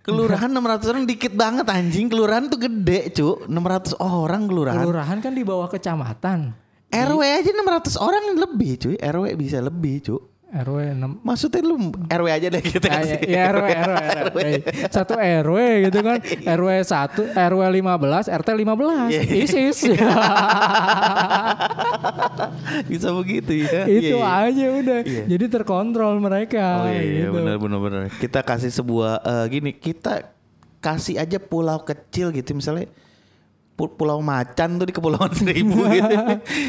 Kelurahan 0.00 0.48
600 0.48 0.90
orang 0.90 1.04
dikit 1.04 1.32
banget 1.32 1.66
anjing. 1.66 2.06
Kelurahan 2.06 2.46
tuh 2.46 2.58
gede, 2.58 3.10
cu. 3.10 3.42
600 3.44 3.98
orang 3.98 4.46
kelurahan. 4.46 4.80
Kelurahan 4.80 5.18
kan 5.18 5.32
di 5.32 5.42
bawah 5.42 5.66
kecamatan. 5.66 6.54
RW 6.86 7.20
aja 7.20 7.50
600 7.50 7.98
orang 7.98 8.22
lebih, 8.34 8.72
cuy. 8.78 8.94
RW 8.96 9.24
bisa 9.34 9.58
lebih, 9.58 9.98
cu. 10.00 10.16
RW 10.46 10.94
6 10.94 11.26
Maksudnya 11.26 11.58
lu 11.60 11.74
RW 12.06 12.26
aja 12.30 12.46
deh 12.46 12.62
kita 12.62 12.86
Ah, 12.86 13.02
kasih. 13.02 13.18
ya, 13.26 13.34
ya, 13.34 13.42
RW, 13.50 13.66
RW, 13.66 13.96
RW. 14.30 14.38
Satu 14.88 15.18
RW 15.18 15.58
gitu 15.90 15.98
kan. 16.00 16.18
RW 16.22 16.70
1, 16.86 17.34
RW 17.34 17.60
15, 17.66 18.30
RT 18.30 18.48
15. 18.54 19.10
Iya. 19.10 19.22
ISIS. 19.42 19.78
Bisa 22.90 23.08
begitu 23.10 23.52
ya. 23.56 23.84
Itu 23.84 24.16
Iya, 24.16 24.20
iya. 24.20 24.44
aja 24.44 24.64
udah. 24.74 24.98
Iya. 25.02 25.22
Jadi 25.26 25.44
terkontrol 25.48 26.18
mereka 26.18 26.64
Oh 26.82 26.88
iya, 26.88 27.00
iya 27.00 27.24
gitu. 27.24 27.34
benar 27.34 27.56
benar 27.56 27.78
benar. 27.78 28.00
Kita 28.12 28.40
kasih 28.40 28.70
sebuah 28.70 29.12
eh, 29.20 29.44
gini, 29.48 29.70
kita 29.72 30.30
kasih 30.78 31.16
aja 31.16 31.36
pulau 31.36 31.80
kecil 31.80 32.30
gitu 32.30 32.52
misalnya 32.52 32.86
Pu- 33.72 33.92
Pulau 33.92 34.18
Macan 34.18 34.76
tuh 34.76 34.86
di 34.86 34.94
Kepulauan 34.94 35.28
Seribu 35.36 35.84
gitu. 35.92 36.16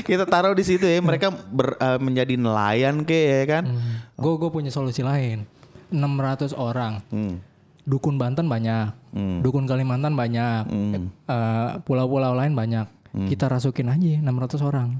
Kita 0.03 0.23
taruh 0.23 0.51
di 0.51 0.61
situ 0.61 0.83
ya, 0.83 0.99
mereka 0.99 1.31
ber- 1.31 1.77
eh, 1.77 1.95
menjadi 1.97 2.35
nelayan 2.35 3.01
ke 3.01 3.15
ya 3.15 3.43
kan. 3.47 3.63
Gue 4.13 4.35
gue 4.35 4.49
punya 4.49 4.67
solusi 4.67 5.01
lain. 5.01 5.47
600 5.87 6.51
orang. 6.51 6.99
Hmm. 7.07 7.39
Dukun 7.81 8.19
Banten 8.19 8.43
banyak. 8.45 8.91
Hmm. 9.15 9.39
Dukun 9.39 9.63
Kalimantan 9.63 10.13
banyak. 10.13 10.67
Hmm. 10.67 11.07
Eh, 11.23 11.69
pulau-pulau 11.81 12.35
lain 12.35 12.51
banyak. 12.51 12.91
Kita 13.17 13.47
rasukin 13.47 13.87
aja 13.87 14.19
600 14.19 14.59
orang. 14.61 14.99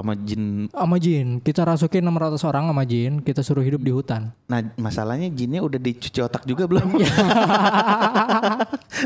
Sama 0.00 0.16
jin. 0.16 0.72
Sama 0.72 0.96
jin, 0.96 1.44
kita 1.44 1.60
rasukin 1.60 2.00
600 2.00 2.40
orang 2.42 2.64
sama 2.72 2.82
jin, 2.82 3.20
kita 3.20 3.44
suruh 3.44 3.60
hidup 3.60 3.84
di 3.84 3.92
hutan. 3.92 4.32
Nah, 4.48 4.64
masalahnya 4.80 5.28
jinnya 5.28 5.60
udah 5.60 5.76
dicuci 5.76 6.24
otak 6.24 6.48
juga 6.48 6.64
belum? 6.64 6.88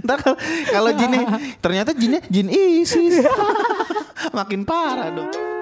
Ntar 0.06 0.18
kalau- 0.22 0.38
kalau 0.70 0.90
jinnya 0.94 1.22
ternyata 1.58 1.90
jinnya 1.90 2.22
jin 2.30 2.46
ISIS. 2.46 3.26
Makin 4.38 4.62
parah 4.62 5.10
dong. 5.10 5.53